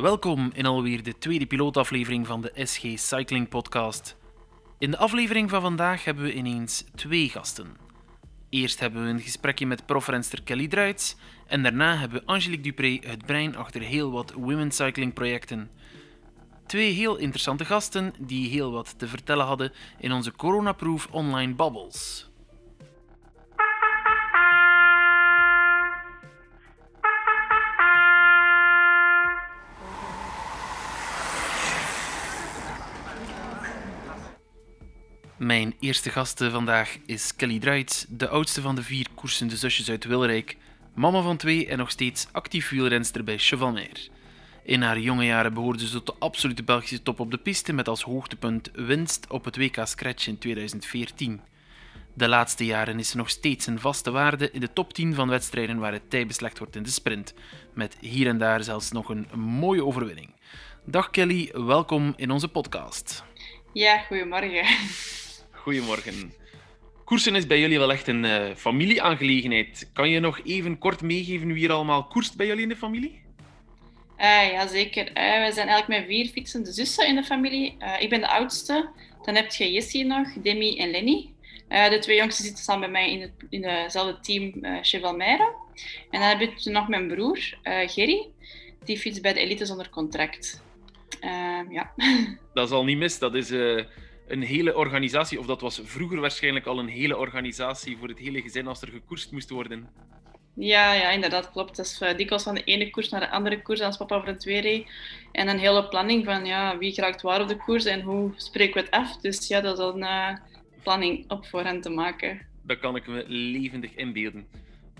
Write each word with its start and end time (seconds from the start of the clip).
Welkom 0.00 0.50
in 0.54 0.66
alweer 0.66 1.02
de 1.02 1.18
tweede 1.18 1.46
pilootaflevering 1.46 2.26
van 2.26 2.40
de 2.40 2.52
SG 2.54 2.82
Cycling 2.94 3.48
Podcast. 3.48 4.16
In 4.78 4.90
de 4.90 4.96
aflevering 4.96 5.50
van 5.50 5.60
vandaag 5.60 6.04
hebben 6.04 6.24
we 6.24 6.34
ineens 6.34 6.84
twee 6.94 7.28
gasten. 7.28 7.76
Eerst 8.48 8.80
hebben 8.80 9.04
we 9.04 9.08
een 9.08 9.20
gesprekje 9.20 9.66
met 9.66 9.86
profrenster 9.86 10.42
Kelly 10.42 10.68
Druits 10.68 11.16
en 11.46 11.62
daarna 11.62 11.96
hebben 11.96 12.20
we 12.20 12.26
Angelique 12.26 12.62
Dupré, 12.62 12.98
het 13.00 13.26
brein 13.26 13.56
achter 13.56 13.80
heel 13.80 14.10
wat 14.10 14.32
women's 14.32 14.76
cycling 14.76 15.14
projecten. 15.14 15.70
Twee 16.66 16.92
heel 16.92 17.16
interessante 17.16 17.64
gasten 17.64 18.14
die 18.18 18.48
heel 18.48 18.72
wat 18.72 18.98
te 18.98 19.08
vertellen 19.08 19.46
hadden 19.46 19.72
in 19.98 20.12
onze 20.12 20.32
coronaproof 20.32 21.08
online 21.10 21.54
bubbles. 21.54 22.27
Mijn 35.38 35.74
eerste 35.80 36.10
gasten 36.10 36.50
vandaag 36.50 36.96
is 37.06 37.36
Kelly 37.36 37.58
Druits, 37.58 38.06
de 38.08 38.28
oudste 38.28 38.60
van 38.60 38.74
de 38.74 38.82
vier 38.82 39.06
koersende 39.14 39.56
zusjes 39.56 39.90
uit 39.90 40.04
Wilrijk, 40.04 40.56
mama 40.94 41.20
van 41.20 41.36
twee 41.36 41.66
en 41.66 41.78
nog 41.78 41.90
steeds 41.90 42.26
actief 42.32 42.70
wielrenster 42.70 43.24
bij 43.24 43.38
Chevalmer. 43.38 44.08
In 44.62 44.82
haar 44.82 44.98
jonge 44.98 45.24
jaren 45.24 45.54
behoorde 45.54 45.86
ze 45.86 45.92
tot 45.92 46.06
de 46.06 46.14
absolute 46.18 46.62
Belgische 46.62 47.02
top 47.02 47.20
op 47.20 47.30
de 47.30 47.36
piste 47.36 47.72
met 47.72 47.88
als 47.88 48.02
hoogtepunt 48.02 48.70
winst 48.72 49.26
op 49.30 49.44
het 49.44 49.56
WK 49.56 49.80
Scratch 49.84 50.26
in 50.26 50.38
2014. 50.38 51.40
De 52.14 52.28
laatste 52.28 52.64
jaren 52.64 52.98
is 52.98 53.08
ze 53.08 53.16
nog 53.16 53.30
steeds 53.30 53.66
een 53.66 53.80
vaste 53.80 54.10
waarde 54.10 54.50
in 54.50 54.60
de 54.60 54.72
top 54.72 54.92
10 54.92 55.14
van 55.14 55.28
wedstrijden 55.28 55.78
waar 55.78 55.92
het 55.92 56.10
tij 56.10 56.26
beslecht 56.26 56.58
wordt 56.58 56.76
in 56.76 56.82
de 56.82 56.90
sprint, 56.90 57.34
met 57.74 57.96
hier 58.00 58.26
en 58.26 58.38
daar 58.38 58.62
zelfs 58.62 58.90
nog 58.90 59.08
een 59.08 59.26
mooie 59.34 59.84
overwinning. 59.84 60.30
Dag 60.84 61.10
Kelly, 61.10 61.50
welkom 61.52 62.12
in 62.16 62.30
onze 62.30 62.48
podcast. 62.48 63.24
Ja, 63.72 63.98
goedemorgen. 63.98 65.26
Goedemorgen. 65.58 66.32
Koersen 67.04 67.34
is 67.34 67.46
bij 67.46 67.60
jullie 67.60 67.78
wel 67.78 67.92
echt 67.92 68.08
een 68.08 68.24
uh, 68.24 68.54
familieaangelegenheid. 68.54 69.90
Kan 69.92 70.10
je 70.10 70.20
nog 70.20 70.40
even 70.44 70.78
kort 70.78 71.02
meegeven 71.02 71.52
wie 71.52 71.68
er 71.68 71.74
allemaal 71.74 72.04
koerst 72.04 72.36
bij 72.36 72.46
jullie 72.46 72.62
in 72.62 72.68
de 72.68 72.76
familie? 72.76 73.20
Uh, 74.18 74.52
ja, 74.52 74.66
zeker. 74.66 75.08
Uh, 75.08 75.14
wij 75.14 75.50
zijn 75.50 75.68
eigenlijk 75.68 76.00
met 76.00 76.08
vier 76.08 76.26
fietsende 76.26 76.72
zussen 76.72 77.06
in 77.06 77.14
de 77.14 77.22
familie. 77.22 77.76
ik 77.98 78.10
ben 78.10 78.20
de 78.20 78.28
oudste. 78.28 78.90
Dan 79.22 79.34
heb 79.34 79.52
je 79.52 79.72
Jessie 79.72 80.04
nog, 80.04 80.28
Demi 80.32 80.78
en 80.78 80.90
Lenny. 80.90 81.30
de 81.68 81.98
twee 82.00 82.16
jongsten 82.16 82.44
zitten 82.44 82.64
samen 82.64 82.80
bij 82.80 83.02
mij 83.02 83.12
in, 83.12 83.20
het, 83.20 83.32
in 83.50 83.64
hetzelfde 83.64 84.20
team 84.20 84.52
uh, 84.62 84.78
Chevalmeire. 84.82 85.54
En 86.10 86.20
dan 86.20 86.38
heb 86.38 86.58
je 86.58 86.70
nog 86.70 86.88
mijn 86.88 87.08
broer, 87.08 87.38
Gerry. 87.62 88.26
Die 88.84 88.98
fietst 88.98 89.22
bij 89.22 89.32
de 89.32 89.40
Elite 89.40 89.66
zonder 89.66 89.90
contract. 89.90 90.62
ja. 91.70 91.92
Dat 92.54 92.68
is 92.68 92.74
al 92.74 92.84
niet 92.84 92.98
mis. 92.98 93.18
Dat 93.18 93.34
is 93.34 93.50
een 94.28 94.42
hele 94.42 94.76
organisatie, 94.76 95.38
of 95.38 95.46
dat 95.46 95.60
was 95.60 95.80
vroeger 95.84 96.20
waarschijnlijk 96.20 96.66
al 96.66 96.78
een 96.78 96.88
hele 96.88 97.16
organisatie 97.16 97.96
voor 97.96 98.08
het 98.08 98.18
hele 98.18 98.42
gezin 98.42 98.66
als 98.66 98.82
er 98.82 98.88
gekoerst 98.88 99.32
moest 99.32 99.50
worden. 99.50 99.88
Ja, 100.54 100.92
ja 100.92 101.10
inderdaad, 101.10 101.50
klopt. 101.50 101.76
Dat 101.76 101.86
is 101.86 102.00
uh, 102.00 102.16
dikwijls 102.16 102.42
van 102.42 102.54
de 102.54 102.64
ene 102.64 102.90
koers 102.90 103.08
naar 103.08 103.20
de 103.20 103.30
andere 103.30 103.62
koers 103.62 103.80
als 103.80 103.96
papa 103.96 104.18
voor 104.18 104.28
het 104.28 104.40
tweede. 104.40 104.86
En 105.32 105.48
een 105.48 105.58
hele 105.58 105.88
planning 105.88 106.24
van 106.24 106.44
ja, 106.44 106.78
wie 106.78 106.92
geraakt 106.92 107.22
waar 107.22 107.40
op 107.40 107.48
de 107.48 107.56
koers 107.56 107.84
en 107.84 108.00
hoe 108.00 108.32
spreken 108.36 108.74
we 108.74 108.80
het 108.80 108.90
af. 108.90 109.16
Dus 109.16 109.48
ja, 109.48 109.60
dat 109.60 109.78
is 109.78 109.84
een 109.84 109.98
uh, 109.98 110.36
planning 110.82 111.30
op 111.30 111.46
voor 111.46 111.64
hen 111.64 111.80
te 111.80 111.90
maken. 111.90 112.46
Dat 112.62 112.78
kan 112.78 112.96
ik 112.96 113.06
me 113.06 113.24
levendig 113.26 113.94
inbeelden. 113.94 114.46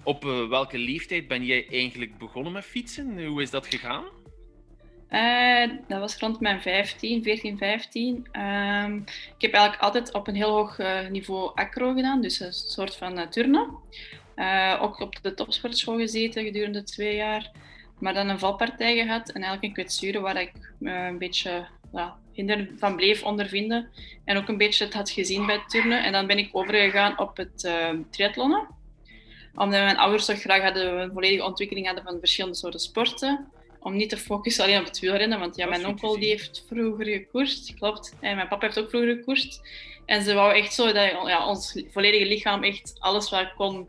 Op 0.03 0.25
uh, 0.25 0.49
welke 0.49 0.79
leeftijd 0.79 1.29
ben 1.29 1.45
jij 1.45 1.67
eigenlijk 1.71 2.19
begonnen 2.19 2.53
met 2.53 2.65
fietsen? 2.65 3.27
Hoe 3.27 3.43
is 3.43 3.51
dat 3.51 3.67
gegaan? 3.67 4.05
Uh, 5.11 5.71
dat 5.87 6.01
was 6.01 6.17
rond 6.17 6.41
mijn 6.41 6.61
15, 6.61 7.23
14, 7.23 7.59
15. 7.59 8.27
Um, 8.33 9.05
ik 9.37 9.43
heb 9.43 9.53
eigenlijk 9.53 9.83
altijd 9.83 10.15
op 10.15 10.29
een 10.29 10.35
heel 10.35 10.51
hoog 10.51 10.79
uh, 10.79 11.09
niveau 11.09 11.51
acro 11.55 11.95
gedaan, 11.95 12.21
dus 12.21 12.41
een 12.41 12.53
soort 12.53 12.97
van 12.97 13.19
uh, 13.19 13.27
turnen. 13.27 13.69
ook 14.81 15.01
op 15.01 15.23
de 15.23 15.35
topsportschool 15.35 15.97
gezeten 15.97 16.45
gedurende 16.45 16.83
twee 16.83 17.17
jaar. 17.17 17.51
Maar 17.99 18.15
dan 18.15 18.29
een 18.29 18.39
valpartij 18.39 18.97
gehad 18.97 19.29
en 19.29 19.43
eigenlijk 19.43 19.65
een 19.65 19.73
kwetsuren 19.73 20.23
waar 20.23 20.41
ik 20.41 20.53
een 20.81 21.19
beetje 21.19 21.67
hinder 22.33 22.71
van 22.77 22.97
bleef 22.97 23.23
ondervinden. 23.23 23.89
En 24.25 24.37
ook 24.37 24.49
een 24.49 24.59
beetje 24.59 24.85
het 24.85 24.95
had 24.95 25.11
gezien 25.11 25.47
bij 25.47 25.55
het 25.55 25.69
turnen. 25.69 26.05
En 26.05 26.13
dan 26.13 26.27
ben 26.27 26.39
ik 26.39 26.49
overgegaan 26.53 27.19
op 27.19 27.37
het 27.37 27.71
triathlonnen. 28.11 28.69
Omdat 29.55 29.81
mijn 29.81 29.97
ouders 29.97 30.25
toch 30.25 30.41
graag 30.41 30.63
hadden, 30.63 31.01
een 31.01 31.13
volledige 31.13 31.45
ontwikkeling 31.45 31.87
hadden 31.87 32.05
van 32.05 32.19
verschillende 32.19 32.57
soorten 32.57 32.81
sporten 32.81 33.49
om 33.89 33.97
niet 33.97 34.09
te 34.09 34.17
focussen 34.17 34.65
alleen 34.65 34.79
op 34.79 34.85
het 34.85 34.99
wielrennen. 34.99 35.39
Want 35.39 35.57
ja, 35.57 35.67
mijn 35.67 35.87
onkel 35.87 36.19
die 36.19 36.29
heeft 36.29 36.65
vroeger 36.69 37.07
gekoerst, 37.07 37.75
klopt. 37.75 38.17
En 38.21 38.37
mijn 38.37 38.49
papa 38.49 38.67
heeft 38.67 38.79
ook 38.79 38.89
vroeger 38.89 39.15
gekoerst. 39.15 39.61
En 40.07 40.23
ze 40.23 40.35
wou 40.35 40.55
echt 40.55 40.75
zo 40.75 40.85
dat 40.93 41.11
ja, 41.27 41.47
ons 41.47 41.83
volledige 41.91 42.27
lichaam 42.27 42.63
echt 42.63 42.95
alles 42.99 43.31
wat 43.31 43.55
kon 43.55 43.89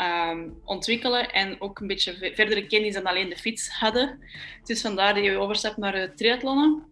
um, 0.00 0.60
ontwikkelen. 0.64 1.32
En 1.32 1.60
ook 1.60 1.80
een 1.80 1.86
beetje 1.86 2.32
verdere 2.34 2.66
kennis 2.66 2.94
dan 2.94 3.04
alleen 3.04 3.28
de 3.28 3.36
fiets 3.36 3.68
hadden. 3.68 4.18
Dus 4.64 4.80
vandaar 4.80 5.14
die 5.14 5.38
overstap 5.38 5.76
naar 5.76 5.92
de 5.92 6.12
triathlonnen. 6.14 6.86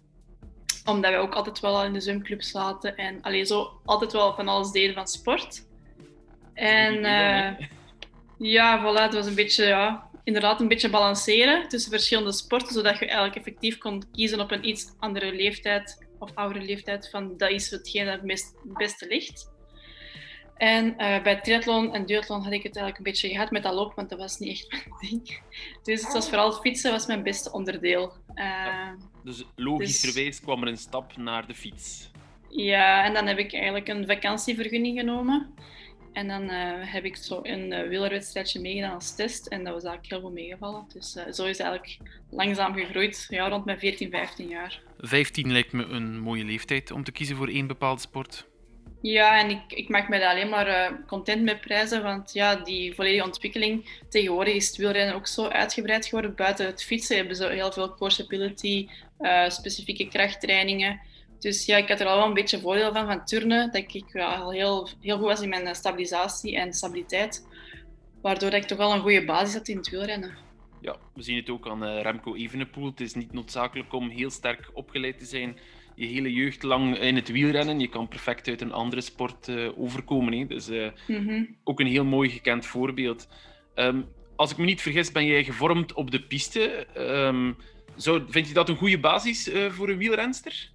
Omdat 0.84 1.10
we 1.10 1.16
ook 1.16 1.34
altijd 1.34 1.60
wel 1.60 1.84
in 1.84 1.92
de 1.92 2.00
zwemclub 2.00 2.42
zaten. 2.42 2.96
En 2.96 3.22
alleen 3.22 3.46
zo 3.46 3.80
altijd 3.84 4.12
wel 4.12 4.34
van 4.34 4.48
alles 4.48 4.70
deden 4.70 4.94
van 4.94 5.06
sport. 5.06 5.66
En 6.54 6.94
uh, 6.94 7.66
ja, 8.38 8.80
voilà, 8.80 9.02
het 9.02 9.14
was 9.14 9.26
een 9.26 9.34
beetje 9.34 9.64
ja, 9.64 10.05
inderdaad 10.26 10.60
een 10.60 10.68
beetje 10.68 10.90
balanceren 10.90 11.68
tussen 11.68 11.90
verschillende 11.90 12.32
sporten, 12.32 12.72
zodat 12.72 12.98
je 12.98 13.06
eigenlijk 13.06 13.36
effectief 13.36 13.78
kon 13.78 14.02
kiezen 14.12 14.40
op 14.40 14.50
een 14.50 14.68
iets 14.68 14.92
andere 14.98 15.32
leeftijd 15.32 16.06
of 16.18 16.30
oudere 16.34 16.64
leeftijd 16.64 17.10
van 17.10 17.36
dat 17.36 17.50
is 17.50 17.70
hetgeen 17.70 18.06
dat 18.06 18.20
het 18.20 18.54
beste 18.64 19.06
ligt. 19.06 19.50
En 20.56 20.86
uh, 20.86 21.22
bij 21.22 21.40
triathlon 21.40 21.94
en 21.94 22.06
duathlon 22.06 22.42
had 22.42 22.52
ik 22.52 22.62
het 22.62 22.76
eigenlijk 22.76 22.96
een 22.96 23.12
beetje 23.12 23.28
gehad 23.28 23.50
met 23.50 23.62
dat 23.62 23.74
lopen, 23.74 23.94
want 23.94 24.08
dat 24.08 24.18
was 24.18 24.38
niet 24.38 24.66
echt 24.68 24.70
mijn 24.84 25.10
ding. 25.10 25.40
Dus 25.82 26.02
het 26.02 26.12
was 26.12 26.28
vooral 26.28 26.52
fietsen 26.52 26.90
was 26.90 27.06
mijn 27.06 27.22
beste 27.22 27.52
onderdeel. 27.52 28.12
Uh, 28.34 28.90
dus 29.24 29.44
logischerwijs 29.56 30.26
dus, 30.26 30.40
kwam 30.40 30.62
er 30.62 30.68
een 30.68 30.76
stap 30.76 31.16
naar 31.16 31.46
de 31.46 31.54
fiets. 31.54 32.10
Ja, 32.48 33.04
en 33.04 33.14
dan 33.14 33.26
heb 33.26 33.38
ik 33.38 33.52
eigenlijk 33.52 33.88
een 33.88 34.06
vakantievergunning 34.06 34.98
genomen. 34.98 35.54
En 36.16 36.28
dan 36.28 36.42
uh, 36.42 36.72
heb 36.80 37.04
ik 37.04 37.16
zo 37.16 37.40
een 37.42 37.72
uh, 37.72 37.88
wielerwedstrijdje 37.88 38.60
meegedaan 38.60 38.94
als 38.94 39.14
test. 39.14 39.46
En 39.46 39.64
dat 39.64 39.74
was 39.74 39.84
eigenlijk 39.84 40.12
heel 40.12 40.20
goed 40.20 40.32
meegevallen. 40.32 40.84
Dus 40.92 41.16
uh, 41.16 41.22
zo 41.22 41.44
is 41.44 41.58
het 41.58 41.66
eigenlijk 41.66 41.98
langzaam 42.30 42.74
gegroeid. 42.74 43.26
Ja, 43.28 43.48
rond 43.48 43.64
mijn 43.64 43.78
14, 43.78 44.10
15 44.10 44.48
jaar. 44.48 44.80
15 44.98 45.52
lijkt 45.52 45.72
me 45.72 45.84
een 45.84 46.18
mooie 46.18 46.44
leeftijd 46.44 46.90
om 46.90 47.04
te 47.04 47.12
kiezen 47.12 47.36
voor 47.36 47.48
één 47.48 47.66
bepaalde 47.66 48.00
sport. 48.00 48.46
Ja, 49.02 49.38
en 49.38 49.50
ik, 49.50 49.60
ik 49.68 49.88
maak 49.88 50.08
me 50.08 50.18
daar 50.18 50.30
alleen 50.30 50.48
maar 50.48 51.00
content 51.06 51.42
mee 51.42 51.56
prijzen. 51.56 52.02
Want 52.02 52.32
ja, 52.32 52.54
die 52.54 52.94
volledige 52.94 53.24
ontwikkeling... 53.24 54.00
Tegenwoordig 54.08 54.54
is 54.54 54.66
het 54.66 54.76
wielrennen 54.76 55.14
ook 55.14 55.26
zo 55.26 55.48
uitgebreid 55.48 56.06
geworden. 56.06 56.34
Buiten 56.34 56.66
het 56.66 56.84
fietsen 56.84 57.16
hebben 57.16 57.36
ze 57.36 57.46
heel 57.46 57.72
veel 57.72 57.94
course 57.94 58.22
ability, 58.24 58.88
specifieke 59.48 60.08
krachttrainingen... 60.08 61.00
Dus 61.38 61.64
ja, 61.64 61.76
ik 61.76 61.88
had 61.88 62.00
er 62.00 62.06
al 62.06 62.16
wel 62.16 62.26
een 62.26 62.34
beetje 62.34 62.60
voordeel 62.60 62.92
van, 62.92 63.06
van 63.06 63.24
turnen. 63.24 63.72
Dat 63.72 63.94
ik 63.94 64.12
ja, 64.12 64.34
al 64.34 64.52
heel, 64.52 64.88
heel 65.00 65.16
goed 65.16 65.26
was 65.26 65.40
in 65.40 65.48
mijn 65.48 65.74
stabilisatie 65.74 66.56
en 66.56 66.72
stabiliteit. 66.72 67.46
Waardoor 68.22 68.52
ik 68.52 68.64
toch 68.64 68.78
wel 68.78 68.92
een 68.92 69.00
goede 69.00 69.24
basis 69.24 69.54
had 69.54 69.68
in 69.68 69.76
het 69.76 69.88
wielrennen. 69.88 70.36
Ja, 70.80 70.96
we 71.14 71.22
zien 71.22 71.36
het 71.36 71.50
ook 71.50 71.68
aan 71.68 71.84
uh, 71.84 72.02
Remco 72.02 72.34
Evenepoel. 72.34 72.86
Het 72.86 73.00
is 73.00 73.14
niet 73.14 73.32
noodzakelijk 73.32 73.92
om 73.92 74.08
heel 74.08 74.30
sterk 74.30 74.70
opgeleid 74.72 75.18
te 75.18 75.24
zijn 75.24 75.58
je 75.96 76.06
hele 76.06 76.32
jeugd 76.32 76.62
lang 76.62 76.98
in 76.98 77.16
het 77.16 77.28
wielrennen. 77.28 77.80
Je 77.80 77.88
kan 77.88 78.08
perfect 78.08 78.48
uit 78.48 78.60
een 78.60 78.72
andere 78.72 79.00
sport 79.00 79.48
uh, 79.48 79.78
overkomen. 79.78 80.32
Hè. 80.32 80.46
Dus 80.46 80.68
uh, 80.68 80.90
mm 81.08 81.28
-hmm. 81.28 81.56
ook 81.64 81.80
een 81.80 81.86
heel 81.86 82.04
mooi 82.04 82.30
gekend 82.30 82.66
voorbeeld. 82.66 83.28
Um, 83.74 84.06
als 84.36 84.50
ik 84.50 84.56
me 84.56 84.64
niet 84.64 84.80
vergis, 84.80 85.12
ben 85.12 85.26
jij 85.26 85.44
gevormd 85.44 85.92
op 85.92 86.10
de 86.10 86.22
piste. 86.22 86.86
Um, 86.96 87.56
zou, 87.96 88.24
vind 88.28 88.48
je 88.48 88.54
dat 88.54 88.68
een 88.68 88.76
goede 88.76 88.98
basis 88.98 89.50
voor 89.68 89.88
een 89.88 89.98
wielrenster? 89.98 90.70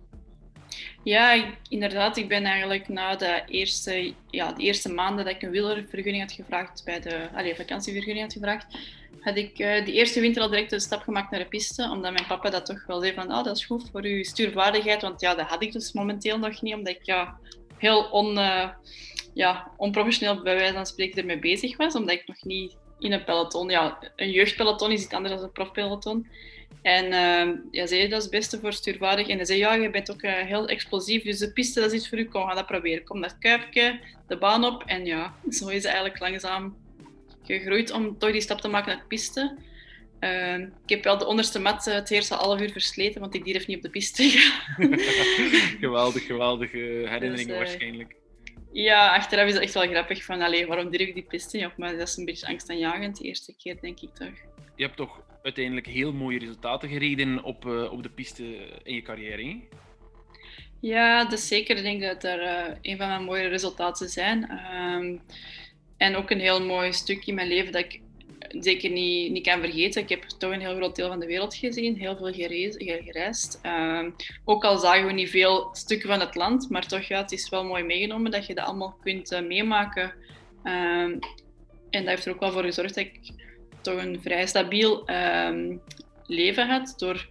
Ja, 1.04 1.54
inderdaad. 1.70 2.18
Ik 2.18 2.28
ben 2.28 2.44
eigenlijk 2.44 2.88
na 2.88 3.16
de 3.16 3.44
eerste, 3.48 4.14
ja, 4.30 4.52
de 4.52 4.62
eerste 4.62 4.94
maanden 4.94 5.26
dat 5.26 5.34
ik 5.34 5.42
een 5.42 5.50
wielervergunning 5.50 6.24
had 6.24 6.32
gevraagd, 6.32 6.82
bij 6.86 7.00
de 7.00 7.30
allez, 7.34 7.58
vakantievergunning 7.58 8.26
had 8.26 8.34
gevraagd, 8.34 8.66
had 9.20 9.38
ik 9.38 9.60
uh, 9.60 9.86
de 9.86 9.92
eerste 9.92 10.20
winter 10.20 10.42
al 10.42 10.50
direct 10.50 10.72
een 10.72 10.80
stap 10.80 11.02
gemaakt 11.02 11.32
naar 11.32 11.40
de 11.40 11.46
piste, 11.46 11.90
omdat 11.92 12.14
mijn 12.14 12.28
papa 12.28 12.50
dat 12.50 12.66
toch 12.66 12.86
wel 12.86 13.00
zei 13.00 13.14
van, 13.14 13.32
oh, 13.32 13.44
dat 13.44 13.58
is 13.58 13.66
goed 13.66 13.90
voor 13.92 14.04
uw 14.04 14.24
stuurvaardigheid, 14.24 15.02
want 15.02 15.22
ja, 15.22 15.36
dat 15.36 15.48
had 15.48 15.64
ik 15.64 15.72
dus 15.72 15.94
momenteel 15.94 16.38
nog 16.38 16.62
niet, 16.62 16.74
omdat 16.74 16.94
ik 16.94 17.06
ja, 17.06 17.38
heel 17.78 18.04
on, 18.04 18.38
uh, 18.38 18.70
ja, 19.34 19.72
onprofessioneel 19.78 20.42
bij 20.42 20.56
wijze 20.56 20.74
van 20.74 20.86
spreken 20.86 21.18
ermee 21.18 21.40
bezig 21.40 21.78
was, 21.78 21.96
omdat 21.96 22.16
ik 22.16 22.28
nog 22.28 22.44
niet 22.44 22.78
in 23.00 23.12
een 23.12 23.24
peloton, 23.24 23.70
ja, 23.70 23.98
een 24.16 24.32
jeugdpeloton 24.32 24.92
is 24.92 25.04
iets 25.04 25.14
anders 25.14 25.36
dan 25.36 25.44
een 25.44 25.52
profpeloton. 25.52 26.28
En 26.82 27.06
uh, 27.06 27.56
ja, 27.72 27.86
zei, 27.86 28.08
dat 28.08 28.18
is 28.18 28.24
het 28.24 28.32
beste 28.32 28.60
voor 28.60 28.74
stuurvaardig. 28.74 29.28
En 29.28 29.36
hij 29.36 29.46
zei, 29.46 29.60
ja, 29.60 29.74
je 29.74 29.90
bent 29.90 30.12
ook 30.12 30.22
uh, 30.22 30.32
heel 30.34 30.68
explosief, 30.68 31.24
dus 31.24 31.40
de 31.40 31.52
piste 31.52 31.80
dat 31.80 31.92
is 31.92 31.98
iets 31.98 32.10
voor 32.10 32.18
u. 32.18 32.26
Kom, 32.26 32.48
ga 32.48 32.54
dat 32.54 32.66
proberen. 32.66 33.04
Kom 33.04 33.20
naar 33.20 33.30
het 33.30 33.40
kuipje, 33.40 34.00
de 34.28 34.38
baan 34.38 34.66
op. 34.66 34.84
En 34.86 35.06
ja, 35.06 35.36
zo 35.50 35.68
is 35.68 35.76
het 35.76 35.86
eigenlijk 35.86 36.20
langzaam 36.20 36.78
gegroeid 37.44 37.92
om 37.92 38.18
toch 38.18 38.32
die 38.32 38.42
stap 38.42 38.62
te 38.62 38.68
maken 38.68 38.88
naar 38.88 39.02
de 39.02 39.08
piste. 39.08 39.58
Ehm, 40.20 40.62
ik 40.62 40.90
heb 40.90 41.04
wel 41.04 41.18
de 41.18 41.26
onderste 41.26 41.60
mat 41.60 41.86
het 41.86 42.12
eerste 42.12 42.34
half 42.34 42.62
uur 42.62 42.72
versleten, 42.72 43.22
want 43.22 43.36
ik 43.36 43.46
durf 43.46 43.68
niet 43.68 43.78
op 43.78 43.84
de 43.84 43.90
piste 43.90 44.24
gaan. 44.30 44.98
geweldig, 45.80 46.26
geweldige 46.26 46.78
herinneringen 46.78 47.36
Dus, 47.36 47.46
eh, 47.46 47.58
waarschijnlijk. 47.58 48.16
ja, 48.72 49.16
achteraf 49.16 49.48
is 49.48 49.54
het 49.54 49.64
echt 49.64 49.74
wel 49.74 49.88
grappig 49.88 50.24
van, 50.24 50.42
allee, 50.42 50.68
waarom 50.68 50.90
durf 50.90 51.08
ik 51.08 51.14
die 51.14 51.24
piste 51.24 51.58
niet 51.58 51.66
op? 51.66 51.78
Maar 51.78 51.98
dat 51.98 52.08
is 52.08 52.18
een 52.18 52.26
beetje 52.26 52.48
angstaanjagend 52.48 53.18
de 53.18 53.24
eerste 53.24 53.56
keer, 53.58 53.78
denk 53.82 54.00
ik 54.00 54.14
toch. 54.14 54.34
Je 54.76 54.84
hebt 54.84 54.98
toch 54.98 55.22
uiteindelijk 55.44 55.88
heel 55.88 56.14
mooie 56.14 56.40
resultaten 56.40 56.90
gereden 56.90 57.44
op, 57.44 57.66
eh, 57.66 57.92
op 57.92 58.04
de 58.04 58.10
piste 58.10 58.44
in 58.84 58.96
je 58.96 59.02
carrière, 59.02 59.44
hè? 59.44 59.60
Ja, 60.80 61.26
dus 61.26 61.48
zeker. 61.48 61.78
Ik 61.78 61.84
denk 61.84 62.02
dat 62.02 62.24
er 62.24 62.42
eh, 62.42 62.76
een 62.82 62.98
van 62.98 63.08
mijn 63.08 63.24
mooie 63.24 63.48
resultaten 63.48 64.10
zijn. 64.10 64.50
Ehm, 64.50 65.18
en 65.98 66.16
ook 66.16 66.30
een 66.30 66.40
heel 66.40 66.66
mooi 66.66 66.94
stuk 66.94 67.26
in 67.26 67.36
mijn 67.36 67.48
leven 67.48 67.72
dat 67.72 67.82
ik 67.82 68.02
zeker 68.50 68.90
niet, 68.90 69.32
niet 69.32 69.48
kan 69.48 69.60
vergeten. 69.60 70.02
Ik 70.02 70.10
heb 70.10 70.24
toch 70.24 70.52
een 70.52 70.60
heel 70.60 70.76
groot 70.76 70.96
deel 70.96 71.08
van 71.08 71.20
de 71.20 71.26
wereld 71.26 71.56
gezien, 71.56 71.96
heel 71.96 72.18
veel 72.18 72.34
gereisd. 72.34 72.84
gereisd. 72.84 73.60
Ehm, 73.62 74.10
ook 74.46 74.64
al 74.64 74.78
zagen 74.78 75.06
we 75.06 75.12
niet 75.12 75.30
veel 75.30 75.70
stukken 75.72 76.10
van 76.10 76.20
het 76.20 76.36
land, 76.36 76.70
maar 76.70 76.88
toch, 76.88 77.04
ja, 77.04 77.22
het 77.22 77.32
is 77.32 77.50
wel 77.50 77.66
mooi 77.66 77.84
meegenomen 77.84 78.32
dat 78.32 78.46
je 78.46 78.56
dat 78.56 78.66
allemaal 78.66 78.98
kunt 79.02 79.32
eh, 79.32 79.42
meemaken. 79.42 80.14
Ehm, 80.64 81.12
en 81.90 82.00
dat 82.00 82.08
heeft 82.08 82.26
er 82.26 82.34
ook 82.34 82.40
wel 82.40 82.52
voor 82.52 82.64
gezorgd 82.64 82.96
dat 82.96 83.06
ik 83.06 83.20
toch 83.82 84.04
een 84.04 84.22
vrij 84.22 84.48
stabiel 84.48 85.06
ehm, 85.06 85.78
leven 86.26 86.68
had, 86.68 86.94
door 86.98 87.28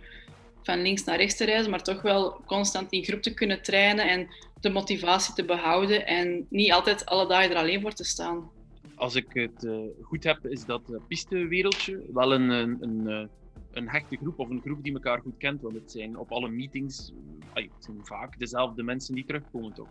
van 0.63 0.83
links 0.83 1.05
naar 1.05 1.17
rechts 1.17 1.37
te 1.37 1.45
reizen, 1.45 1.71
maar 1.71 1.83
toch 1.83 2.03
wel 2.03 2.41
constant 2.47 2.93
in 2.93 3.05
groep 3.05 3.23
te 3.23 3.35
kunnen 3.35 3.63
trainen 3.63 4.09
en 4.09 4.29
de 4.61 4.71
motivatie 4.71 5.35
te 5.35 5.45
behouden 5.45 6.07
en 6.07 6.47
niet 6.49 6.73
altijd 6.73 7.07
alle 7.07 7.29
dagen 7.29 7.51
er 7.51 7.57
alleen 7.57 7.81
voor 7.81 7.93
te 7.93 8.05
staan. 8.05 8.51
Als 8.95 9.15
ik 9.15 9.27
het 9.29 9.65
eh, 9.65 9.79
goed 10.03 10.25
heb, 10.25 10.47
is 10.47 10.65
dat 10.65 10.83
uh, 10.91 10.97
pistewereldje 11.09 12.03
wel 12.13 12.33
een, 12.33 12.51
een, 12.51 13.09
eh, 13.09 13.27
een 13.73 13.89
hechte 13.89 14.17
groep 14.17 14.39
of 14.39 14.51
een 14.51 14.61
groep 14.61 14.83
die 14.83 14.93
elkaar 14.93 15.21
goed 15.21 15.37
kent. 15.39 15.63
Want 15.63 15.75
het 15.75 15.91
zijn 15.91 16.19
op 16.19 16.33
alle 16.33 16.49
meetings 16.49 17.13
het 17.55 17.71
zijn 17.79 18.01
vaak 18.03 18.39
dezelfde 18.39 18.83
mensen 18.83 19.15
die 19.15 19.25
terugkomen, 19.25 19.73
toch? 19.73 19.89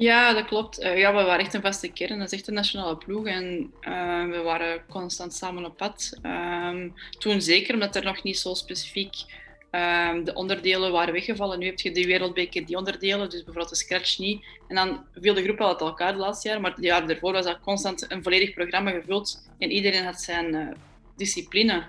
Ja, 0.00 0.32
dat 0.32 0.44
klopt. 0.44 0.82
Uh, 0.82 0.98
ja, 0.98 1.14
we 1.14 1.22
waren 1.22 1.44
echt 1.44 1.54
een 1.54 1.60
vaste 1.60 1.88
kern. 1.88 2.18
Dat 2.18 2.32
is 2.32 2.38
echt 2.38 2.48
een 2.48 2.54
nationale 2.54 2.96
ploeg. 2.96 3.26
En 3.26 3.72
uh, 3.80 4.26
we 4.26 4.40
waren 4.44 4.82
constant 4.88 5.34
samen 5.34 5.64
op 5.64 5.76
pad. 5.76 6.18
Um, 6.22 6.94
toen 7.18 7.40
zeker, 7.40 7.74
omdat 7.74 7.96
er 7.96 8.04
nog 8.04 8.22
niet 8.22 8.38
zo 8.38 8.54
specifiek 8.54 9.14
um, 9.70 10.24
de 10.24 10.34
onderdelen 10.34 10.92
waren 10.92 11.12
weggevallen. 11.12 11.58
Nu 11.58 11.66
heb 11.66 11.80
je 11.80 11.90
de 11.90 12.06
wereldbeker, 12.06 12.66
die 12.66 12.76
onderdelen, 12.76 13.30
dus 13.30 13.44
bijvoorbeeld 13.44 13.68
de 13.68 13.76
scratch 13.76 14.18
niet. 14.18 14.44
En 14.68 14.74
dan 14.74 15.04
viel 15.14 15.34
de 15.34 15.42
groep 15.42 15.58
wel 15.58 15.68
uit 15.68 15.80
elkaar 15.80 16.12
de 16.12 16.18
laatste 16.18 16.48
jaar. 16.48 16.60
Maar 16.60 16.74
de 16.74 16.82
jaren 16.82 17.08
daarvoor 17.08 17.32
was 17.32 17.44
dat 17.44 17.60
constant 17.60 18.10
een 18.10 18.22
volledig 18.22 18.54
programma 18.54 18.90
gevuld. 18.90 19.50
En 19.58 19.70
iedereen 19.70 20.04
had 20.04 20.20
zijn 20.20 20.54
uh, 20.54 20.68
discipline. 21.16 21.84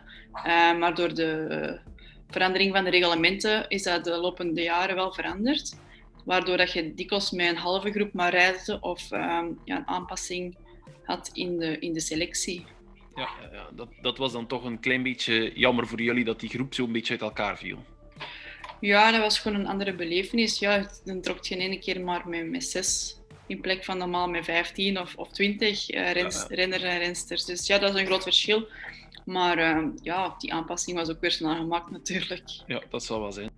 maar 0.80 0.96
door 0.96 1.14
de 1.14 1.80
verandering 2.30 2.75
van 2.75 2.84
de 2.84 2.90
reglementen 2.90 3.66
is 3.68 3.84
dat 3.84 4.04
de 4.04 4.18
lopende 4.18 4.62
jaren 4.62 4.96
wel 4.96 5.14
veranderd 5.14 5.75
waardoor 6.25 6.57
dat 6.57 6.71
je 6.71 6.94
dikwijls 6.94 7.31
met 7.31 7.47
een 7.47 7.56
halve 7.56 7.91
groep 7.91 8.13
maar 8.13 8.31
reisde 8.31 8.79
of 8.79 9.12
um, 9.12 9.59
ja, 9.65 9.77
een 9.77 9.88
aanpassing 9.88 10.56
had 11.03 11.29
in 11.33 11.57
de, 11.57 11.79
in 11.79 11.94
de 11.94 12.00
selectie. 12.00 12.65
Ja, 13.15 13.29
ja 13.51 13.69
dat, 13.75 13.88
dat 14.01 14.18
was 14.18 14.31
dan 14.31 14.47
toch 14.47 14.63
een 14.63 14.79
klein 14.79 15.03
beetje 15.03 15.51
jammer 15.56 15.88
voor 15.88 16.01
jullie 16.01 16.23
dat 16.23 16.39
die 16.39 16.50
groep 16.50 16.73
zo'n 16.73 16.91
beetje 16.91 17.13
uit 17.13 17.21
elkaar 17.21 17.57
viel. 17.57 17.77
Ja, 18.79 19.12
dat 19.12 19.21
was 19.21 19.39
gewoon 19.39 19.59
een 19.59 19.68
andere 19.68 19.94
belevenis. 19.94 20.59
Ja, 20.59 20.89
dan 21.06 21.21
trok 21.21 21.45
je 21.45 21.56
in 21.56 21.62
ene 21.62 21.79
keer 21.79 22.01
maar 22.01 22.29
met, 22.29 22.50
met 22.50 22.63
zes 22.63 23.19
in 23.47 23.62
plek 23.62 23.83
van 23.83 23.97
normaal 23.97 24.29
met 24.29 24.45
15 24.45 25.00
of, 25.00 25.15
of 25.15 25.31
20 25.31 25.94
uh, 25.94 26.12
rens, 26.12 26.35
ja, 26.35 26.45
ja. 26.50 26.56
renners 26.56 26.83
en 26.83 26.97
rensters. 26.97 27.45
Dus 27.45 27.68
ja, 27.68 27.77
dat 27.77 27.94
is 27.94 28.00
een 28.00 28.06
groot 28.06 28.23
verschil. 28.23 28.68
Maar 29.25 29.57
uh, 29.57 29.88
ja, 30.01 30.35
die 30.38 30.53
aanpassing 30.53 30.97
was 30.97 31.09
ook 31.09 31.21
weer 31.21 31.31
snel 31.31 31.56
gemaakt 31.56 31.91
natuurlijk. 31.91 32.44
Ja, 32.68 32.81
dat 32.89 33.03
zal 33.03 33.19
wel 33.21 33.31
zijn. 33.31 33.50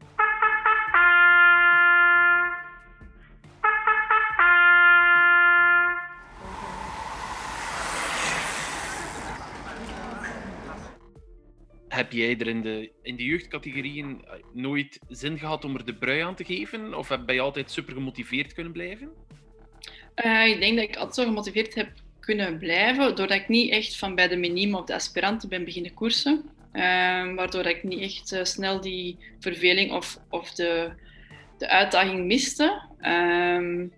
Heb 11.94 12.12
jij 12.12 12.38
er 12.38 12.48
in 12.48 12.62
de, 12.62 12.92
in 13.02 13.16
de 13.16 13.24
jeugdcategorieën 13.24 14.26
nooit 14.54 15.00
zin 15.10 15.40
gehad 15.40 15.66
om 15.66 15.76
er 15.76 15.86
de 15.86 15.94
brui 15.94 16.20
aan 16.20 16.36
te 16.36 16.44
geven? 16.44 16.98
Of 16.98 17.08
ben 17.26 17.36
je 17.36 17.42
altijd 17.42 17.72
super 17.72 17.94
gemotiveerd 17.94 18.54
kunnen 18.54 18.74
blijven? 18.74 19.10
Uh, 20.26 20.48
ik 20.48 20.60
denk 20.60 20.76
dat 20.76 20.90
ik 20.90 20.96
altijd 20.96 21.16
zo 21.16 21.24
gemotiveerd 21.24 21.76
heb 21.76 21.92
kunnen 22.20 22.58
blijven, 22.58 23.16
doordat 23.16 23.38
ik 23.38 23.48
niet 23.48 23.72
echt 23.72 23.98
van 23.98 24.16
bij 24.16 24.28
de 24.28 24.36
minime 24.36 24.78
of 24.78 24.86
de 24.86 24.94
aspiranten 24.94 25.50
ben 25.50 25.66
beginnen 25.66 25.94
koersen. 25.94 26.44
Uh, 26.74 26.82
waardoor 27.36 27.66
ik 27.66 27.84
niet 27.84 28.00
echt 28.00 28.34
uh, 28.34 28.44
snel 28.44 28.82
die 28.82 29.18
verveling 29.40 29.92
of, 29.92 30.18
of 30.30 30.52
de, 30.54 30.92
de 31.58 31.70
uitdaging 31.70 32.26
miste. 32.26 32.82
Um, 33.02 33.92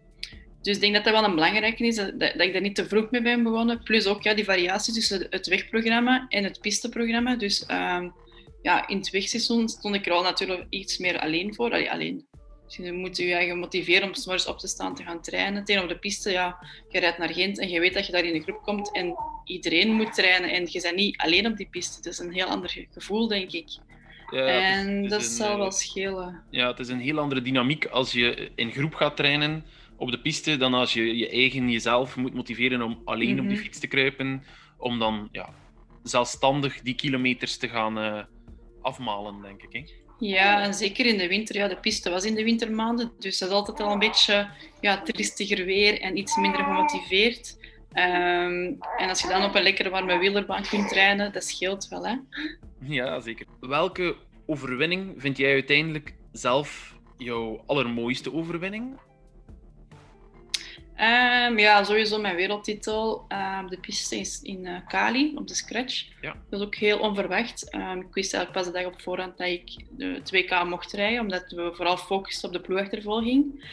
dus 0.65 0.75
ik 0.75 0.81
denk 0.81 0.93
dat 0.93 1.03
dat 1.03 1.13
wel 1.13 1.23
een 1.23 1.35
belangrijke 1.35 1.85
is, 1.85 1.95
dat, 1.95 2.19
dat, 2.19 2.41
ik 2.41 2.53
daar 2.53 2.61
niet 2.61 2.75
te 2.75 2.87
vroeg 2.87 3.11
mee 3.11 3.21
ben 3.21 3.43
begonnen. 3.43 3.83
Plus 3.83 4.05
ook 4.05 4.23
ja, 4.23 4.33
die 4.33 4.43
variatie 4.43 4.93
tussen 4.93 5.27
het 5.29 5.47
wegprogramma 5.47 6.25
en 6.29 6.43
het 6.43 6.61
pisteprogramma. 6.61 7.35
Dus 7.35 7.61
um, 7.71 8.13
ja, 8.61 8.87
in 8.87 8.97
het 8.97 9.09
wegseizoen 9.09 9.69
stond 9.69 9.95
ik 9.95 10.05
er 10.05 10.11
al 10.11 10.23
natuurlijk 10.23 10.65
iets 10.69 10.97
meer 10.97 11.19
alleen 11.19 11.55
voor. 11.55 11.71
Allee, 11.71 11.91
alleen. 11.91 12.27
Dus 12.65 12.75
je 12.75 12.91
moet 12.91 13.17
je 13.17 13.33
eigen 13.33 13.59
motiveren 13.59 14.07
om 14.07 14.13
s'morgens 14.13 14.47
op 14.47 14.59
te 14.59 14.67
staan, 14.67 14.95
te 14.95 15.03
gaan 15.03 15.21
trainen. 15.21 15.63
Tegenover 15.63 15.93
de 15.93 15.99
piste, 15.99 16.31
ja, 16.31 16.57
je 16.89 16.99
rijdt 16.99 17.17
naar 17.17 17.33
Gent 17.33 17.59
en 17.59 17.69
je 17.69 17.79
weet 17.79 17.93
dat 17.93 18.05
je 18.05 18.11
daar 18.11 18.23
in 18.23 18.35
een 18.35 18.43
groep 18.43 18.61
komt 18.63 18.91
en 18.91 19.15
iedereen 19.43 19.91
moet 19.91 20.13
trainen. 20.13 20.49
En 20.49 20.67
je 20.69 20.81
bent 20.81 20.95
niet 20.95 21.17
alleen 21.17 21.47
op 21.47 21.57
die 21.57 21.67
piste. 21.71 21.95
Het 21.95 22.05
is 22.05 22.19
een 22.19 22.33
heel 22.33 22.47
ander 22.47 22.85
gevoel, 22.91 23.27
denk 23.27 23.51
ik. 23.51 23.67
Ja, 24.31 24.45
en 24.45 25.03
is, 25.03 25.09
dat 25.09 25.21
een, 25.21 25.27
zal 25.27 25.57
wel 25.57 25.71
schelen. 25.71 26.43
Ja, 26.49 26.67
het 26.67 26.79
is 26.79 26.87
een 26.87 26.99
heel 26.99 27.19
andere 27.19 27.41
dynamiek 27.41 27.85
als 27.85 28.11
je 28.11 28.51
in 28.55 28.71
groep 28.71 28.93
gaat 28.93 29.15
trainen 29.15 29.65
op 29.97 30.11
de 30.11 30.21
piste 30.21 30.57
dan 30.57 30.73
als 30.73 30.93
je 30.93 31.17
je 31.17 31.29
eigen 31.29 31.69
jezelf 31.69 32.15
moet 32.15 32.33
motiveren 32.33 32.81
om 32.81 33.01
alleen 33.05 33.29
mm 33.29 33.37
-hmm. 33.37 33.43
op 33.43 33.49
die 33.49 33.57
fiets 33.63 33.79
te 33.79 33.87
kruipen, 33.87 34.43
om 34.77 34.99
dan 34.99 35.29
ja, 35.31 35.53
zelfstandig 36.03 36.81
die 36.81 36.95
kilometers 36.95 37.57
te 37.57 37.67
gaan 37.67 37.97
uh, 37.97 38.23
afmalen, 38.81 39.41
denk 39.41 39.61
ik. 39.61 39.73
Hè? 39.73 39.83
Ja, 40.19 40.61
en 40.61 40.73
zeker 40.73 41.05
in 41.05 41.17
de 41.17 41.27
winter. 41.27 41.55
Ja, 41.55 41.67
de 41.67 41.79
piste 41.79 42.09
was 42.09 42.25
in 42.25 42.35
de 42.35 42.43
wintermaanden, 42.43 43.11
dus 43.19 43.37
dat 43.37 43.49
is 43.49 43.55
altijd 43.55 43.79
al 43.79 43.91
een 43.91 43.99
beetje 43.99 44.49
ja, 44.81 45.01
tristiger 45.01 45.65
weer 45.65 46.01
en 46.01 46.17
iets 46.17 46.37
minder 46.37 46.63
gemotiveerd. 46.63 47.57
Um, 47.93 48.77
en 48.97 49.09
als 49.09 49.21
je 49.21 49.27
dan 49.27 49.43
op 49.43 49.55
een 49.55 49.63
lekkere 49.63 49.89
warme 49.89 50.17
wielerbaan 50.17 50.63
kunt 50.63 50.89
trainen, 50.89 51.33
dat 51.33 51.43
scheelt 51.43 51.87
wel, 51.87 52.07
hè? 52.07 52.15
Ja, 52.79 53.19
zeker. 53.19 53.45
Welke 53.59 54.15
overwinning 54.45 55.13
vind 55.17 55.37
jij 55.37 55.53
uiteindelijk 55.53 56.15
zelf 56.31 56.95
jouw 57.17 57.63
allermooiste 57.65 58.33
overwinning? 58.33 58.99
Um, 60.99 61.59
ja, 61.59 61.83
sowieso 61.83 62.19
mijn 62.19 62.35
wereldtitel. 62.35 63.25
Um, 63.29 63.69
de 63.69 63.77
piste 63.77 64.19
is 64.19 64.41
in 64.41 64.65
uh, 64.65 64.77
Cali, 64.87 65.31
op 65.35 65.47
de 65.47 65.53
scratch. 65.55 66.05
Ja. 66.21 66.35
Dat 66.49 66.59
is 66.59 66.65
ook 66.65 66.75
heel 66.75 66.99
onverwacht. 66.99 67.75
Um, 67.75 67.99
ik 67.99 68.13
wist 68.13 68.33
eigenlijk 68.33 68.51
pas 68.51 68.73
de 68.73 68.79
dag 68.79 68.93
op 68.93 69.01
voorhand 69.01 69.37
dat 69.37 69.47
ik 69.47 69.85
de 69.89 70.21
2K 70.33 70.67
mocht 70.67 70.91
rijden, 70.91 71.19
omdat 71.19 71.51
we 71.51 71.71
vooral 71.73 71.97
focusten 71.97 72.47
op 72.47 72.55
de 72.55 72.61
ploegachtervolging. 72.61 73.63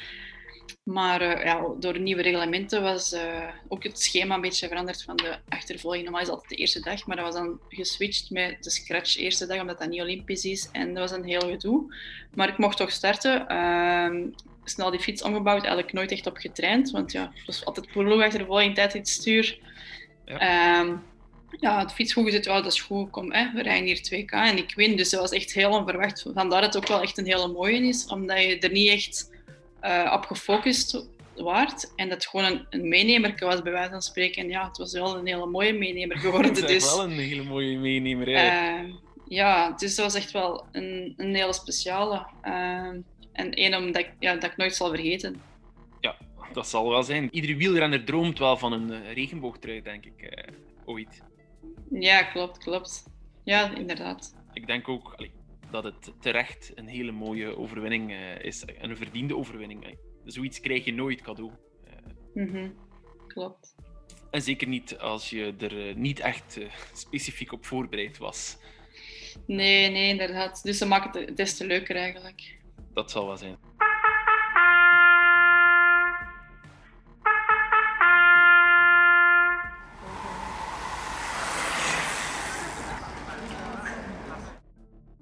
Maar 0.83 1.23
uh, 1.23 1.45
ja, 1.45 1.67
door 1.79 1.99
nieuwe 1.99 2.23
reglementen 2.23 2.83
was 2.83 3.13
uh, 3.13 3.49
ook 3.69 3.83
het 3.83 4.01
schema 4.01 4.35
een 4.35 4.41
beetje 4.41 4.69
veranderd 4.69 5.03
van 5.03 5.17
de 5.17 5.39
achtervolging. 5.49 6.03
Normaal 6.03 6.21
is 6.21 6.27
het 6.27 6.37
altijd 6.37 6.53
de 6.53 6.61
eerste 6.61 6.81
dag, 6.81 7.07
maar 7.07 7.17
dat 7.17 7.25
was 7.25 7.35
dan 7.35 7.61
geswitcht 7.69 8.31
met 8.31 8.63
de 8.63 8.71
scratch 8.71 9.17
eerste 9.17 9.47
dag, 9.47 9.61
omdat 9.61 9.79
dat 9.79 9.89
niet 9.89 10.01
olympisch 10.01 10.45
is. 10.45 10.69
En 10.73 10.95
dat 10.95 11.11
was 11.11 11.19
een 11.19 11.25
heel 11.25 11.49
gedoe. 11.49 11.95
Maar 12.35 12.49
ik 12.49 12.59
mocht 12.59 12.77
toch 12.77 12.91
starten 12.91 13.47
snel 14.65 14.91
die 14.91 15.01
fiets 15.01 15.23
omgebouwd, 15.23 15.61
eigenlijk 15.61 15.93
nooit 15.93 16.13
echt 16.13 16.27
op 16.27 16.37
getraind. 16.37 16.91
Want 16.91 17.13
ja, 17.13 17.33
het 17.35 17.47
was 17.47 17.65
altijd 17.65 17.87
ploegachtervolging, 17.93 18.75
tijd 18.75 18.95
in 18.95 19.01
het 19.01 19.09
stuur. 19.09 19.59
Ja. 20.25 20.81
Um, 20.81 21.03
ja, 21.61 21.85
de 21.85 21.95
fiets 21.95 22.13
goed 22.13 22.25
gezet, 22.25 22.47
oh, 22.47 22.55
dat 22.55 22.73
is 22.73 22.81
goed, 22.81 23.11
kom, 23.11 23.33
hè, 23.33 23.51
we 23.55 23.63
rijden 23.63 23.87
hier 23.87 24.25
2K 24.25 24.31
en 24.31 24.57
ik 24.57 24.75
win. 24.75 24.97
Dus 24.97 25.11
dat 25.11 25.21
was 25.21 25.31
echt 25.31 25.53
heel 25.53 25.71
onverwacht. 25.71 26.27
Vandaar 26.35 26.61
dat 26.61 26.75
het 26.75 26.83
ook 26.83 26.89
wel 26.89 27.03
echt 27.03 27.19
een 27.19 27.27
hele 27.27 27.49
mooie 27.49 27.87
is, 27.87 28.07
omdat 28.07 28.39
je 28.39 28.59
er 28.59 28.71
niet 28.71 28.89
echt 28.89 29.31
uh, 29.83 30.13
op 30.17 30.25
gefocust 30.25 31.07
waard. 31.37 31.93
En 31.97 32.09
dat 32.09 32.17
het 32.17 32.27
gewoon 32.27 32.47
een, 32.47 32.67
een 32.71 32.89
meenemer 32.89 33.35
was, 33.39 33.63
bij 33.63 33.73
wijze 33.73 33.91
van 33.91 34.03
spreken. 34.03 34.43
En 34.43 34.49
ja, 34.49 34.69
het 34.69 34.79
was 34.79 34.93
wel 34.93 35.17
een 35.17 35.27
hele 35.27 35.47
mooie 35.47 35.73
meenemer 35.73 36.19
geworden. 36.19 36.51
Het 36.55 36.59
is 36.59 36.83
dus, 36.83 36.95
wel 36.95 37.05
een 37.05 37.19
hele 37.19 37.43
mooie 37.43 37.79
meenemer, 37.79 38.31
ja. 38.31 38.81
Uh, 38.81 38.95
ja, 39.29 39.71
dus 39.71 39.95
dat 39.95 40.05
was 40.05 40.15
echt 40.15 40.31
wel 40.31 40.65
een, 40.73 41.15
een 41.17 41.35
hele 41.35 41.53
speciale. 41.53 42.27
Uh, 42.45 42.89
en 43.33 43.53
één 43.53 43.75
omdat 43.75 44.03
ik, 44.03 44.13
ja, 44.19 44.35
dat 44.35 44.51
ik 44.51 44.57
nooit 44.57 44.75
zal 44.75 44.89
vergeten. 44.89 45.43
Ja, 46.01 46.17
dat 46.53 46.69
zal 46.69 46.89
wel 46.89 47.03
zijn. 47.03 47.29
Iedere 47.31 47.57
wielrenner 47.57 48.05
droomt 48.05 48.39
wel 48.39 48.57
van 48.57 48.73
een 48.73 48.91
uh, 48.91 49.13
regenboogtrui, 49.13 49.83
denk 49.83 50.05
ik, 50.05 50.23
uh, 50.23 50.55
ooit. 50.85 51.23
Ja, 51.91 52.23
klopt, 52.23 52.59
klopt. 52.59 53.05
Ja, 53.45 53.77
inderdaad. 53.77 54.35
Ik 54.53 54.67
denk 54.67 54.89
ook 54.89 55.15
allee, 55.17 55.33
dat 55.71 55.85
het 55.85 56.13
terecht 56.21 56.73
een 56.75 56.87
hele 56.87 57.13
mooie 57.13 57.57
overwinning 57.57 58.11
uh, 58.11 58.45
is. 58.45 58.65
En 58.65 58.91
een 58.91 58.97
verdiende 58.97 59.37
overwinning. 59.37 59.99
Zoiets 60.25 60.61
krijg 60.61 60.85
je 60.85 60.93
nooit 60.93 61.23
cadeau. 61.23 61.51
Mm 62.35 62.49
-hmm. 62.49 62.75
Klopt. 63.27 63.75
En 64.31 64.43
zeker 64.43 64.69
niet 64.69 64.99
als 64.99 65.31
je 65.31 65.55
er 65.59 65.89
eh, 65.89 65.95
niet 65.95 66.21
echt 66.21 66.59
specifiek 66.93 67.53
op 67.53 67.67
voorbereid 67.67 68.19
was. 68.19 68.57
Nee, 69.47 69.91
nee, 69.91 70.09
inderdaad. 70.09 70.63
Dus 70.63 70.79
dat 70.79 70.89
maakt 70.89 71.15
het 71.15 71.37
des 71.37 71.57
te 71.57 71.67
leuker 71.67 71.97
eigenlijk. 71.97 72.59
Dat 72.95 73.11
zal 73.11 73.27
wel 73.27 73.37
zijn. 73.37 73.57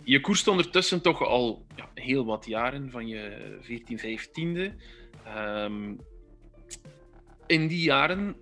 Je 0.04 0.20
koerst 0.20 0.48
ondertussen 0.48 1.02
toch 1.02 1.22
al 1.22 1.66
ja, 1.76 1.90
heel 1.94 2.24
wat 2.24 2.46
jaren, 2.46 2.90
van 2.90 3.06
je 3.06 3.56
14, 3.60 3.98
15e. 3.98 4.74
Um, 5.36 5.98
in 7.46 7.66
die 7.66 7.82
jaren 7.82 8.36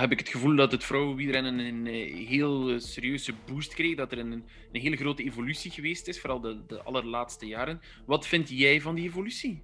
heb 0.00 0.12
ik 0.12 0.18
het 0.18 0.28
gevoel 0.28 0.56
dat 0.56 0.72
het 0.72 0.84
vrouwenwielrennen 0.84 1.58
een 1.58 1.86
eh, 1.86 2.28
heel 2.28 2.80
serieuze 2.80 3.32
boost 3.46 3.74
kreeg. 3.74 3.96
Dat 3.96 4.12
er 4.12 4.18
een, 4.18 4.32
een 4.72 4.80
hele 4.80 4.96
grote 4.96 5.24
evolutie 5.24 5.70
geweest 5.70 6.08
is, 6.08 6.20
vooral 6.20 6.40
de, 6.40 6.60
de 6.66 6.82
allerlaatste 6.82 7.46
jaren. 7.46 7.80
Wat 8.06 8.26
vind 8.26 8.48
jij 8.48 8.80
van 8.80 8.94
die 8.94 9.04
evolutie? 9.04 9.62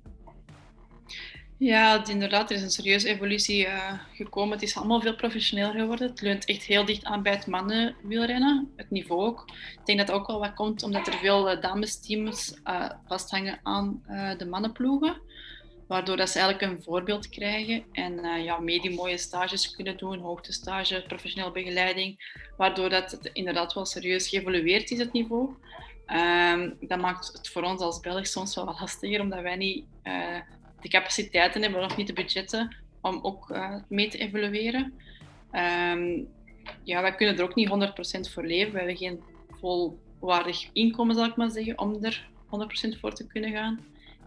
Ja, 1.56 2.06
inderdaad, 2.06 2.50
er 2.50 2.56
is 2.56 2.62
een 2.62 2.70
serieuze 2.70 3.08
evolutie 3.08 3.66
uh, 3.66 3.92
gekomen. 4.12 4.52
Het 4.52 4.62
is 4.62 4.76
allemaal 4.76 5.00
veel 5.00 5.16
professioneler 5.16 5.80
geworden. 5.80 6.08
Het 6.08 6.20
leunt 6.20 6.44
echt 6.44 6.62
heel 6.62 6.84
dicht 6.84 7.04
aan 7.04 7.22
bij 7.22 7.32
het 7.32 7.46
mannenwielrennen, 7.46 8.72
het 8.76 8.90
niveau 8.90 9.22
ook. 9.22 9.44
Ik 9.48 9.80
denk 9.86 9.98
dat 9.98 10.06
dat 10.06 10.16
ook 10.16 10.26
wel 10.26 10.38
wat 10.38 10.54
komt 10.54 10.82
omdat 10.82 11.06
er 11.06 11.12
veel 11.12 11.60
damesteams 11.60 12.54
vasthangen 13.06 13.60
aan 13.62 14.02
de 14.38 14.46
mannenploegen. 14.46 15.20
Waardoor 15.90 16.16
dat 16.16 16.30
ze 16.30 16.38
eigenlijk 16.38 16.72
een 16.72 16.82
voorbeeld 16.82 17.28
krijgen 17.28 17.84
en 17.92 18.12
uh, 18.12 18.44
ja, 18.44 18.60
mooie 18.90 19.18
stages 19.18 19.76
kunnen 19.76 19.96
doen, 19.96 20.18
hoogtestage, 20.18 21.04
professionele 21.06 21.52
begeleiding. 21.52 22.34
Waardoor 22.56 22.88
dat 22.88 23.10
het 23.10 23.30
inderdaad 23.32 23.72
wel 23.72 23.84
serieus 23.84 24.28
geëvolueerd 24.28 24.90
is, 24.90 24.98
het 24.98 25.12
niveau. 25.12 25.54
Um, 26.06 26.76
dat 26.80 26.98
maakt 26.98 27.32
het 27.32 27.48
voor 27.48 27.62
ons 27.62 27.80
als 27.80 28.00
Belg 28.00 28.26
soms 28.26 28.54
wel 28.54 28.64
lastiger, 28.64 29.20
omdat 29.20 29.40
wij 29.40 29.56
niet 29.56 29.84
uh, 30.04 30.36
de 30.80 30.88
capaciteiten 30.88 31.62
hebben, 31.62 31.84
of 31.84 31.96
niet 31.96 32.06
de 32.06 32.12
budgetten, 32.12 32.76
om 33.00 33.18
ook 33.22 33.50
uh, 33.50 33.74
mee 33.88 34.08
te 34.08 34.18
evolueren. 34.18 34.92
Um, 35.52 36.28
ja, 36.82 37.02
wij 37.02 37.14
kunnen 37.14 37.36
er 37.36 37.44
ook 37.44 37.54
niet 37.54 37.68
100% 38.28 38.32
voor 38.32 38.44
leven. 38.44 38.72
We 38.72 38.78
hebben 38.78 38.96
geen 38.96 39.22
volwaardig 39.60 40.68
inkomen, 40.72 41.14
zal 41.14 41.24
ik 41.24 41.36
maar 41.36 41.50
zeggen, 41.50 41.78
om 41.78 42.04
er 42.04 42.28
100% 42.96 43.00
voor 43.00 43.14
te 43.14 43.26
kunnen 43.26 43.50
gaan. 43.50 43.80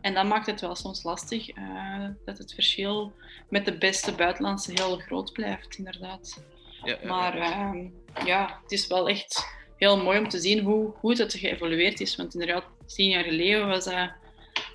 En 0.04 0.14
dat 0.14 0.26
maakt 0.26 0.46
het 0.46 0.62
wel 0.62 0.76
soms 0.76 1.04
lastig, 1.04 1.58
uh, 1.58 2.08
dat 2.26 2.38
het 2.38 2.54
verschil 2.54 3.14
met 3.50 3.66
de 3.66 3.78
beste 3.78 4.12
buitenlandse 4.12 4.72
heel 4.74 4.98
groot 4.98 5.32
blijft, 5.32 5.78
inderdaad. 5.78 6.44
Ja, 6.84 6.98
ja, 7.02 7.08
maar 7.08 7.38
uh, 7.38 7.86
ja, 8.26 8.60
het 8.62 8.72
is 8.72 8.88
wel 8.88 9.10
echt 9.10 9.48
heel 9.78 10.04
mooi 10.04 10.20
om 10.20 10.30
te 10.30 10.40
zien 10.40 10.64
hoe 10.64 10.92
goed 10.92 11.18
het 11.18 11.34
geëvolueerd 11.34 12.00
is. 12.00 12.16
Want 12.16 12.34
inderdaad, 12.34 12.66
tien 12.86 13.10
jaar 13.10 13.24
geleden 13.24 13.68
was 13.68 13.84
dat 13.84 14.12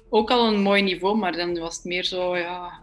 ook 0.09 0.31
al 0.31 0.47
een 0.47 0.61
mooi 0.61 0.83
niveau, 0.83 1.17
maar 1.17 1.33
dan 1.33 1.59
was 1.59 1.77
het 1.77 1.85
meer 1.85 2.05
zo, 2.05 2.37
ja, 2.37 2.83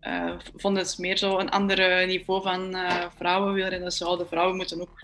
uh, 0.00 0.34
vond 0.54 0.76
het 0.76 0.98
meer 0.98 1.16
zo 1.16 1.38
een 1.38 1.50
ander 1.50 2.06
niveau 2.06 2.42
van 2.42 2.74
uh, 2.74 3.04
vrouwenwielrennen. 3.16 3.90
Zouden 3.90 4.28
vrouwen 4.28 4.56
moeten 4.56 4.80
ook 4.80 5.02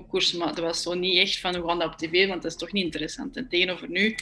koers, 0.00 0.32
maar 0.32 0.54
dat 0.54 0.64
was 0.64 0.82
zo 0.82 0.94
niet 0.94 1.18
echt 1.18 1.40
van 1.40 1.54
gaan 1.54 1.78
dat 1.78 1.92
op 1.92 1.98
tv, 1.98 2.28
want 2.28 2.42
dat 2.42 2.50
is 2.50 2.58
toch 2.58 2.72
niet 2.72 2.84
interessant. 2.84 3.36
En 3.36 3.48
tegenover 3.48 3.88
nu 3.88 4.14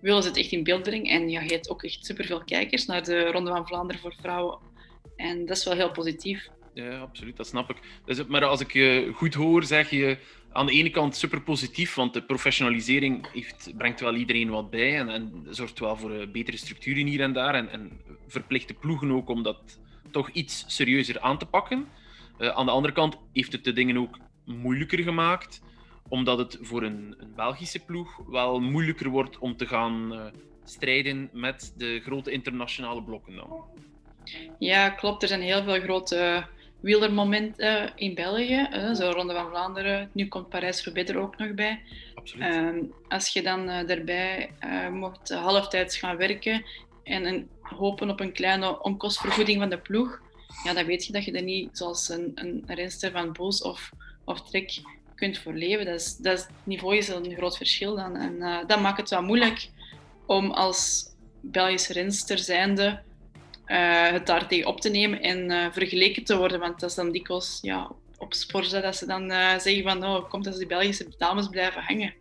willen 0.00 0.22
ze 0.22 0.28
het 0.28 0.38
echt 0.38 0.52
in 0.52 0.64
beeld 0.64 0.82
brengen. 0.82 1.12
En 1.12 1.28
ja, 1.28 1.40
je 1.40 1.52
hebt 1.52 1.70
ook 1.70 1.82
echt 1.82 2.06
superveel 2.06 2.44
kijkers 2.44 2.86
naar 2.86 3.04
de 3.04 3.30
Ronde 3.30 3.50
van 3.50 3.66
Vlaanderen 3.66 4.00
voor 4.00 4.14
vrouwen. 4.20 4.58
En 5.16 5.46
dat 5.46 5.56
is 5.56 5.64
wel 5.64 5.74
heel 5.74 5.90
positief. 5.90 6.48
Ja, 6.74 6.98
absoluut, 6.98 7.36
dat 7.36 7.46
snap 7.46 7.70
ik. 7.70 7.76
Dus, 8.04 8.26
maar 8.26 8.44
als 8.44 8.60
ik 8.60 8.72
je 8.72 9.10
goed 9.14 9.34
hoor, 9.34 9.64
zeg 9.64 9.90
je 9.90 10.18
aan 10.52 10.66
de 10.66 10.72
ene 10.72 10.90
kant 10.90 11.16
super 11.16 11.42
positief, 11.42 11.94
want 11.94 12.14
de 12.14 12.22
professionalisering 12.22 13.32
heeft, 13.32 13.72
brengt 13.76 14.00
wel 14.00 14.14
iedereen 14.14 14.50
wat 14.50 14.70
bij 14.70 14.98
en, 14.98 15.46
zorgt 15.48 15.78
wel 15.78 15.96
voor 15.96 16.12
uh, 16.12 16.26
betere 16.32 16.56
structuren 16.56 17.06
hier 17.06 17.20
en 17.20 17.32
daar. 17.32 17.54
En, 17.54 17.70
en 17.70 18.00
verplicht 18.26 18.78
ploegen 18.80 19.10
ook 19.10 19.28
om 19.28 19.42
dat 19.42 19.78
toch 20.10 20.30
iets 20.30 20.64
serieuzer 20.66 21.20
aan 21.20 21.38
te 21.38 21.46
pakken. 21.46 21.88
Uh, 22.38 22.48
aan 22.48 22.66
de 22.66 22.72
andere 22.72 22.94
kant 22.94 23.16
heeft 23.32 23.52
het 23.52 23.64
de 23.64 23.72
dingen 23.72 23.96
ook 23.96 24.18
moeilijker 24.44 24.98
gemaakt, 24.98 25.62
omdat 26.08 26.38
het 26.38 26.58
voor 26.60 26.82
een, 26.82 27.14
een 27.18 27.34
Belgische 27.34 27.84
ploeg 27.84 28.20
wel 28.26 28.60
moeilijker 28.60 29.08
wordt 29.08 29.38
om 29.38 29.56
te 29.56 29.66
gaan 29.66 30.12
uh, 30.12 30.24
strijden 30.64 31.30
met 31.32 31.74
de 31.76 32.00
grote 32.00 32.30
internationale 32.30 33.02
blokken 33.02 33.34
dan. 33.36 33.64
Ja, 34.58 34.90
klopt. 34.90 35.22
Er 35.22 35.28
zijn 35.28 35.40
heel 35.40 35.62
veel 35.62 35.80
grote 35.80 36.46
wielermomenten 36.80 37.92
in 37.96 38.14
België. 38.14 38.68
Zo 38.94 39.10
Ronde 39.10 39.34
van 39.34 39.48
Vlaanderen. 39.48 40.10
Nu 40.12 40.28
komt 40.28 40.48
Parijs-Roubaix 40.48 41.10
er 41.10 41.18
ook 41.18 41.38
nog 41.38 41.54
bij. 41.54 41.82
Absoluut. 42.14 42.54
Uh, 42.54 42.82
als 43.08 43.32
je 43.32 43.42
dan 43.42 43.68
uh, 43.68 43.86
daarbij 43.86 44.50
mocht 44.92 45.28
halftijds 45.28 45.96
gaan 45.96 46.16
werken 46.16 46.64
en 47.02 47.48
hopen 47.60 48.10
op 48.10 48.20
een 48.20 48.32
kleine 48.32 48.82
onkostvergoeding 48.82 49.60
van 49.60 49.70
de 49.70 49.78
ploeg, 49.78 50.20
ja, 50.64 50.72
dan 50.72 50.86
weet 50.86 51.06
je 51.06 51.12
dat 51.12 51.24
je 51.24 51.32
er 51.32 51.42
niet 51.42 51.78
zoals 51.78 52.08
een, 52.08 52.32
een 52.34 52.62
renster 52.66 53.10
van 53.10 53.32
Boos 53.32 53.62
of 53.62 53.90
of 54.30 54.50
trek 54.50 54.82
kunt 55.14 55.38
voor 55.38 55.52
leven. 55.52 55.84
Dat, 55.84 56.00
is, 56.00 56.16
dat 56.16 56.38
is, 56.38 56.42
het 56.42 56.50
niveau 56.64 56.96
is 56.96 57.08
een 57.08 57.34
groot 57.36 57.56
verschil 57.56 57.96
dan. 57.96 58.16
En 58.16 58.34
uh, 58.34 58.58
dat 58.66 58.80
maakt 58.80 59.00
het 59.00 59.10
wel 59.10 59.22
moeilijk 59.22 59.68
om 60.26 60.50
als 60.50 61.04
Belgische 61.40 61.92
renster 61.92 62.38
zijnde 62.38 63.00
uh, 63.66 64.10
het 64.10 64.26
daar 64.26 64.48
tegen 64.48 64.66
op 64.66 64.80
te 64.80 64.88
nemen 64.88 65.20
en 65.20 65.50
uh, 65.50 65.66
vergeleken 65.70 66.24
te 66.24 66.36
worden. 66.36 66.60
Want 66.60 66.80
dat 66.80 66.90
is 66.90 66.96
dan 66.96 67.12
dikwijls 67.12 67.58
ja, 67.62 67.90
op 68.18 68.34
sport 68.34 68.70
dat 68.70 68.96
ze 68.96 69.06
dan 69.06 69.30
zeggen 69.60 69.82
van 69.82 70.04
oh, 70.04 70.28
komt 70.28 70.46
als 70.46 70.56
die 70.56 70.66
Belgische 70.66 71.08
dames 71.18 71.48
blijven 71.48 71.82
hangen. 71.82 72.14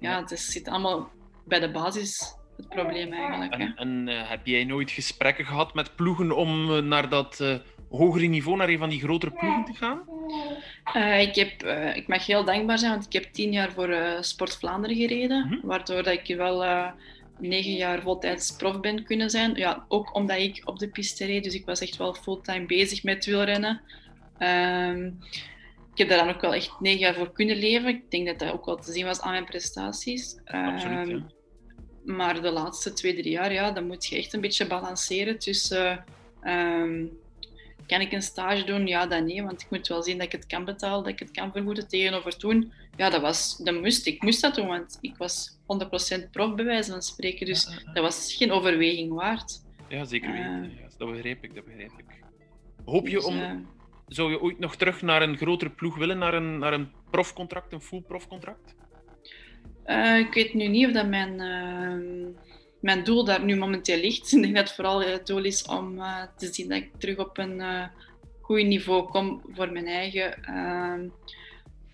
Ja, 0.00 0.20
het 0.20 0.40
zit 0.40 0.68
allemaal 0.68 1.10
bij 1.44 1.60
de 1.60 1.70
basis 1.70 2.36
het 2.56 2.68
probleem 2.68 3.12
eigenlijk. 3.12 3.52
En, 3.52 3.76
en 3.76 4.06
heb 4.06 4.46
jij 4.46 4.64
nooit 4.64 4.90
gesprekken 4.90 5.46
gehad 5.46 5.74
met 5.74 5.96
ploegen 5.96 6.36
om 6.36 6.84
naar 6.88 7.08
dat 7.08 7.60
hogere 7.90 8.26
niveau, 8.26 8.58
naar 8.58 8.68
een 8.68 8.78
van 8.78 8.88
die 8.88 9.00
grotere 9.00 9.32
ploegen 9.32 9.64
te 9.64 9.74
gaan? 9.74 10.02
Uh, 10.96 11.20
ik, 11.20 11.34
heb, 11.34 11.64
uh, 11.64 11.96
ik 11.96 12.08
mag 12.08 12.26
heel 12.26 12.44
dankbaar 12.44 12.78
zijn, 12.78 12.92
want 12.92 13.04
ik 13.04 13.12
heb 13.12 13.24
tien 13.32 13.52
jaar 13.52 13.72
voor 13.72 13.88
uh, 13.88 14.20
Sport 14.20 14.56
Vlaanderen 14.56 14.96
gereden, 14.96 15.46
mm 15.46 15.52
-hmm. 15.52 15.60
waardoor 15.62 16.02
dat 16.02 16.28
ik 16.28 16.36
wel 16.36 16.64
negen 17.38 17.72
jaar 17.72 18.02
voltijds 18.02 18.56
prof 18.56 18.80
ben 18.80 19.04
kunnen 19.04 19.30
zijn. 19.30 19.54
Ja, 19.54 19.84
ook 19.88 20.14
omdat 20.14 20.38
ik 20.38 20.62
op 20.64 20.78
de 20.78 20.88
piste 20.88 21.24
reed, 21.24 21.44
dus 21.44 21.54
ik 21.54 21.66
was 21.66 21.80
echt 21.80 21.96
wel 21.96 22.14
fulltime 22.14 22.66
bezig 22.66 23.02
met 23.02 23.24
wielrennen. 23.24 23.80
Um, 24.38 25.18
ik 25.92 25.98
heb 25.98 26.08
daar 26.08 26.26
dan 26.26 26.34
ook 26.34 26.40
wel 26.40 26.54
echt 26.54 26.80
negen 26.80 26.98
jaar 26.98 27.14
voor 27.14 27.32
kunnen 27.32 27.56
leven. 27.56 27.88
Ik 27.88 28.10
denk 28.10 28.26
dat 28.26 28.38
dat 28.38 28.52
ook 28.52 28.64
wel 28.64 28.76
te 28.76 28.92
zien 28.92 29.04
was 29.04 29.20
aan 29.20 29.30
mijn 29.30 29.44
prestaties. 29.44 30.40
Absoluut, 30.44 31.08
um, 31.08 31.26
Maar 32.04 32.42
de 32.42 32.50
laatste 32.50 32.92
twee, 32.92 33.14
drie 33.14 33.30
jaar, 33.30 33.52
ja, 33.52 33.70
dan 33.70 33.86
moet 33.86 34.06
je 34.06 34.16
echt 34.16 34.32
een 34.32 34.40
beetje 34.40 34.66
balanceren 34.66 35.38
tussen... 35.38 36.04
Um, 36.42 37.18
kan 37.88 38.00
ik 38.00 38.12
een 38.12 38.22
stage 38.22 38.64
doen? 38.64 38.86
Ja, 38.86 39.06
dan 39.06 39.24
nee, 39.24 39.42
want 39.42 39.62
ik 39.62 39.70
moet 39.70 39.88
wel 39.88 40.02
zien 40.02 40.16
dat 40.16 40.26
ik 40.26 40.32
het 40.32 40.46
kan 40.46 40.64
betalen, 40.64 41.04
dat 41.04 41.12
ik 41.12 41.18
het 41.18 41.30
kan 41.30 41.52
vergoeden 41.52 41.88
tegenover 41.88 42.36
toen. 42.36 42.72
Ja, 42.96 43.10
dat, 43.10 43.20
was, 43.20 43.56
dat 43.56 43.80
moest 43.80 44.06
ik. 44.06 44.22
moest 44.22 44.40
dat 44.40 44.54
doen, 44.54 44.66
want 44.66 44.98
ik 45.00 45.16
was 45.16 45.58
100% 46.26 46.30
prof 46.30 46.54
bij 46.54 46.64
wijze 46.64 46.90
van 46.90 47.02
spreken. 47.02 47.46
Dus 47.46 47.84
dat 47.94 48.02
was 48.02 48.34
geen 48.34 48.52
overweging 48.52 49.12
waard. 49.12 49.62
Ja, 49.88 50.04
zeker 50.04 50.32
weten. 50.32 50.64
Uh, 50.64 50.78
ja, 50.80 50.88
dat 50.98 51.10
begrijp 51.10 51.44
ik, 51.44 51.54
dat 51.54 51.64
begrijp 51.64 51.92
ik. 51.96 52.22
Hoop 52.84 53.08
je 53.08 53.14
dus, 53.14 53.24
om... 53.24 53.38
Uh, 53.38 53.52
zou 54.06 54.30
je 54.30 54.40
ooit 54.40 54.58
nog 54.58 54.76
terug 54.76 55.02
naar 55.02 55.22
een 55.22 55.36
grotere 55.36 55.70
ploeg 55.70 55.96
willen, 55.96 56.18
naar 56.18 56.34
een, 56.34 56.58
naar 56.58 56.72
een 56.72 56.90
profcontract, 57.10 57.72
een 57.72 57.80
full 57.80 58.00
profcontract? 58.00 58.74
Uh, 59.86 60.18
ik 60.18 60.34
weet 60.34 60.54
nu 60.54 60.66
niet 60.66 60.86
of 60.86 60.92
dat 60.92 61.08
mijn 61.08 61.40
ehm, 61.40 62.47
mijn 62.80 63.04
doel 63.04 63.24
daar 63.24 63.44
nu 63.44 63.56
momenteel 63.56 64.00
ligt. 64.00 64.32
Ik 64.32 64.42
denk 64.42 64.54
dat 64.54 64.66
het 64.66 64.74
vooral 64.76 65.02
het 65.02 65.26
doel 65.26 65.44
is 65.44 65.62
om 65.62 65.98
uh, 65.98 66.22
te 66.36 66.52
zien 66.52 66.68
dat 66.68 66.78
ik 66.78 66.90
terug 66.98 67.18
op 67.18 67.38
een 67.38 67.60
uh, 67.60 67.86
goed 68.40 68.62
niveau 68.62 69.08
kom 69.08 69.42
voor 69.54 69.72
mijn 69.72 69.86
eigen. 69.86 70.34
Uh, 70.50 71.10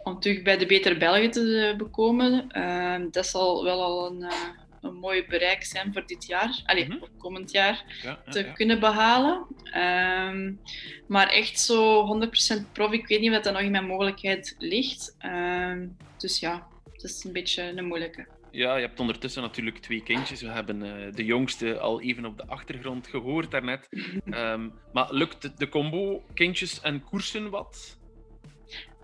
om 0.05 0.21
terug 0.21 0.43
bij 0.43 0.57
de 0.57 0.67
Beter 0.67 0.99
Belgen 0.99 1.31
te 1.31 1.75
bekomen. 1.77 2.51
Ehm, 2.51 3.11
dat 3.11 3.27
zal 3.27 3.65
wel 3.65 3.83
al 3.83 4.07
een, 4.07 4.23
eh, 4.23 4.49
een 4.81 4.95
mooi 4.95 5.25
bereik 5.27 5.65
zijn 5.65 5.93
voor 5.93 6.07
dit 6.07 6.27
jaar. 6.27 6.63
Allee, 6.65 6.85
-hmm. 6.85 7.05
komend 7.19 7.51
jaar 7.51 7.85
ja, 8.03 8.19
ja, 8.25 8.33
te 8.33 8.45
ja. 8.45 8.53
kunnen 8.53 8.81
behalen. 8.81 9.47
Ehm, 9.65 10.53
maar 11.07 11.29
echt 11.29 11.61
zo 11.61 12.05
100% 12.05 12.73
prof, 12.73 12.93
ik 12.93 13.07
weet 13.07 13.21
niet 13.21 13.31
of 13.31 13.41
dat 13.41 13.53
nog 13.53 13.63
in 13.63 13.71
mijn 13.71 13.87
mogelijkheid 13.87 14.55
ligt. 14.59 15.15
Ehm, 15.19 15.87
dus 16.19 16.41
ja, 16.41 16.67
het 16.93 17.03
is 17.03 17.25
een 17.25 17.33
beetje 17.33 17.63
een 17.63 17.87
moeilijke. 17.87 18.27
Ja, 18.55 18.77
je 18.77 18.87
hebt 18.87 19.01
ondertussen 19.01 19.43
natuurlijk 19.43 19.79
twee 19.79 20.03
kindjes. 20.03 20.41
We 20.41 20.49
hebben 20.49 20.85
uh, 20.85 21.13
de 21.13 21.25
jongste 21.25 21.79
al 21.79 22.01
even 22.01 22.25
op 22.25 22.37
de 22.37 22.47
achtergrond 22.47 23.07
gehoord 23.07 23.51
daarnet. 23.51 23.89
Um, 24.27 24.73
maar 24.93 25.13
lukt 25.13 25.59
de 25.59 25.69
combo 25.69 26.23
kindjes 26.35 26.81
en 26.81 27.05
koersen 27.05 27.51
wat? 27.51 27.99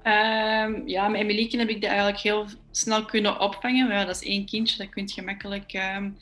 Um, 0.04 0.88
ja, 0.88 1.08
met 1.08 1.20
Emilieke 1.20 1.58
heb 1.58 1.68
ik 1.68 1.80
dat 1.80 1.90
eigenlijk 1.90 2.20
heel 2.20 2.46
snel 2.70 3.04
kunnen 3.04 3.40
opvangen. 3.40 3.88
Ja, 3.88 4.04
dat 4.04 4.14
is 4.14 4.28
één 4.28 4.46
kindje, 4.46 4.78
dat 4.78 4.88
kun 4.88 5.10
je 5.14 5.22
makkelijk 5.22 5.72
um, 5.72 6.18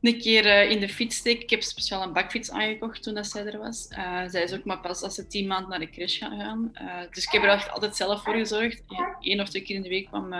een 0.00 0.18
keer 0.18 0.46
uh, 0.46 0.70
in 0.70 0.80
de 0.80 0.88
fiets 0.88 1.16
steken. 1.16 1.42
Ik 1.42 1.50
heb 1.50 1.62
speciaal 1.62 2.02
een 2.02 2.12
bakfiets 2.12 2.50
aangekocht 2.50 3.02
toen 3.02 3.14
dat 3.14 3.26
zij 3.26 3.46
er 3.46 3.58
was. 3.58 3.88
Uh, 3.90 4.22
zij 4.26 4.42
is 4.42 4.52
ook 4.52 4.64
maar 4.64 4.80
pas 4.80 5.02
als 5.02 5.14
ze 5.14 5.26
tien 5.26 5.46
maanden 5.46 5.70
naar 5.70 5.78
de 5.78 5.90
crash 5.90 6.18
gaan 6.18 6.40
gaan. 6.40 6.70
Uh, 6.74 7.10
dus 7.10 7.24
ik 7.24 7.32
heb 7.32 7.42
er 7.42 7.48
echt 7.48 7.70
altijd 7.70 7.96
zelf 7.96 8.22
voor 8.22 8.34
gezorgd. 8.34 8.82
Eén 9.20 9.40
of 9.40 9.48
twee 9.48 9.62
keer 9.62 9.76
in 9.76 9.82
de 9.82 9.88
week 9.88 10.06
kwam 10.06 10.32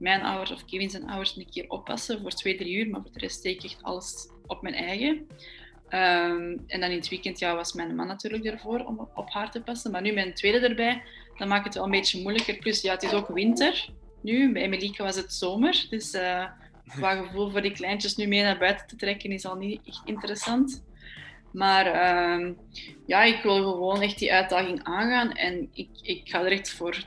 mijn 0.00 0.22
ouders 0.22 0.50
of 0.50 0.64
Kevin 0.64 0.90
zijn 0.90 1.08
ouders 1.08 1.36
een 1.36 1.50
keer 1.50 1.68
oppassen 1.68 2.20
voor 2.20 2.30
twee, 2.30 2.56
drie 2.56 2.76
uur. 2.76 2.90
Maar 2.90 3.00
voor 3.02 3.12
de 3.12 3.18
rest 3.18 3.38
steek 3.38 3.56
ik 3.56 3.64
echt 3.64 3.82
alles 3.82 4.28
op 4.46 4.62
mijn 4.62 4.74
eigen. 4.74 5.26
Um, 5.88 6.64
en 6.66 6.80
dan 6.80 6.90
in 6.90 6.96
het 6.96 7.08
weekend 7.08 7.38
ja, 7.38 7.54
was 7.54 7.72
mijn 7.72 7.94
man 7.94 8.06
natuurlijk 8.06 8.44
ervoor 8.44 8.84
om 8.84 9.08
op 9.14 9.30
haar 9.30 9.50
te 9.50 9.60
passen. 9.60 9.90
Maar 9.90 10.02
nu 10.02 10.12
mijn 10.12 10.34
tweede 10.34 10.68
erbij, 10.68 11.02
dan 11.36 11.48
maakt 11.48 11.64
het 11.64 11.74
wel 11.74 11.84
een 11.84 11.90
beetje 11.90 12.22
moeilijker. 12.22 12.56
Plus 12.56 12.80
ja, 12.80 12.92
het 12.92 13.02
is 13.02 13.12
ook 13.12 13.28
winter 13.28 13.88
nu. 14.20 14.52
Bij 14.52 14.62
Emilieke 14.62 15.02
was 15.02 15.16
het 15.16 15.32
zomer. 15.32 15.86
Dus 15.90 16.10
qua 16.86 17.14
gevoel 17.14 17.50
voor 17.50 17.62
die 17.62 17.72
kleintjes 17.72 18.16
nu 18.16 18.26
mee 18.26 18.42
naar 18.42 18.58
buiten 18.58 18.86
te 18.86 18.96
trekken 18.96 19.32
is 19.32 19.44
al 19.44 19.56
niet 19.56 19.80
echt 19.84 20.02
interessant. 20.04 20.84
Maar 21.52 21.86
uh, 21.86 22.54
ja, 23.06 23.22
ik 23.22 23.42
wil 23.42 23.72
gewoon 23.72 24.02
echt 24.02 24.18
die 24.18 24.32
uitdaging 24.32 24.82
aangaan 24.82 25.32
en 25.32 25.68
ik, 25.72 25.88
ik 26.02 26.28
ga 26.28 26.44
er 26.44 26.52
echt 26.52 26.70
voor 26.70 26.96
200% 26.96 27.02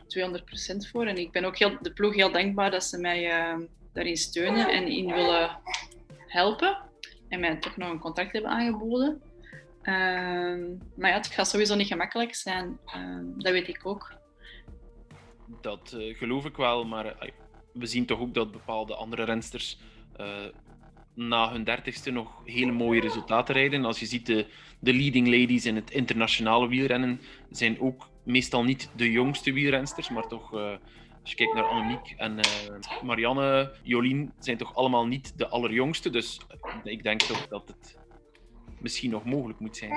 voor. 0.91 1.05
En 1.05 1.17
ik 1.17 1.31
ben 1.31 1.45
ook 1.45 1.57
heel, 1.57 1.77
de 1.81 1.93
ploeg 1.93 2.15
heel 2.15 2.31
dankbaar 2.31 2.71
dat 2.71 2.83
ze 2.83 2.97
mij 2.97 3.51
uh, 3.53 3.65
daarin 3.93 4.17
steunen 4.17 4.69
en 4.69 4.88
in 4.88 5.13
willen 5.13 5.59
helpen. 6.27 6.77
En 7.29 7.39
mij 7.39 7.55
toch 7.55 7.77
nog 7.77 7.89
een 7.89 8.00
contract 8.00 8.31
hebben 8.31 8.51
aangeboden. 8.51 9.21
Uh, 9.83 9.95
maar 10.95 11.09
ja, 11.09 11.15
het 11.15 11.27
gaat 11.27 11.47
sowieso 11.47 11.75
niet 11.75 11.88
gemakkelijk 11.88 12.35
zijn. 12.35 12.79
Ehm, 12.85 13.25
dat 13.38 13.51
weet 13.51 13.67
ik 13.67 13.79
ook. 13.83 14.13
Dat 15.62 15.93
eh, 15.93 16.17
geloof 16.17 16.45
ik 16.45 16.57
wel, 16.57 16.85
maar 16.85 17.05
eh, 17.05 17.29
we 17.73 17.85
zien 17.85 18.05
toch 18.05 18.19
ook 18.19 18.33
dat 18.33 18.51
bepaalde 18.51 18.95
andere 18.95 19.23
rensters 19.23 19.79
uh, 20.19 20.45
na 21.13 21.51
hun 21.51 21.63
dertigste 21.63 22.12
nog 22.12 22.41
hele 22.46 22.72
mooie 22.72 23.01
resultaten 23.01 23.55
rijden. 23.55 23.86
Als 23.86 24.00
je 24.00 24.05
ziet, 24.05 24.25
de, 24.25 24.46
de 24.79 24.93
leading 24.93 25.27
ladies 25.27 25.65
in 25.65 25.75
het 25.75 25.91
internationale 25.91 26.67
wielrennen 26.67 27.22
zijn 27.50 27.79
ook 27.79 28.10
meestal 28.24 28.63
niet 28.63 28.89
de 28.96 29.12
jongste 29.12 29.53
wielrensters, 29.53 30.10
maar 30.10 30.27
toch, 30.27 30.53
uh, 30.53 30.72
als 31.22 31.32
je 31.32 31.36
kijkt 31.36 31.53
naar 31.53 31.63
Annemiek 31.63 32.13
en 32.17 32.32
uh, 32.32 33.01
Marianne, 33.03 33.72
Jolien, 33.84 34.34
zijn 34.39 34.58
toch 34.58 34.75
allemaal 34.75 35.08
niet 35.08 35.38
de 35.38 35.48
allerjongste. 35.48 36.10
Dus 36.10 36.39
ik 36.84 37.03
denk 37.03 37.22
toch 37.22 37.48
dat 37.48 37.67
het 37.67 37.98
misschien 38.79 39.12
nog 39.12 39.25
mogelijk 39.25 39.60
moet 39.60 39.77
zijn. 39.77 39.91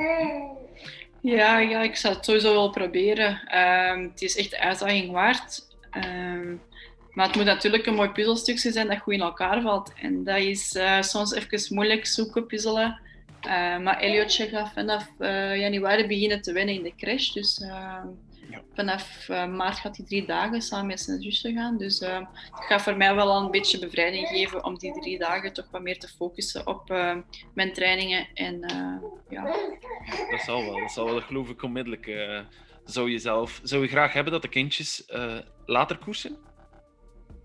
Ja, 1.20 1.58
ja 1.58 1.82
ik 1.82 1.96
zal 1.96 2.14
het 2.14 2.24
sowieso 2.24 2.52
wel 2.52 2.70
proberen. 2.70 3.40
Uh, 3.54 4.08
het 4.10 4.22
is 4.22 4.36
echt 4.36 4.50
de 4.50 4.60
uitdaging 4.60 5.12
waard. 5.12 5.76
Ehm, 5.90 6.54
maar 7.16 7.26
het 7.26 7.36
moet 7.36 7.44
natuurlijk 7.44 7.86
een 7.86 7.94
mooi 7.94 8.08
puzzelstukje 8.08 8.72
zijn 8.72 8.88
dat 8.88 8.98
goed 8.98 9.12
in 9.12 9.20
elkaar 9.20 9.62
valt. 9.62 9.92
En 10.00 10.24
dat 10.24 10.38
is 10.38 10.74
uh, 10.74 11.02
soms 11.02 11.34
even 11.34 11.74
moeilijk 11.74 12.06
zoeken, 12.06 12.46
puzzelen. 12.46 13.00
Uh, 13.46 13.78
maar 13.78 13.98
Elliotje 13.98 14.48
gaat 14.48 14.72
vanaf 14.72 15.08
uh, 15.18 15.56
januari 15.56 16.06
beginnen 16.06 16.42
te 16.42 16.52
winnen 16.52 16.74
in 16.74 16.82
de 16.82 16.94
crash. 16.96 17.30
Dus 17.30 17.64
ja. 17.66 18.62
vanaf 18.74 19.28
maart 19.28 19.78
gaat 19.78 19.96
hij 19.96 20.06
drie 20.06 20.26
dagen 20.26 20.62
samen 20.62 20.86
met 20.86 21.00
zijn 21.00 21.22
zusje 21.22 21.52
gaan. 21.52 21.78
Dus 21.78 22.00
het 22.00 22.64
gaat 22.68 22.82
voor 22.82 22.96
mij 22.96 23.14
wel 23.14 23.36
een 23.36 23.50
beetje 23.50 23.78
bevrijding 23.78 24.28
geven 24.28 24.64
om 24.64 24.78
die 24.78 25.00
drie 25.00 25.18
dagen 25.18 25.52
toch 25.52 25.70
wat 25.70 25.82
meer 25.82 25.98
te 25.98 26.08
focussen 26.08 26.66
op 26.66 26.88
mijn 27.54 27.72
trainingen. 27.72 28.28
En, 28.34 28.60
ja. 29.28 29.42
Dat 30.30 30.40
zal 30.40 30.64
wel, 30.64 30.80
dat 30.80 30.92
zal 30.92 31.04
wel, 31.04 31.14
dat 31.14 31.24
geloof 31.24 31.48
ik 31.48 31.62
onmiddellijk. 31.62 32.10
zou, 32.84 33.10
je 33.10 33.18
zelf, 33.18 33.60
zou 33.62 33.82
je 33.82 33.88
graag 33.88 34.12
hebben 34.12 34.32
dat 34.32 34.42
de 34.42 34.48
kindjes 34.48 35.04
later 35.66 35.98
koersen? 35.98 36.46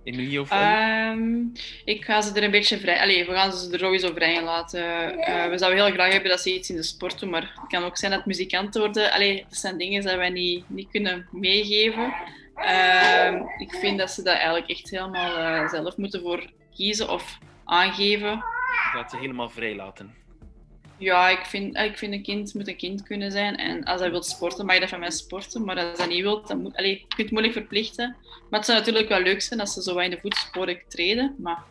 Emilie 0.04 0.42
of 0.42 0.52
um, 0.52 1.52
Ik 1.86 2.06
ga 2.06 2.22
ze 2.22 2.34
er 2.34 2.44
een 2.44 2.52
beetje 2.52 2.80
vrij... 2.80 3.00
Allee, 3.00 3.26
we 3.26 3.34
gaan 3.34 3.54
ze 3.54 3.72
er 3.72 3.80
sowieso 3.80 4.14
vrij 4.14 4.44
laten. 4.44 4.84
Uh, 5.20 5.50
we 5.50 5.58
zouden 5.58 5.84
heel 5.84 5.94
graag 5.94 6.12
hebben 6.12 6.30
dat 6.30 6.40
ze 6.42 6.54
iets 6.54 6.70
in 6.70 6.76
de 6.76 6.84
sport 6.84 7.20
doen, 7.20 7.30
maar 7.30 7.42
het 7.42 7.68
kan 7.68 7.84
ook 7.84 7.98
zijn 7.98 8.12
dat 8.12 8.26
muzikanten 8.26 8.82
worden. 8.82 9.12
Allee, 9.12 9.46
dat 9.50 9.58
zijn 9.58 9.78
dingen 9.78 10.02
die 10.02 10.18
wij 10.18 10.30
niet, 10.30 10.70
niet 10.70 10.90
kunnen 10.92 11.28
meegeven. 11.32 12.14
Uh, 12.58 13.42
ik 13.58 13.74
vind 13.74 14.00
dat 14.00 14.12
ze 14.12 14.24
dat 14.24 14.36
eigenlijk 14.36 14.70
echt 14.70 14.90
helemaal 14.90 15.38
uh, 15.38 15.70
zelf 15.70 15.98
moeten 15.98 16.22
voor 16.22 16.52
kiezen 16.76 17.10
of 17.10 17.38
aangeven. 17.66 18.44
Gaat 18.92 19.12
ze 19.12 19.18
helemaal 19.18 19.50
vrij 19.50 19.76
laten. 19.76 20.21
Ja, 21.02 21.30
ik 21.30 21.46
vind, 21.46 21.78
ik 21.78 21.98
vind 21.98 22.14
een 22.14 22.24
kind 22.24 22.54
moet 22.54 22.68
een 22.68 22.76
kind 22.76 23.04
kunnen 23.04 23.32
zijn. 23.32 23.56
En 23.56 23.84
als 23.84 24.02
hij 24.02 24.12
wil 24.12 24.24
sporten, 24.24 24.66
mag 24.66 24.76
je 24.76 24.82
dat 24.82 24.90
van 24.90 25.00
mij 25.00 25.12
sporten. 25.12 25.66
Maar 25.66 25.78
als 25.78 25.98
hij 25.98 26.08
niet 26.08 26.22
wil, 26.22 26.46
dan 26.46 26.62
moet, 26.62 26.76
allez, 26.76 27.00
je 27.00 27.06
kunt 27.08 27.18
het 27.18 27.32
moeilijk 27.32 27.54
verplichten. 27.54 28.16
Maar 28.50 28.60
het 28.60 28.66
zou 28.66 28.78
natuurlijk 28.80 29.10
wel 29.10 29.22
leuk 29.22 29.42
zijn 29.42 29.60
als 29.60 29.74
ze 29.74 29.82
zo 29.82 29.94
wat 29.94 30.04
in 30.04 30.10
de 30.10 30.20
voetsporen 30.22 30.82
treden. 30.88 31.36
Maar 31.38 31.64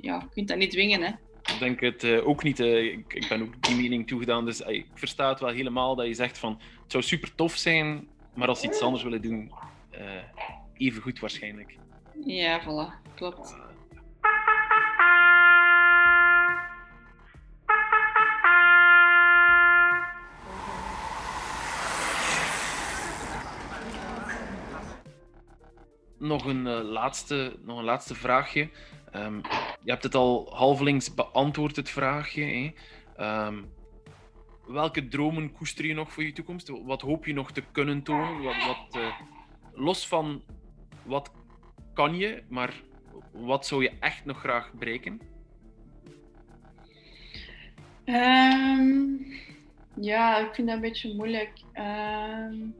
ja, 0.00 0.18
je 0.18 0.28
kunt 0.34 0.48
dat 0.48 0.56
niet 0.56 0.70
dwingen, 0.70 1.02
hè. 1.02 1.08
Ik 1.52 1.58
denk 1.58 1.80
het 1.80 2.04
uh, 2.04 2.28
ook 2.28 2.42
niet. 2.42 2.60
Uh, 2.60 2.84
ik, 2.84 3.14
ik, 3.14 3.28
ben 3.28 3.42
ook 3.42 3.62
die 3.62 3.76
mening 3.76 4.06
toegedaan. 4.06 4.44
Dus 4.44 4.60
uh, 4.60 4.68
ik 4.68 4.86
versta 4.94 5.28
het 5.28 5.40
wel 5.40 5.50
helemaal 5.50 5.94
dat 5.94 6.06
je 6.06 6.14
zegt 6.14 6.38
van... 6.38 6.60
Het 6.82 6.92
zou 6.92 7.02
super 7.02 7.34
tof 7.34 7.56
zijn, 7.56 8.08
maar 8.34 8.48
als 8.48 8.60
ze 8.60 8.66
iets 8.66 8.80
anders 8.80 9.02
willen 9.02 9.22
doen... 9.22 9.52
even 10.76 11.02
goed 11.02 11.18
waarschijnlijk. 11.18 11.76
Ja, 12.24 12.60
voilà. 12.60 13.14
Klopt. 13.14 13.56
Nog 26.18 26.44
een, 26.44 26.66
uh, 26.66 26.80
laatste, 26.82 27.58
nog 27.64 27.78
een 27.78 27.84
laatste 27.84 28.14
vraagje. 28.14 28.68
Um, 29.14 29.40
je 29.82 29.90
hebt 29.90 30.02
het 30.02 30.14
al 30.14 30.54
halvelings 30.54 31.14
beantwoord, 31.14 31.76
het 31.76 31.90
vraagje. 31.90 32.44
Hè? 32.44 33.46
Um, 33.46 33.70
welke 34.66 35.08
dromen 35.08 35.52
koester 35.52 35.86
je 35.86 35.94
nog 35.94 36.12
voor 36.12 36.22
je 36.24 36.32
toekomst? 36.32 36.68
Wat 36.84 37.00
hoop 37.00 37.26
je 37.26 37.32
nog 37.32 37.52
te 37.52 37.62
kunnen 37.72 38.02
tonen? 38.02 38.42
Wat, 38.42 38.56
wat 38.66 39.02
uh, 39.02 39.20
los 39.72 40.08
van 40.08 40.42
wat 41.02 41.32
kan 41.94 42.16
je, 42.16 42.42
maar 42.48 42.82
wat 43.32 43.66
zou 43.66 43.82
je 43.82 43.92
echt 44.00 44.24
nog 44.24 44.38
graag 44.38 44.72
bereiken? 44.72 45.20
Um, 48.04 49.26
ja, 50.00 50.38
ik 50.38 50.54
vind 50.54 50.66
dat 50.66 50.76
een 50.76 50.82
beetje 50.82 51.14
moeilijk. 51.14 51.52
Um, 51.74 52.74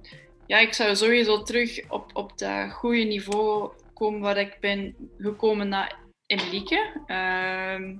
ja, 0.48 0.58
ik 0.58 0.72
zou 0.72 0.96
sowieso 0.96 1.42
terug 1.42 1.90
op, 1.90 2.10
op 2.12 2.38
dat 2.38 2.72
goede 2.72 3.04
niveau 3.04 3.70
komen 3.94 4.20
waar 4.20 4.36
ik 4.36 4.56
ben 4.60 4.94
gekomen 5.18 5.68
na 5.68 5.96
Emilieke. 6.26 6.92
Uh, 7.06 7.98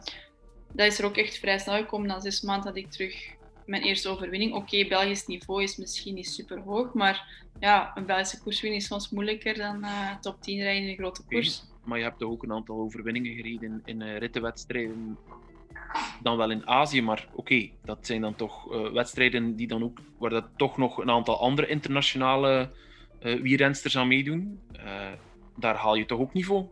dat 0.73 0.87
is 0.87 0.99
er 0.99 1.05
ook 1.05 1.17
echt 1.17 1.39
vrij 1.39 1.59
snel 1.59 1.77
gekomen. 1.77 2.09
Na 2.09 2.21
zes 2.21 2.41
maanden 2.41 2.67
had 2.67 2.77
ik 2.77 2.91
terug 2.91 3.37
mijn 3.67 3.83
eerste 3.83 4.09
overwinning. 4.09 4.55
Oké, 4.55 4.89
Belgisch 4.89 5.27
niveau 5.27 5.63
is 5.63 5.77
misschien 5.77 6.15
niet 6.15 6.29
super 6.29 6.61
hoog, 6.61 6.95
maar 6.95 7.47
ja, 7.61 7.93
een 7.95 8.07
Belgische 8.07 8.43
koers 8.43 8.61
winnen 8.61 8.81
is 8.81 8.87
soms 8.87 9.11
moeilijker 9.11 9.55
dan 9.55 9.85
uh, 9.85 10.17
top 10.21 10.43
10 10.43 10.61
rijden 10.61 10.83
in 10.83 10.89
een 10.89 10.97
grote 10.97 11.25
koers. 11.25 11.63
maar 11.85 11.99
je 11.99 12.05
hebt 12.05 12.23
ook 12.23 12.43
een 12.43 12.53
aantal 12.53 12.77
overwinningen 12.77 13.35
gereden 13.35 13.83
in 13.85 14.01
uh, 14.01 14.19
rittenwedstrijden 14.19 15.19
dan 16.23 16.37
wel 16.37 16.51
in 16.51 16.67
Azië, 16.67 17.03
maar 17.03 17.27
oké, 17.33 17.69
dat 17.85 17.99
zijn 18.01 18.21
dan 18.21 18.35
toch 18.35 18.73
uh, 18.73 18.91
wedstrijden 18.93 19.57
die 19.57 19.67
dan 19.67 19.85
ook, 19.85 19.99
waar 20.19 20.31
dat 20.31 20.49
toch 20.57 20.77
nog 20.77 20.99
een 20.99 21.11
aantal 21.11 21.41
andere 21.41 21.69
internationale 21.69 22.71
uh, 23.23 23.41
wielrensters 23.41 23.97
aan 23.97 24.09
meedoen. 24.09 24.61
Uh, 24.77 25.13
daar 25.57 25.75
haal 25.75 25.95
je 25.95 26.07
toch 26.07 26.19
ook 26.19 26.33
niveau? 26.33 26.67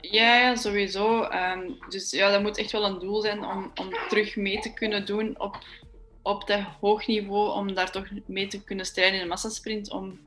Ja, 0.00 0.36
ja 0.36 0.56
sowieso. 0.56 1.22
Um, 1.22 1.76
dus 1.88 2.10
ja, 2.10 2.30
dat 2.30 2.42
moet 2.42 2.58
echt 2.58 2.72
wel 2.72 2.84
een 2.84 2.98
doel 2.98 3.20
zijn 3.20 3.44
om, 3.44 3.70
om 3.74 3.88
terug 4.08 4.36
mee 4.36 4.58
te 4.58 4.72
kunnen 4.72 5.06
doen 5.06 5.40
op, 5.40 5.58
op 6.22 6.46
dat 6.46 6.60
hoog 6.80 7.06
niveau, 7.06 7.52
om 7.52 7.74
daar 7.74 7.90
toch 7.90 8.08
mee 8.26 8.46
te 8.46 8.64
kunnen 8.64 8.86
strijden 8.86 9.14
in 9.14 9.22
de 9.22 9.28
massasprint, 9.28 9.90
om 9.90 10.18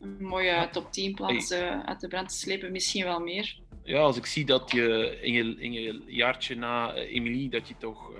een 0.00 0.16
mooie 0.18 0.68
top 0.72 0.92
10 0.92 1.14
plaats 1.14 1.52
uit 1.86 2.00
de 2.00 2.08
brand 2.08 2.28
te 2.28 2.34
slepen, 2.34 2.72
misschien 2.72 3.04
wel 3.04 3.20
meer 3.20 3.61
ja, 3.84 3.98
als 3.98 4.16
ik 4.16 4.26
zie 4.26 4.44
dat 4.44 4.70
je 4.70 5.18
in 5.20 5.32
je, 5.32 5.56
in 5.58 5.72
je 5.72 6.02
jaartje 6.06 6.56
na 6.56 6.94
uh, 6.94 7.14
Emilie, 7.14 7.48
dat 7.48 7.68
je 7.68 7.74
toch, 7.78 8.10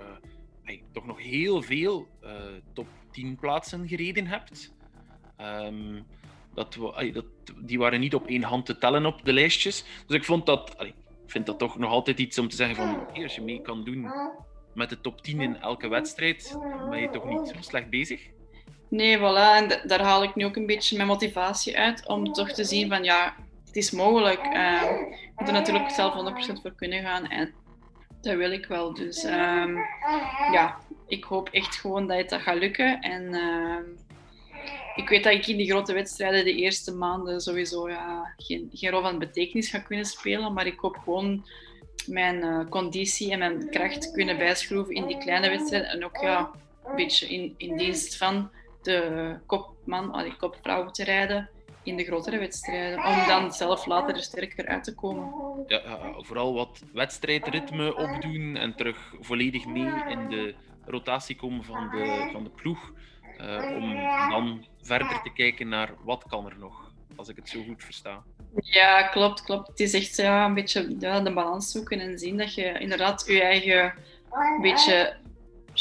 hey, 0.62 0.82
toch 0.92 1.06
nog 1.06 1.22
heel 1.22 1.62
veel 1.62 2.06
uh, 2.24 2.30
top 2.72 2.86
10 3.10 3.36
plaatsen 3.36 3.88
gereden 3.88 4.26
hebt. 4.26 4.72
Um, 5.40 6.06
dat, 6.54 6.78
dat, 7.12 7.24
die 7.56 7.78
waren 7.78 8.00
niet 8.00 8.14
op 8.14 8.26
één 8.26 8.42
hand 8.42 8.66
te 8.66 8.78
tellen 8.78 9.06
op 9.06 9.24
de 9.24 9.32
lijstjes. 9.32 9.84
Dus 10.06 10.16
ik 10.16 10.24
vond 10.24 10.46
dat, 10.46 10.76
vind 11.26 11.46
dat 11.46 11.58
toch 11.58 11.78
nog 11.78 11.90
altijd 11.90 12.18
iets 12.18 12.38
om 12.38 12.48
te 12.48 12.56
zeggen 12.56 12.76
van, 12.76 13.22
als 13.22 13.34
je 13.34 13.42
mee 13.42 13.60
kan 13.60 13.84
doen 13.84 14.10
met 14.74 14.88
de 14.88 15.00
top 15.00 15.22
10 15.22 15.40
in 15.40 15.56
elke 15.56 15.88
wedstrijd, 15.88 16.58
ben 16.90 17.00
je 17.00 17.10
toch 17.10 17.24
niet 17.24 17.48
zo 17.48 17.54
slecht 17.60 17.90
bezig? 17.90 18.28
Nee, 18.88 19.18
voilà. 19.18 19.56
En 19.56 19.82
daar 19.86 20.02
haal 20.02 20.22
ik 20.22 20.34
nu 20.34 20.44
ook 20.44 20.56
een 20.56 20.66
beetje 20.66 20.96
mijn 20.96 21.08
motivatie 21.08 21.78
uit 21.78 22.06
om 22.06 22.32
toch 22.32 22.52
te 22.52 22.64
zien 22.64 22.88
van 22.88 23.04
ja, 23.04 23.36
het 23.72 23.82
is 23.82 23.90
mogelijk. 23.90 24.42
Je 24.42 25.32
moet 25.36 25.48
er 25.48 25.54
natuurlijk 25.54 25.90
zelf 25.90 26.14
100% 26.14 26.60
voor 26.62 26.74
kunnen 26.76 27.02
gaan. 27.02 27.28
En 27.28 27.54
dat 28.20 28.36
wil 28.36 28.50
ik 28.52 28.66
wel. 28.66 28.94
Dus 28.94 29.24
um, 29.24 29.76
ja, 30.52 30.78
ik 31.06 31.24
hoop 31.24 31.48
echt 31.48 31.76
gewoon 31.76 32.06
dat 32.06 32.16
het 32.16 32.28
dat 32.28 32.40
gaat 32.40 32.56
lukken. 32.56 33.00
En 33.00 33.22
uh, 33.22 33.78
ik 34.94 35.08
weet 35.08 35.24
dat 35.24 35.32
ik 35.32 35.46
in 35.46 35.56
die 35.56 35.70
grote 35.70 35.92
wedstrijden 35.92 36.44
de 36.44 36.54
eerste 36.54 36.94
maanden 36.94 37.40
sowieso 37.40 37.88
ja, 37.88 38.34
geen, 38.36 38.70
geen 38.72 38.90
rol 38.90 39.02
van 39.02 39.18
betekenis 39.18 39.70
ga 39.70 39.78
kunnen 39.78 40.06
spelen. 40.06 40.52
Maar 40.52 40.66
ik 40.66 40.78
hoop 40.78 40.96
gewoon 40.96 41.46
mijn 42.06 42.42
eh, 42.42 42.68
conditie 42.68 43.32
en 43.32 43.38
mijn 43.38 43.70
kracht 43.70 44.10
kunnen 44.10 44.38
bijschroeven 44.38 44.94
in 44.94 45.06
die 45.06 45.18
kleine 45.18 45.48
wedstrijden. 45.48 45.90
En 45.90 46.04
ook 46.04 46.16
ja, 46.16 46.50
een 46.84 46.96
beetje 46.96 47.28
in, 47.28 47.54
in 47.56 47.76
dienst 47.76 48.16
van 48.16 48.50
de 48.82 49.36
kopman, 49.46 50.22
die 50.22 50.36
kopvrouw 50.36 50.90
te 50.90 51.04
rijden 51.04 51.50
in 51.82 51.96
de 51.96 52.04
grotere 52.04 52.38
wedstrijden. 52.38 53.04
Om 53.04 53.26
dan 53.26 53.52
zelf 53.52 53.86
later 53.86 54.14
er 54.14 54.22
sterker 54.22 54.66
uit 54.66 54.84
te 54.84 54.94
komen. 54.94 55.32
Ja, 55.66 55.82
vooral 56.16 56.54
wat 56.54 56.82
wedstrijdritme 56.92 57.96
opdoen 57.96 58.56
en 58.56 58.74
terug 58.74 59.14
volledig 59.20 59.66
mee 59.66 59.92
in 60.08 60.28
de 60.28 60.54
rotatie 60.84 61.36
komen 61.36 61.64
van 61.64 61.90
de, 61.90 62.28
van 62.32 62.44
de 62.44 62.50
ploeg. 62.50 62.92
Uh, 63.40 63.76
om 63.76 63.94
dan 64.30 64.66
verder 64.80 65.20
te 65.22 65.32
kijken 65.32 65.68
naar 65.68 65.90
wat 66.04 66.24
kan 66.28 66.46
er 66.46 66.56
nog, 66.58 66.92
als 67.16 67.28
ik 67.28 67.36
het 67.36 67.48
zo 67.48 67.62
goed 67.62 67.84
versta. 67.84 68.22
Ja, 68.60 69.02
klopt, 69.02 69.42
klopt. 69.42 69.68
Het 69.68 69.80
is 69.80 69.94
echt 69.94 70.16
ja, 70.16 70.44
een 70.44 70.54
beetje 70.54 70.96
ja, 70.98 71.20
de 71.20 71.32
balans 71.32 71.70
zoeken 71.70 72.00
en 72.00 72.18
zien 72.18 72.36
dat 72.36 72.54
je 72.54 72.78
inderdaad 72.78 73.24
je 73.26 73.42
eigen 73.42 73.94
beetje 74.60 75.16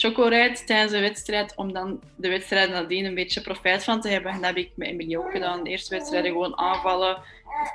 choco 0.02 0.24
rijdt 0.24 0.68
tijdens 0.68 0.92
de 0.92 1.00
wedstrijd, 1.00 1.56
om 1.56 1.74
dan 1.74 2.02
de 2.16 2.30
wedstrijd 2.30 2.70
nadien 2.70 3.06
een 3.06 3.16
beetje 3.16 3.42
profijt 3.42 3.84
van 3.84 4.02
te 4.02 4.10
hebben. 4.10 4.32
En 4.32 4.38
dat 4.38 4.46
heb 4.46 4.58
ik 4.58 4.72
met 4.76 4.88
Emilie 4.88 5.20
ook 5.20 5.32
gedaan. 5.32 5.64
De 5.64 5.70
eerste 5.70 5.96
wedstrijden 5.96 6.32
gewoon 6.32 6.58
aanvallen, 6.58 7.22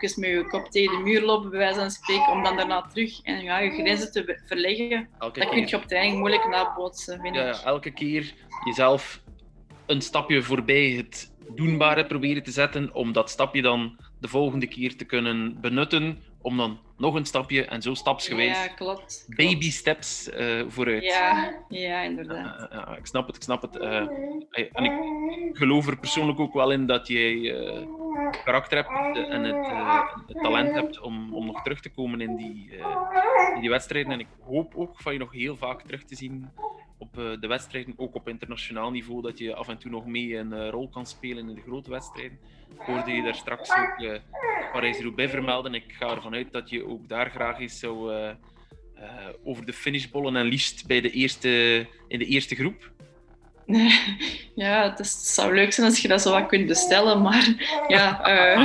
even 0.00 0.20
met 0.20 0.30
je 0.30 0.46
kop 0.48 0.70
tegen 0.70 0.96
de 0.96 1.02
muur 1.02 1.22
lopen, 1.22 1.50
bij 1.50 1.58
wijze 1.58 1.78
van 1.78 1.90
spreken, 1.90 2.32
om 2.32 2.42
dan 2.42 2.56
daarna 2.56 2.82
terug 2.82 3.22
en 3.22 3.42
ja, 3.42 3.58
je 3.58 3.70
grenzen 3.70 4.12
te 4.12 4.40
verleggen. 4.46 5.08
Elke 5.18 5.40
dat 5.40 5.48
kun 5.48 5.66
je 5.66 5.76
op 5.76 5.84
training 5.84 6.18
moeilijk 6.18 6.48
nabootsen, 6.48 7.20
vind 7.20 7.34
ja, 7.34 7.62
elke 7.64 7.90
keer 7.90 8.34
jezelf 8.64 9.22
een 9.86 10.00
stapje 10.00 10.42
voorbij 10.42 10.90
het 10.96 11.32
doenbare 11.54 12.06
proberen 12.06 12.42
te 12.42 12.50
zetten, 12.50 12.94
om 12.94 13.12
dat 13.12 13.30
stapje 13.30 13.62
dan 13.62 13.98
de 14.20 14.28
volgende 14.28 14.66
keer 14.66 14.96
te 14.96 15.04
kunnen 15.04 15.60
benutten 15.60 16.22
om 16.46 16.56
dan 16.56 16.78
nog 16.96 17.14
een 17.14 17.24
stapje 17.24 17.64
en 17.64 17.82
zo 17.82 17.94
stapsgewijs. 17.94 18.64
Ja, 18.64 18.68
klopt. 18.68 19.26
Baby 19.36 19.70
steps 19.70 20.28
uh, 20.28 20.64
vooruit. 20.68 21.04
Ja, 21.04 21.54
ja 21.68 22.00
inderdaad. 22.00 22.72
Uh, 22.72 22.78
uh, 22.88 22.96
ik 22.96 23.06
snap 23.06 23.26
het, 23.26 23.36
ik 23.36 23.42
snap 23.42 23.62
het. 23.62 23.76
en 24.72 24.84
ik 24.84 24.92
geloof 25.56 25.86
er 25.86 25.98
persoonlijk 25.98 26.40
ook 26.40 26.54
wel 26.54 26.70
in 26.70 26.86
dat 26.86 27.08
jij 27.08 27.54
karakter 28.44 28.76
hebt 28.76 29.16
en 29.28 29.44
het, 29.44 29.66
het, 30.26 30.42
talent 30.42 30.74
hebt 30.74 31.00
om, 31.00 31.34
om 31.34 31.46
nog 31.46 31.62
terug 31.62 31.80
te 31.80 31.90
komen 31.90 32.20
in 32.20 32.36
die, 32.36 32.70
in 33.54 33.60
die 33.60 33.70
wedstrijden. 33.70 34.12
En 34.12 34.20
ik 34.20 34.28
hoop 34.44 34.74
ook 34.76 35.00
van 35.00 35.12
je 35.12 35.18
nog 35.18 35.32
heel 35.32 35.56
vaak 35.56 35.82
terug 35.82 36.04
te 36.04 36.14
zien 36.14 36.50
op 36.98 37.14
de 37.14 37.46
wedstrijden, 37.46 37.94
ook 37.96 38.14
op 38.14 38.28
internationaal 38.28 38.90
niveau, 38.90 39.22
dat 39.22 39.38
je 39.38 39.54
af 39.54 39.68
en 39.68 39.78
toe 39.78 39.90
nog 39.90 40.06
mee 40.06 40.36
een 40.36 40.70
rol 40.70 40.88
kan 40.88 41.06
spelen 41.06 41.48
in 41.48 41.54
de 41.54 41.60
grote 41.60 41.90
wedstrijden. 41.90 42.38
Hoorde 42.76 43.10
je 43.10 43.22
daar 43.22 43.34
straks 43.34 43.70
ook 43.70 43.98
uh, 43.98 44.18
Parijs-Roubaix 44.72 45.30
vermelden. 45.30 45.74
Ik 45.74 45.92
ga 45.92 46.14
ervan 46.14 46.34
uit 46.34 46.52
dat 46.52 46.70
je 46.70 46.86
ook 46.86 47.08
daar 47.08 47.30
graag 47.30 47.60
eens 47.60 47.78
zou 47.78 48.12
over 49.44 49.66
de 49.66 49.72
finishbollen 49.72 50.36
en 50.36 50.46
liefst 50.46 50.86
bij 50.86 51.00
de 51.00 51.10
eerste, 51.10 51.86
in 52.08 52.18
de 52.18 52.24
eerste 52.24 52.54
groep. 52.54 52.90
Ja, 54.54 54.94
het, 54.96 55.06
zou 55.06 55.54
leuk 55.54 55.72
zijn 55.72 55.86
als 55.86 55.98
je 55.98 56.08
dat 56.08 56.22
zo 56.22 56.30
wat 56.30 56.46
kunt 56.46 56.66
bestellen, 56.66 57.22
maar 57.22 57.54
ja, 57.88 58.28
uh, 58.28 58.64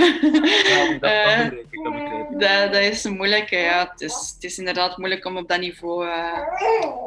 ja 0.64 1.00
dat, 2.32 2.72
dat, 2.74 2.82
is 2.82 3.06
moeilijk. 3.06 3.50
Ja. 3.50 3.90
Het, 3.92 4.02
is, 4.02 4.32
het 4.34 4.44
is 4.44 4.58
inderdaad 4.58 4.98
moeilijk 4.98 5.26
om 5.26 5.38
op 5.38 5.48
dat 5.48 5.60
niveau 5.60 6.06
uh, 6.06 6.38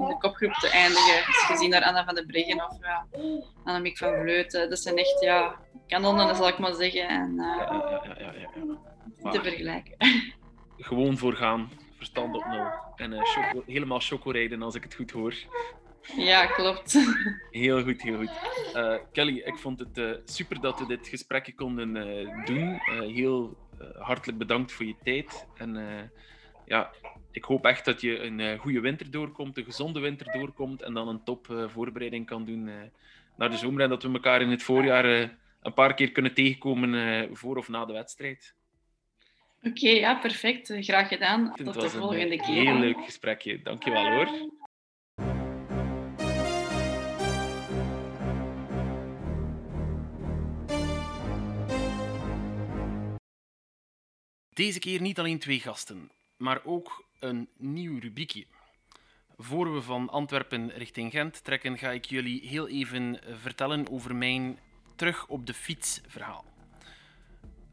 in 0.01 0.07
de 0.07 0.17
kopgroep 0.19 0.53
te 0.53 0.69
eindigen. 0.69 1.27
Als 1.27 1.47
je 1.49 1.57
ziet 1.57 1.71
naar 1.71 1.83
Anna 1.83 2.05
van 2.05 2.15
der 2.15 2.27
Breggen 2.27 2.65
of 2.65 2.77
ja, 2.81 3.07
Annemiek 3.65 3.99
van 3.99 4.15
Vleuten, 4.21 4.71
dat 4.71 4.79
zijn 4.79 4.97
echt 4.97 5.21
ja, 5.21 5.55
kanonnen, 5.87 6.37
zal 6.37 6.49
ik 6.49 6.59
maar 6.59 6.75
zeggen. 6.75 7.09
En, 7.09 7.33
uh, 7.37 7.45
ja, 7.45 8.15
ja, 8.19 8.35
ja, 9.23 9.31
te 9.31 9.43
vergelijken. 9.43 9.97
Gewoon 10.79 11.19
voor 11.19 11.33
gaan, 11.33 11.71
verstand 11.97 12.35
op 12.35 12.47
nul. 12.47 12.67
En 12.97 13.13
uh, 13.13 13.23
choco, 13.23 13.63
helemaal 13.67 14.01
chocorijden 14.01 14.63
als 14.63 14.75
ik 14.75 14.83
het 14.83 14.95
goed 14.95 15.11
hoor. 15.11 15.35
Ja, 16.17 16.47
klopt. 16.47 16.99
Heel 17.51 17.83
goed, 17.83 18.03
heel 18.03 18.17
goed. 18.17 18.31
Uh, 18.75 18.95
Kelly, 19.13 19.39
ik 19.39 19.57
vond 19.57 19.79
het 19.79 19.99
uh, 19.99 20.11
super 20.25 20.61
dat 20.61 20.79
we 20.79 20.87
dit 20.87 21.09
gesprekje 21.09 21.55
konden 21.55 21.97
uh, 21.97 22.45
doen. 22.45 22.79
heel 23.13 23.57
hartelijk 23.99 24.39
bedankt 24.39 24.73
voor 24.73 24.87
je 24.87 24.95
tijd. 25.03 25.47
En 25.57 25.79
ja, 26.67 26.91
ik 27.31 27.45
hoop 27.45 27.65
echt 27.65 27.85
dat 27.85 28.01
je 28.01 28.21
een 28.21 28.59
goede 28.59 28.81
winter 28.81 29.11
doorkomt, 29.11 29.57
een 29.57 29.65
gezonde 29.65 30.01
winter 30.01 30.33
doorkomt 30.33 30.83
en 30.83 30.95
dan 30.95 31.09
een 31.09 31.25
top 31.25 31.67
voorbereiding 31.67 32.27
kan 32.27 32.45
doen 32.45 32.71
naar 33.37 33.51
de 33.51 33.57
zomer. 33.57 33.83
En 33.83 33.89
dat 33.89 34.03
we 34.03 34.13
elkaar 34.13 34.41
in 34.41 34.51
het 34.51 34.63
voorjaar 34.63 35.05
een 35.63 35.75
paar 35.75 35.95
keer 35.95 36.13
kunnen 36.13 36.35
tegenkomen 36.35 37.29
voor 37.37 37.57
of 37.57 37.69
na 37.69 37.85
de 37.85 37.93
wedstrijd. 37.93 38.55
Oké, 39.63 39.89
ja, 39.89 40.15
perfect. 40.15 40.73
Graag 40.81 41.09
gedaan. 41.09 41.53
Tot 41.65 41.81
de 41.81 41.91
volgende 41.91 42.37
keer. 42.37 42.65
Heel 42.65 42.79
leuk 42.79 43.05
gesprekje. 43.05 43.63
Dankjewel 43.63 44.11
hoor. 44.11 44.29
Deze 54.55 54.79
keer 54.79 55.01
niet 55.01 55.19
alleen 55.19 55.39
twee 55.39 55.61
gasten, 55.61 56.11
maar 56.37 56.61
ook 56.65 57.05
een 57.19 57.49
nieuw 57.57 57.99
rubriekje. 57.99 58.45
Voor 59.39 59.75
we 59.75 59.83
van 59.83 60.11
Antwerpen 60.11 60.71
richting 60.71 61.11
Gent 61.11 61.45
trekken, 61.45 61.79
ga 61.79 61.91
ik 61.91 62.05
jullie 62.05 62.49
heel 62.49 62.69
even 62.69 63.21
vertellen 63.41 63.91
over 63.91 64.15
mijn 64.15 64.59
terug 64.97 65.27
op 65.27 65.47
de 65.47 65.55
fiets 65.55 66.01
verhaal. 66.07 66.45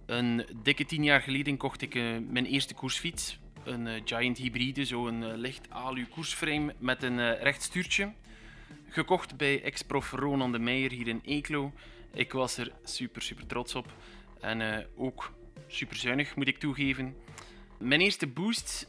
Een 0.05 0.45
dikke 0.63 0.85
tien 0.85 1.03
jaar 1.03 1.21
geleden 1.21 1.57
kocht 1.57 1.81
ik 1.81 1.95
uh, 1.95 2.17
mijn 2.29 2.45
eerste 2.45 2.73
koersfiets. 2.73 3.39
Een 3.63 3.85
uh, 3.85 4.01
Giant 4.05 4.37
hybride, 4.37 4.85
zo'n 4.85 5.21
uh, 5.21 5.33
licht 5.35 5.69
alu 5.69 6.05
koersframe 6.05 6.75
met 6.77 7.03
een 7.03 7.35
rechtstuurtje. 7.35 8.13
Gekocht 8.89 9.37
bij 9.37 9.63
ex-prof 9.63 10.11
Ronan 10.11 10.51
de 10.51 10.59
Meijer 10.59 10.91
hier 10.91 11.07
in 11.07 11.21
Eeklo. 11.25 11.73
Ik 12.13 12.31
was 12.31 12.57
er 12.57 12.71
super, 12.83 13.21
super 13.21 13.45
trots 13.45 13.75
op. 13.75 13.93
En 14.39 14.87
ook 14.95 15.31
super 15.67 15.95
zuinig, 15.95 16.35
moet 16.35 16.47
ik 16.47 16.57
toegeven. 16.57 17.15
Mijn 17.79 18.01
eerste 18.01 18.27
boost 18.27 18.87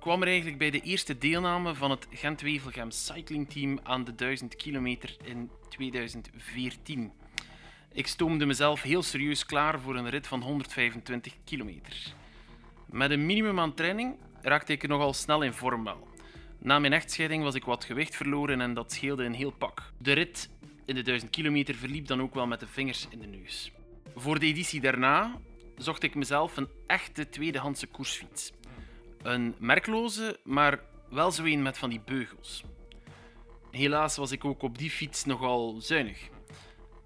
kwam 0.00 0.22
er 0.22 0.28
eigenlijk 0.28 0.58
bij 0.58 0.70
de 0.70 0.80
eerste 0.80 1.18
deelname 1.18 1.74
van 1.74 1.90
het 1.90 2.06
Gent-Wevelgem 2.10 2.90
Cycling 2.90 3.50
Team 3.50 3.78
aan 3.82 4.04
de 4.04 4.14
1000 4.14 4.56
kilometer 4.56 5.16
in 5.24 5.50
2014. 5.68 7.12
Ik 7.92 8.06
stoomde 8.06 8.46
mezelf 8.46 8.82
heel 8.82 9.02
serieus 9.02 9.46
klaar 9.46 9.80
voor 9.80 9.96
een 9.96 10.10
rit 10.10 10.26
van 10.26 10.42
125 10.42 11.34
kilometer. 11.44 12.14
Met 12.90 13.10
een 13.10 13.26
minimum 13.26 13.60
aan 13.60 13.74
training 13.74 14.16
raakte 14.42 14.72
ik 14.72 14.88
nogal 14.88 15.12
snel 15.12 15.42
in 15.42 15.52
vorm 15.52 15.84
wel. 15.84 16.08
Na 16.58 16.78
mijn 16.78 16.92
echtscheiding 16.92 17.42
was 17.42 17.54
ik 17.54 17.64
wat 17.64 17.84
gewicht 17.84 18.16
verloren 18.16 18.60
en 18.60 18.74
dat 18.74 18.92
scheelde 18.92 19.24
een 19.24 19.34
heel 19.34 19.50
pak. 19.50 19.92
De 19.98 20.12
rit 20.12 20.50
in 20.84 20.94
de 20.94 21.02
1000 21.02 21.30
kilometer 21.30 21.74
verliep 21.74 22.06
dan 22.06 22.22
ook 22.22 22.34
wel 22.34 22.46
met 22.46 22.60
de 22.60 22.66
vingers 22.66 23.06
in 23.10 23.18
de 23.18 23.26
neus. 23.26 23.72
Voor 24.14 24.38
de 24.38 24.46
editie 24.46 24.80
daarna 24.80 25.40
zocht 25.76 26.02
ik 26.02 26.14
mezelf 26.14 26.56
een 26.56 26.68
echte 26.86 27.28
tweedehandse 27.28 27.86
koersfiets. 27.86 28.52
Een 29.22 29.54
merkloze, 29.58 30.38
maar 30.44 30.80
wel 31.10 31.30
zo 31.30 31.44
een 31.44 31.62
met 31.62 31.78
van 31.78 31.90
die 31.90 32.00
beugels. 32.04 32.64
Helaas 33.70 34.16
was 34.16 34.30
ik 34.30 34.44
ook 34.44 34.62
op 34.62 34.78
die 34.78 34.90
fiets 34.90 35.24
nogal 35.24 35.80
zuinig. 35.80 36.28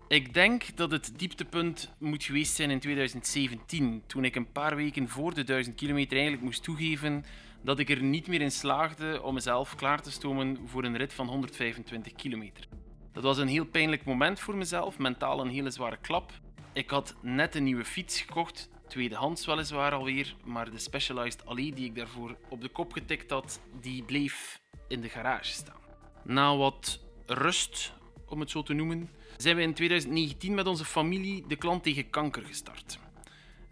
Ik 0.08 0.34
denk 0.34 0.76
dat 0.76 0.90
het 0.90 1.18
dieptepunt 1.18 1.92
moet 1.98 2.24
geweest 2.24 2.54
zijn 2.54 2.70
in 2.70 2.80
2017, 2.80 4.02
toen 4.06 4.24
ik 4.24 4.36
een 4.36 4.52
paar 4.52 4.76
weken 4.76 5.08
voor 5.08 5.34
de 5.34 5.44
1000 5.44 5.76
kilometer 5.76 6.12
eigenlijk 6.12 6.44
moest 6.44 6.62
toegeven 6.62 7.24
dat 7.62 7.78
ik 7.78 7.90
er 7.90 8.02
niet 8.02 8.26
meer 8.26 8.40
in 8.40 8.50
slaagde 8.50 9.22
om 9.22 9.34
mezelf 9.34 9.74
klaar 9.74 10.02
te 10.02 10.10
stomen 10.10 10.58
voor 10.64 10.84
een 10.84 10.96
rit 10.96 11.12
van 11.12 11.26
125 11.26 12.12
kilometer. 12.12 12.64
Dat 13.12 13.22
was 13.22 13.38
een 13.38 13.48
heel 13.48 13.66
pijnlijk 13.66 14.04
moment 14.04 14.40
voor 14.40 14.56
mezelf, 14.56 14.98
mentaal 14.98 15.40
een 15.40 15.50
hele 15.50 15.70
zware 15.70 15.96
klap. 16.00 16.32
Ik 16.78 16.90
had 16.90 17.14
net 17.20 17.54
een 17.54 17.64
nieuwe 17.64 17.84
fiets 17.84 18.20
gekocht, 18.20 18.68
tweedehands 18.88 19.46
weliswaar 19.46 19.92
alweer, 19.92 20.34
maar 20.44 20.70
de 20.70 20.78
Specialized 20.78 21.46
Alley 21.46 21.72
die 21.74 21.84
ik 21.84 21.94
daarvoor 21.94 22.36
op 22.48 22.60
de 22.60 22.68
kop 22.68 22.92
getikt 22.92 23.30
had, 23.30 23.60
die 23.80 24.02
bleef 24.02 24.60
in 24.88 25.00
de 25.00 25.08
garage 25.08 25.52
staan. 25.52 25.80
Na 26.24 26.56
wat 26.56 27.00
rust, 27.26 27.92
om 28.26 28.40
het 28.40 28.50
zo 28.50 28.62
te 28.62 28.72
noemen, 28.72 29.10
zijn 29.36 29.56
we 29.56 29.62
in 29.62 29.74
2019 29.74 30.54
met 30.54 30.66
onze 30.66 30.84
familie 30.84 31.44
de 31.46 31.56
klant 31.56 31.82
tegen 31.82 32.10
kanker 32.10 32.42
gestart. 32.42 32.98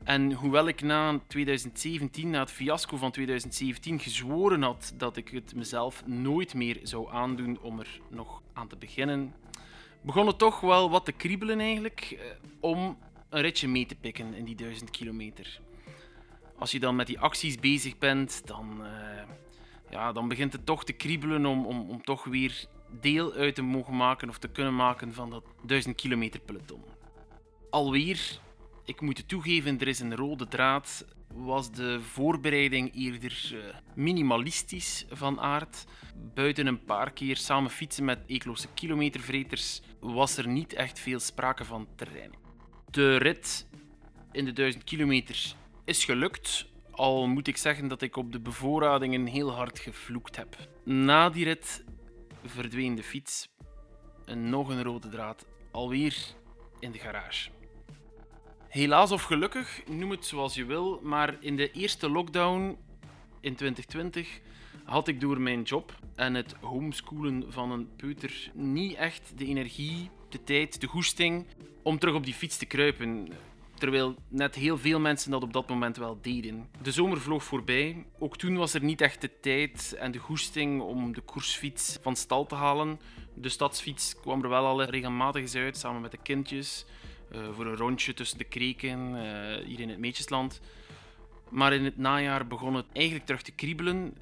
En 0.04 0.32
hoewel 0.32 0.68
ik 0.68 0.82
na 0.82 1.20
2017, 1.26 2.30
na 2.30 2.40
het 2.40 2.50
fiasco 2.50 2.96
van 2.96 3.10
2017, 3.10 3.98
gezworen 4.00 4.62
had 4.62 4.92
dat 4.96 5.16
ik 5.16 5.28
het 5.28 5.54
mezelf 5.54 6.06
nooit 6.06 6.54
meer 6.54 6.78
zou 6.82 7.12
aandoen 7.12 7.58
om 7.60 7.78
er 7.78 8.00
nog 8.10 8.42
aan 8.52 8.68
te 8.68 8.76
beginnen, 8.76 9.34
begon 10.06 10.26
het 10.26 10.38
toch 10.38 10.60
wel 10.60 10.90
wat 10.90 11.04
te 11.04 11.12
kriebelen 11.12 11.60
eigenlijk 11.60 12.00
eh, 12.18 12.26
om 12.60 12.98
een 13.28 13.40
ritje 13.40 13.68
mee 13.68 13.86
te 13.86 13.94
pikken 13.94 14.34
in 14.34 14.44
die 14.44 14.54
1000 14.54 14.90
kilometer. 14.90 15.60
Als 16.58 16.70
je 16.70 16.80
dan 16.80 16.96
met 16.96 17.06
die 17.06 17.20
acties 17.20 17.58
bezig 17.58 17.98
bent, 17.98 18.46
dan, 18.46 18.80
uh, 18.80 19.22
ja, 19.90 20.12
dan 20.12 20.28
begint 20.28 20.52
het 20.52 20.66
toch 20.66 20.84
te 20.84 20.92
kriebelen 20.92 21.46
om, 21.46 21.66
om, 21.66 21.90
om 21.90 22.02
toch 22.02 22.24
weer 22.24 22.66
deel 23.00 23.32
uit 23.32 23.54
te 23.54 23.62
mogen 23.62 23.96
maken 23.96 24.28
of 24.28 24.38
te 24.38 24.48
kunnen 24.48 24.76
maken 24.76 25.14
van 25.14 25.30
dat 25.30 25.44
1000 25.62 25.94
kilometer 25.96 26.40
peloton. 26.40 26.82
Alweer, 27.70 28.40
ik 28.86 29.00
moet 29.00 29.28
toegeven, 29.28 29.80
er 29.80 29.88
is 29.88 30.00
een 30.00 30.16
rode 30.16 30.48
draad 30.48 31.04
was 31.36 31.72
de 31.72 32.00
voorbereiding 32.00 32.94
eerder 32.94 33.50
uh, 33.52 33.74
minimalistisch 33.94 35.06
van 35.10 35.40
aard. 35.40 35.84
Buiten 36.34 36.66
een 36.66 36.84
paar 36.84 37.12
keer 37.12 37.36
samen 37.36 37.70
fietsen 37.70 38.04
met 38.04 38.22
eekloze 38.26 38.68
kilometervreters 38.74 39.80
was 40.00 40.36
er 40.36 40.48
niet 40.48 40.72
echt 40.72 40.98
veel 40.98 41.20
sprake 41.20 41.64
van 41.64 41.88
terrein. 41.96 42.32
De 42.90 43.16
rit 43.16 43.66
in 44.32 44.44
de 44.44 44.52
1000 44.52 44.84
kilometer 44.84 45.54
is 45.84 46.04
gelukt, 46.04 46.66
al 46.90 47.26
moet 47.26 47.46
ik 47.46 47.56
zeggen 47.56 47.88
dat 47.88 48.02
ik 48.02 48.16
op 48.16 48.32
de 48.32 48.40
bevoorradingen 48.40 49.26
heel 49.26 49.50
hard 49.50 49.78
gevloekt 49.78 50.36
heb. 50.36 50.56
Na 50.84 51.30
die 51.30 51.44
rit 51.44 51.84
verdween 52.44 52.94
de 52.94 53.02
fiets 53.02 53.48
en 54.24 54.50
nog 54.50 54.68
een 54.68 54.82
rode 54.82 55.08
draad, 55.08 55.46
alweer 55.72 56.16
in 56.78 56.92
de 56.92 56.98
garage. 56.98 57.50
Helaas 58.68 59.10
of 59.10 59.22
gelukkig, 59.22 59.82
noem 59.88 60.10
het 60.10 60.24
zoals 60.24 60.54
je 60.54 60.64
wil, 60.64 61.00
maar 61.02 61.36
in 61.40 61.56
de 61.56 61.70
eerste 61.70 62.10
lockdown 62.10 62.76
in 63.40 63.54
2020 63.54 64.40
had 64.84 65.08
ik 65.08 65.20
door 65.20 65.40
mijn 65.40 65.62
job 65.62 65.98
en 66.14 66.34
het 66.34 66.54
homeschoolen 66.60 67.44
van 67.48 67.70
een 67.70 67.88
peuter 67.96 68.50
niet 68.54 68.94
echt 68.94 69.32
de 69.36 69.46
energie, 69.46 70.10
de 70.28 70.44
tijd, 70.44 70.80
de 70.80 70.86
goesting 70.86 71.46
om 71.82 71.98
terug 71.98 72.14
op 72.14 72.24
die 72.24 72.34
fiets 72.34 72.56
te 72.56 72.66
kruipen. 72.66 73.28
Terwijl 73.74 74.14
net 74.28 74.54
heel 74.54 74.78
veel 74.78 75.00
mensen 75.00 75.30
dat 75.30 75.42
op 75.42 75.52
dat 75.52 75.68
moment 75.68 75.96
wel 75.96 76.18
deden. 76.22 76.68
De 76.82 76.92
zomer 76.92 77.20
vloog 77.20 77.44
voorbij. 77.44 78.04
Ook 78.18 78.36
toen 78.36 78.56
was 78.56 78.74
er 78.74 78.84
niet 78.84 79.00
echt 79.00 79.20
de 79.20 79.40
tijd 79.40 79.94
en 79.98 80.12
de 80.12 80.18
goesting 80.18 80.80
om 80.80 81.14
de 81.14 81.20
koersfiets 81.20 81.98
van 82.02 82.16
stal 82.16 82.46
te 82.46 82.54
halen. 82.54 83.00
De 83.34 83.48
stadsfiets 83.48 84.20
kwam 84.20 84.42
er 84.42 84.48
wel 84.48 84.66
al 84.66 84.82
regelmatig 84.82 85.54
uit, 85.54 85.76
samen 85.76 86.00
met 86.00 86.10
de 86.10 86.22
kindjes. 86.22 86.86
Uh, 87.36 87.48
voor 87.54 87.66
een 87.66 87.76
rondje 87.76 88.14
tussen 88.14 88.38
de 88.38 88.44
kreken, 88.44 89.14
uh, 89.14 89.64
hier 89.66 89.80
in 89.80 89.88
het 89.88 89.98
Meetjesland. 89.98 90.60
Maar 91.50 91.72
in 91.72 91.84
het 91.84 91.96
najaar 91.96 92.46
begon 92.46 92.74
het 92.74 92.86
eigenlijk 92.92 93.26
terug 93.26 93.42
te 93.42 93.52
kriebelen. 93.52 94.16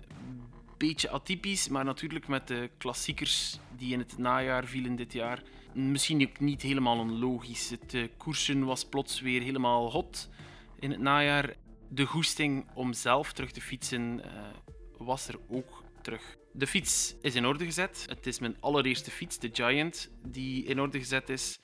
Beetje 0.77 1.11
atypisch, 1.11 1.69
maar 1.69 1.85
natuurlijk 1.85 2.29
met 2.29 2.49
de 2.49 2.71
klassiekers 2.79 3.59
die 3.77 3.93
in 3.93 3.99
het 3.99 4.19
najaar 4.19 4.65
vielen 4.65 4.97
dit 4.97 5.13
jaar 5.13 5.43
misschien 5.73 6.29
ook 6.29 6.41
niet 6.41 6.63
helemaal 6.63 6.99
onlogisch. 6.99 7.71
Het 7.71 7.95
uh, 7.95 8.09
koersen 8.17 8.65
was 8.65 8.85
plots 8.85 9.21
weer 9.21 9.43
helemaal 9.43 9.91
hot 9.91 10.29
in 10.79 10.91
het 10.91 11.01
najaar. 11.01 11.55
De 11.89 12.05
goesting 12.05 12.67
om 12.75 12.93
zelf 12.93 13.33
terug 13.33 13.51
te 13.51 13.61
fietsen 13.61 14.23
was 14.99 15.29
er 15.29 15.39
ook 15.49 15.85
terug. 16.03 16.37
De 16.53 16.67
fiets 16.67 17.15
is 17.21 17.35
in 17.35 17.47
orde 17.47 17.65
gezet. 17.65 18.05
Het 18.09 18.27
is 18.27 18.39
mijn 18.39 18.57
allereerste 18.61 19.11
fiets, 19.11 19.39
de 19.39 19.51
Giant, 19.53 20.11
die 20.23 20.65
in 20.65 20.81
orde 20.81 20.99
gezet 20.99 21.29
is. 21.29 21.59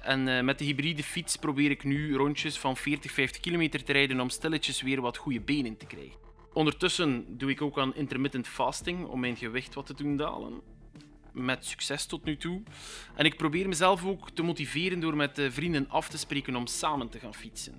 En 0.00 0.26
uh, 0.26 0.40
met 0.40 0.58
de 0.58 0.64
hybride 0.64 1.02
fiets 1.02 1.36
probeer 1.36 1.70
ik 1.70 1.84
nu 1.84 2.14
rondjes 2.14 2.58
van 2.58 2.76
40, 2.76 3.12
50 3.12 3.40
kilometer 3.40 3.84
te 3.84 3.92
rijden 3.92 4.20
om 4.20 4.30
stilletjes 4.30 4.82
weer 4.82 5.00
wat 5.00 5.16
goede 5.16 5.40
benen 5.40 5.76
te 5.76 5.86
krijgen. 5.86 6.18
Ondertussen 6.52 7.38
doe 7.38 7.50
ik 7.50 7.62
ook 7.62 7.78
aan 7.78 7.94
intermittent 7.94 8.48
fasting 8.48 9.04
om 9.04 9.20
mijn 9.20 9.36
gewicht 9.36 9.74
wat 9.74 9.86
te 9.86 9.94
doen 9.94 10.16
dalen 10.16 10.60
met 11.32 11.66
succes 11.66 12.06
tot 12.06 12.24
nu 12.24 12.36
toe. 12.36 12.62
En 13.14 13.24
ik 13.24 13.36
probeer 13.36 13.68
mezelf 13.68 14.04
ook 14.04 14.30
te 14.30 14.42
motiveren 14.42 15.00
door 15.00 15.16
met 15.16 15.40
vrienden 15.48 15.88
af 15.88 16.08
te 16.08 16.18
spreken 16.18 16.56
om 16.56 16.66
samen 16.66 17.08
te 17.08 17.18
gaan 17.18 17.34
fietsen. 17.34 17.74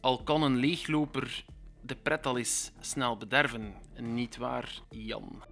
Al 0.00 0.22
kan 0.22 0.42
een 0.42 0.56
leegloper 0.56 1.44
de 1.80 1.96
pret 1.96 2.26
al 2.26 2.38
eens 2.38 2.72
snel 2.80 3.16
bederven, 3.16 3.74
niet 3.96 4.36
waar, 4.36 4.80
Jan? 4.90 5.42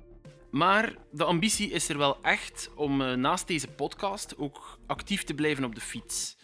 Maar 0.56 0.94
de 1.10 1.24
ambitie 1.24 1.70
is 1.70 1.88
er 1.88 1.98
wel 1.98 2.22
echt 2.22 2.70
om 2.74 3.02
eh, 3.02 3.12
naast 3.12 3.46
deze 3.46 3.68
podcast 3.68 4.38
ook 4.38 4.78
actief 4.86 5.24
te 5.24 5.34
blijven 5.34 5.64
op 5.64 5.74
de 5.74 5.80
fiets. 5.80 6.36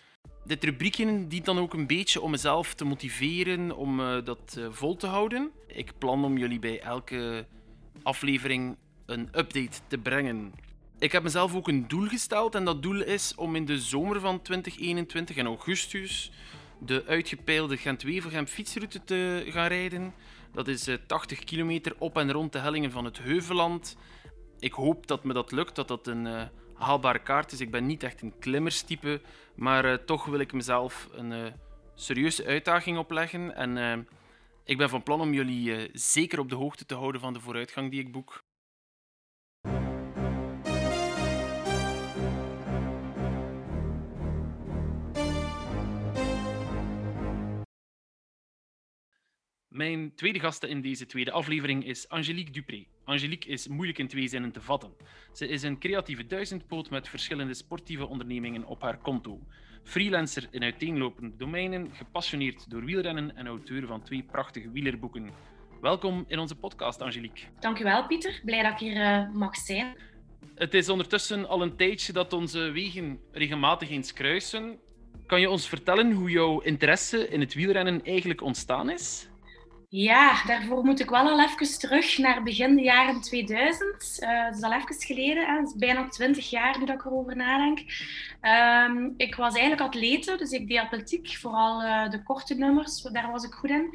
Dit 0.45 0.65
rubriekje 0.65 1.27
dient 1.27 1.45
dan 1.45 1.59
ook 1.59 1.75
een 1.75 1.87
beetje 1.87 2.21
om 2.21 2.31
mezelf 2.31 2.75
te 2.75 2.85
motiveren 2.85 3.77
om 3.77 4.01
uh, 4.01 4.25
dat 4.25 4.57
uh, 4.59 4.67
vol 4.71 4.97
te 4.97 5.07
houden. 5.07 5.51
Ik 5.67 5.93
plan 5.99 6.25
om 6.25 6.39
jullie 6.39 6.59
bij 6.59 6.81
elke 6.81 7.47
aflevering 8.03 8.77
een 9.07 9.29
update 9.33 9.79
te 9.87 9.99
brengen. 9.99 10.53
Ik 10.99 11.13
heb 11.13 11.23
mezelf 11.23 11.55
ook 11.55 11.69
een 11.69 11.89
doel 11.89 12.07
gesteld 12.09 12.55
en 12.55 12.65
dat 12.65 12.83
doel 12.83 13.03
is 13.03 13.35
om 13.35 13.57
in 13.57 13.65
de 13.65 13.79
zomer 13.79 14.21
van 14.21 14.43
2021 14.43 15.37
in 15.37 15.47
augustus 15.47 16.33
de 16.79 17.05
uitgepeilde 17.07 17.77
Gent-Wevelgem 17.77 18.47
fietsroute 18.47 19.05
te 19.05 19.45
gaan 19.49 19.69
rijden. 19.69 20.15
Dat 20.53 20.69
is 20.69 20.89
80 21.07 21.39
eh, 21.39 21.45
kilometer 21.45 21.95
op 21.99 22.17
en 22.17 22.33
rond 22.33 22.53
de 22.53 22.59
hellingen 22.59 22.91
van 22.91 23.05
het 23.05 23.19
Heuveland. 23.19 23.97
Ik 24.59 24.73
hoop 24.73 25.07
dat 25.07 25.25
me 25.25 25.33
dat 25.33 25.53
lukt, 25.53 25.75
dat 25.75 25.89
dat 25.89 26.07
een 26.07 26.27
uh, 26.27 26.43
haalbare 26.75 27.19
kaart 27.19 27.53
is. 27.53 27.61
Ik 27.61 27.71
ben 27.71 27.87
niet 27.87 28.03
echt 28.03 28.23
een 28.23 28.39
klimmerstype, 28.39 29.21
maar 29.55 29.85
uh, 29.85 29.95
toch 29.95 30.25
wil 30.25 30.39
ik 30.39 30.53
mezelf 30.53 31.09
een 31.13 31.53
serieuze 31.95 32.45
uitdaging 32.45 32.99
opleggen. 32.99 33.55
En 33.55 34.07
ik 34.65 34.79
ben 34.79 34.89
van 34.89 35.03
plan 35.03 35.21
om 35.21 35.33
jullie 35.33 35.91
zeker 35.93 36.39
op 36.39 36.49
de 36.49 36.55
hoogte 36.55 36.87
te 36.87 36.95
houden 36.95 37.21
van 37.21 37.33
de 37.33 37.41
vooruitgang 37.41 37.91
die 37.91 38.01
ik 38.01 38.13
boek. 38.13 38.42
Mijn 49.73 50.15
tweede 50.15 50.41
gasten 50.41 50.69
in 50.69 50.81
deze 50.81 51.07
tweede 51.07 51.31
aflevering 51.31 51.87
is 51.87 52.09
Angelique 52.09 52.53
Dupré. 52.53 52.85
Angelique 53.05 53.49
is 53.51 53.69
moeilijk 53.69 53.99
in 53.99 54.09
twee 54.09 54.29
zinnen 54.29 54.53
te 54.53 54.61
vatten. 54.61 54.93
Ze 55.33 55.49
is 55.49 55.63
een 55.63 55.79
creatieve 55.79 56.27
duizendpoot 56.27 56.91
met 56.91 57.09
verschillende 57.09 57.55
sportieve 57.55 58.07
ondernemingen 58.07 58.65
op 58.65 58.83
haar 58.83 58.99
konto. 58.99 59.41
Freelancer 59.83 60.49
in 60.51 60.63
uiteenlopende 60.63 61.37
domeinen, 61.37 61.91
gepassioneerd 61.93 62.71
door 62.71 62.85
wielrennen 62.85 63.37
en 63.37 63.47
auteur 63.47 63.87
van 63.87 64.03
twee 64.03 64.23
prachtige 64.23 64.71
wielerboeken. 64.71 65.31
Welkom 65.81 66.25
in 66.29 66.39
onze 66.39 66.57
podcast, 66.57 67.01
Angelique. 67.01 67.45
Dankjewel, 67.61 68.07
Pieter. 68.07 68.41
Blij 68.45 68.63
dat 68.63 68.73
ik 68.73 68.79
hier 68.79 68.97
uh, 68.97 69.35
mag 69.35 69.57
zijn. 69.57 69.97
Het 70.55 70.75
is 70.75 70.89
ondertussen 70.89 71.49
al 71.49 71.63
een 71.63 71.77
tijdje 71.77 72.13
dat 72.13 72.33
onze 72.33 72.71
wegen 72.71 73.21
regelmatig 73.31 73.91
eens 73.91 74.13
kruisen. 74.13 74.79
Kan 75.27 75.41
je 75.41 75.51
ons 75.51 75.69
vertellen 75.69 76.13
hoe 76.13 76.31
jouw 76.31 76.61
interesse 76.61 77.29
in 77.29 77.41
het 77.41 77.55
wielrennen 77.55 78.05
eigenlijk 78.05 78.43
ontstaan 78.43 78.91
is? 78.91 79.31
Ja, 79.95 80.45
daarvoor 80.47 80.85
moet 80.85 81.01
ik 81.01 81.11
wel 81.11 81.29
al 81.29 81.41
even 81.41 81.79
terug 81.79 82.19
naar 82.19 82.43
begin 82.43 82.77
de 82.77 82.83
jaren 82.83 83.21
2000. 83.21 84.19
Uh, 84.21 84.31
eh, 84.31 84.45
dat 84.45 84.57
is 84.57 84.63
al 84.63 84.73
even 84.73 84.95
geleden, 85.01 85.47
hè. 85.47 85.63
is 85.63 85.75
bijna 85.77 86.09
20 86.09 86.51
jaar 86.51 86.79
nu 86.79 86.85
dat 86.85 86.95
ik 86.95 87.05
erover 87.05 87.37
nadenk. 87.37 87.79
Um, 88.89 89.15
ik 89.17 89.35
was 89.35 89.53
eigenlijk 89.53 89.83
atlete, 89.83 90.37
dus 90.37 90.51
ik 90.51 90.69
deed 90.69 90.79
atletiek, 90.79 91.37
vooral 91.37 91.83
uh, 91.83 92.11
de 92.11 92.23
korte 92.23 92.55
nummers, 92.55 93.03
daar 93.03 93.31
was 93.31 93.45
ik 93.45 93.53
goed 93.53 93.71
in. 93.71 93.89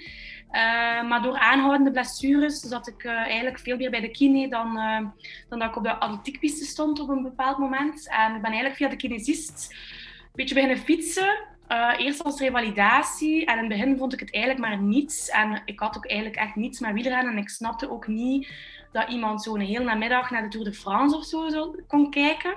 Uh, 0.51 1.07
maar 1.07 1.21
door 1.21 1.38
aanhoudende 1.38 1.91
blessures 1.91 2.60
zat 2.60 2.88
ik 2.88 3.05
eigenlijk 3.05 3.60
veel 3.60 3.77
meer 3.77 3.89
bij 3.89 4.01
de 4.01 4.12
kine 4.12 4.49
dan, 4.49 4.73
dan 5.49 5.60
dat 5.60 5.69
ik 5.69 5.75
op 5.75 5.83
de 5.83 5.99
atletiekpiste 5.99 6.65
stond 6.65 6.99
op 6.99 7.10
een 7.10 7.23
bepaald 7.23 7.57
moment. 7.57 8.10
En 8.10 8.36
ik 8.36 8.41
ben 8.41 8.51
eigenlijk 8.51 8.75
via 8.75 8.89
de 8.89 8.95
kinesist 8.95 9.67
een 9.71 10.29
beetje 10.33 10.55
beginnen 10.55 10.77
fietsen. 10.77 11.56
Uh, 11.69 11.93
eerst 11.97 12.23
als 12.23 12.39
revalidatie 12.39 13.45
en 13.45 13.53
in 13.53 13.60
het 13.60 13.80
begin 13.80 13.97
vond 13.97 14.13
ik 14.13 14.19
het 14.19 14.34
eigenlijk 14.34 14.65
maar 14.65 14.82
niets. 14.82 15.30
En 15.30 15.62
ik 15.65 15.80
had 15.80 15.97
ook 15.97 16.08
eigenlijk 16.08 16.39
echt 16.39 16.56
niets 16.56 16.80
met 16.80 16.93
wielrennen. 16.93 17.32
En 17.32 17.38
ik 17.38 17.49
snapte 17.49 17.91
ook 17.91 18.08
niet 18.08 18.51
dat 18.91 19.10
iemand 19.10 19.43
zo'n 19.43 19.60
heel 19.60 19.84
namiddag 19.84 20.32
naar 20.32 20.41
de 20.41 20.47
Tour 20.47 20.65
de 20.65 20.73
France 20.73 21.15
of 21.15 21.25
zo 21.25 21.75
kon 21.88 22.12
kijken. 22.12 22.56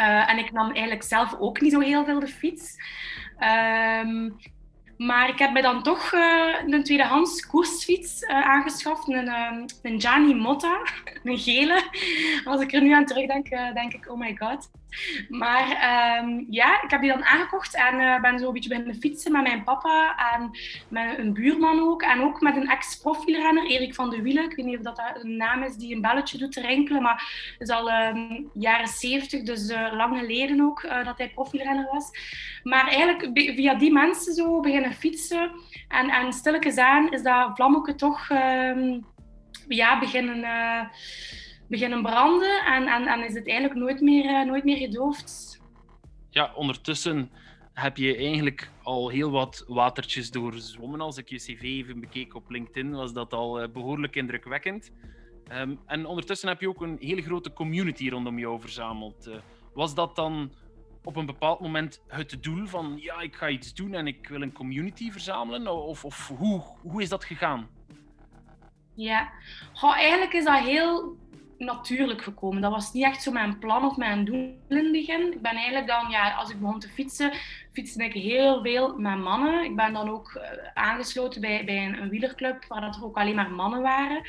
Uh, 0.00 0.30
en 0.30 0.38
ik 0.38 0.52
nam 0.52 0.70
eigenlijk 0.70 1.02
zelf 1.02 1.36
ook 1.38 1.60
niet 1.60 1.72
zo 1.72 1.80
heel 1.80 2.04
veel 2.04 2.20
de 2.20 2.26
fiets. 2.26 2.76
Uh, 3.38 4.30
maar 4.96 5.28
ik 5.28 5.38
heb 5.38 5.52
mij 5.52 5.62
dan 5.62 5.82
toch 5.82 6.12
uh, 6.12 6.54
een 6.66 6.84
tweedehands 6.84 7.46
koersfiets 7.46 8.26
aangeschaft. 8.26 9.08
Een, 9.08 9.26
uh, 9.26 9.64
een 9.82 10.00
Gianni 10.00 10.34
Motta, 10.34 10.80
een 11.24 11.38
gele. 11.38 11.82
Als 12.44 12.60
ik 12.60 12.72
er 12.72 12.82
nu 12.82 12.92
aan 12.92 13.04
terugdenk, 13.04 13.48
denk 13.48 13.92
ik, 13.92 14.10
oh 14.10 14.18
my 14.18 14.36
god. 14.36 14.70
Maar 15.28 15.68
um, 16.22 16.46
ja, 16.50 16.82
ik 16.82 16.90
heb 16.90 17.00
die 17.00 17.10
dan 17.10 17.24
aangekocht 17.24 17.74
en 17.74 18.20
ben 18.22 18.38
zo 18.38 18.46
een 18.46 18.52
beetje 18.52 18.68
beginnen 18.68 18.94
fietsen 18.94 19.32
met 19.32 19.42
mijn 19.42 19.64
papa 19.64 20.16
en 20.32 20.50
met 20.88 21.18
een 21.18 21.32
buurman 21.32 21.80
ook. 21.80 22.02
En 22.02 22.20
ook 22.20 22.40
met 22.40 22.56
een 22.56 22.68
ex-profielrenner, 22.68 23.66
Erik 23.66 23.94
van 23.94 24.10
de 24.10 24.22
Wielen. 24.22 24.44
Ik 24.44 24.56
weet 24.56 24.66
niet 24.66 24.78
of 24.78 24.94
dat 24.94 25.02
een 25.22 25.36
naam 25.36 25.62
is 25.62 25.76
die 25.76 25.94
een 25.94 26.00
belletje 26.00 26.38
doet 26.38 26.56
rinkelen, 26.56 27.02
maar 27.02 27.52
het 27.58 27.68
is 27.68 27.74
al 27.74 27.90
um, 27.90 28.50
jaren 28.54 28.88
zeventig, 28.88 29.42
dus 29.42 29.72
lang 29.92 30.18
geleden 30.18 30.60
ook, 30.60 30.88
dat 31.04 31.18
hij 31.18 31.28
profielrenner 31.28 31.88
was. 31.92 32.10
Maar 32.62 32.88
eigenlijk 32.88 33.30
via 33.34 33.74
die 33.74 33.92
mensen 33.92 34.34
zo 34.34 34.60
beginnen 34.60 34.92
fietsen. 34.92 35.50
En, 35.88 36.08
en 36.10 36.32
stilletjes 36.32 36.76
aan 36.76 37.10
is 37.10 37.22
dat 37.22 37.50
vlammetje 37.54 37.94
toch 37.94 38.30
um, 38.30 39.06
ja, 39.68 39.98
beginnen, 39.98 40.38
uh, 40.38 40.80
beginnen 41.70 42.02
branden. 42.02 42.64
En, 42.64 42.86
en, 42.86 43.06
en 43.06 43.24
is 43.24 43.34
het 43.34 43.48
eigenlijk 43.48 43.80
nooit 43.80 44.00
meer, 44.00 44.24
uh, 44.24 44.46
nooit 44.46 44.64
meer 44.64 44.76
gedoofd. 44.76 45.60
Ja, 46.30 46.52
ondertussen 46.54 47.30
heb 47.72 47.96
je 47.96 48.16
eigenlijk 48.16 48.70
al 48.82 49.08
heel 49.08 49.30
wat 49.30 49.64
watertjes 49.68 50.30
doorzwommen. 50.30 51.00
Als 51.00 51.16
ik 51.16 51.28
je 51.28 51.36
cv 51.36 51.62
even 51.62 52.00
bekeek 52.00 52.34
op 52.34 52.50
LinkedIn, 52.50 52.90
was 52.90 53.12
dat 53.12 53.32
al 53.32 53.62
uh, 53.62 53.68
behoorlijk 53.68 54.16
indrukwekkend. 54.16 54.90
Um, 55.52 55.80
en 55.86 56.06
ondertussen 56.06 56.48
heb 56.48 56.60
je 56.60 56.68
ook 56.68 56.82
een 56.82 56.96
hele 57.00 57.22
grote 57.22 57.52
community 57.52 58.08
rondom 58.08 58.38
jou 58.38 58.60
verzameld. 58.60 59.30
was 59.74 59.94
dat 59.94 60.16
dan 60.16 60.52
op 61.04 61.16
een 61.16 61.26
bepaald 61.26 61.60
moment 61.60 62.02
het 62.06 62.36
doel 62.40 62.66
van 62.66 62.98
ja, 63.00 63.20
ik 63.20 63.36
ga 63.36 63.48
iets 63.48 63.74
doen 63.74 63.94
en 63.94 64.06
ik 64.06 64.28
wil 64.28 64.42
een 64.42 64.52
community 64.52 65.10
verzamelen? 65.10 65.84
Of, 65.86 66.04
of 66.04 66.28
hoe, 66.28 66.62
hoe 66.80 67.02
is 67.02 67.08
dat 67.08 67.24
gegaan? 67.24 67.68
Ja, 68.94 69.30
Goh, 69.72 69.96
eigenlijk 69.96 70.32
is 70.32 70.44
dat 70.44 70.58
heel 70.58 71.16
natuurlijk 71.60 72.22
gekomen. 72.22 72.62
Dat 72.62 72.70
was 72.70 72.92
niet 72.92 73.04
echt 73.04 73.22
zo 73.22 73.32
mijn 73.32 73.58
plan 73.58 73.84
of 73.84 73.96
mijn 73.96 74.24
doel 74.24 74.58
in 74.68 74.76
het 74.76 74.92
begin. 74.92 75.32
Ik 75.32 75.42
ben 75.42 75.54
eigenlijk 75.54 75.86
dan, 75.86 76.10
ja, 76.10 76.34
als 76.34 76.50
ik 76.50 76.60
begon 76.60 76.80
te 76.80 76.88
fietsen, 76.88 77.32
fietste 77.72 78.04
ik 78.04 78.12
heel 78.12 78.62
veel 78.62 78.98
met 78.98 79.18
mannen. 79.18 79.64
Ik 79.64 79.76
ben 79.76 79.92
dan 79.92 80.08
ook 80.08 80.32
eh, 80.34 80.68
aangesloten 80.74 81.40
bij, 81.40 81.64
bij 81.64 81.84
een, 81.84 82.08
wielerclub 82.08 82.64
waar 82.68 82.80
dat 82.80 82.96
er 82.96 83.04
ook 83.04 83.16
alleen 83.16 83.34
maar 83.34 83.50
mannen 83.50 83.82
waren. 83.82 84.22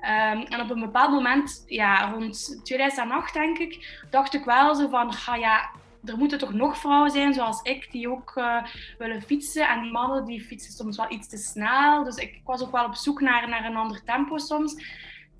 Ehm, 0.00 0.40
en 0.40 0.60
op 0.60 0.70
een 0.70 0.80
bepaald 0.80 1.10
moment, 1.10 1.64
ja, 1.66 2.10
rond 2.10 2.60
2008 2.64 3.34
denk 3.34 3.58
ik, 3.58 4.04
dacht 4.10 4.34
ik 4.34 4.44
wel 4.44 4.74
zo 4.74 4.88
van, 4.88 5.12
ga 5.12 5.34
ja, 5.34 5.70
er 6.04 6.16
moeten 6.16 6.38
toch 6.38 6.52
nog 6.52 6.78
vrouwen 6.78 7.10
zijn 7.10 7.34
zoals 7.34 7.62
ik 7.62 7.90
die 7.90 8.10
ook 8.10 8.32
uh, 8.36 8.64
willen 8.98 9.22
fietsen. 9.22 9.68
En 9.68 9.82
die 9.82 9.92
mannen 9.92 10.24
die 10.24 10.40
fietsen 10.40 10.72
soms 10.72 10.96
wel 10.96 11.10
iets 11.12 11.28
te 11.28 11.36
snel. 11.36 12.04
Dus 12.04 12.16
ik, 12.16 12.40
was 12.44 12.62
ook 12.62 12.72
wel 12.72 12.84
op 12.84 12.94
zoek 12.94 13.20
naar, 13.20 13.48
naar 13.48 13.64
een 13.64 13.76
ander 13.76 14.04
tempo 14.04 14.38
soms. 14.38 14.76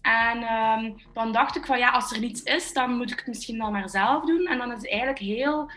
En 0.02 0.42
um, 0.42 0.96
dan 1.12 1.32
dacht 1.32 1.56
ik 1.56 1.66
van 1.66 1.78
ja, 1.78 1.90
als 1.90 2.12
er 2.12 2.20
niets 2.20 2.42
is, 2.42 2.72
dan 2.72 2.96
moet 2.96 3.10
ik 3.10 3.18
het 3.18 3.26
misschien 3.26 3.58
dan 3.58 3.72
maar 3.72 3.88
zelf 3.88 4.24
doen. 4.24 4.46
En 4.46 4.58
dan 4.58 4.70
is 4.70 4.76
het 4.76 4.88
eigenlijk 4.88 5.18
heel, 5.18 5.70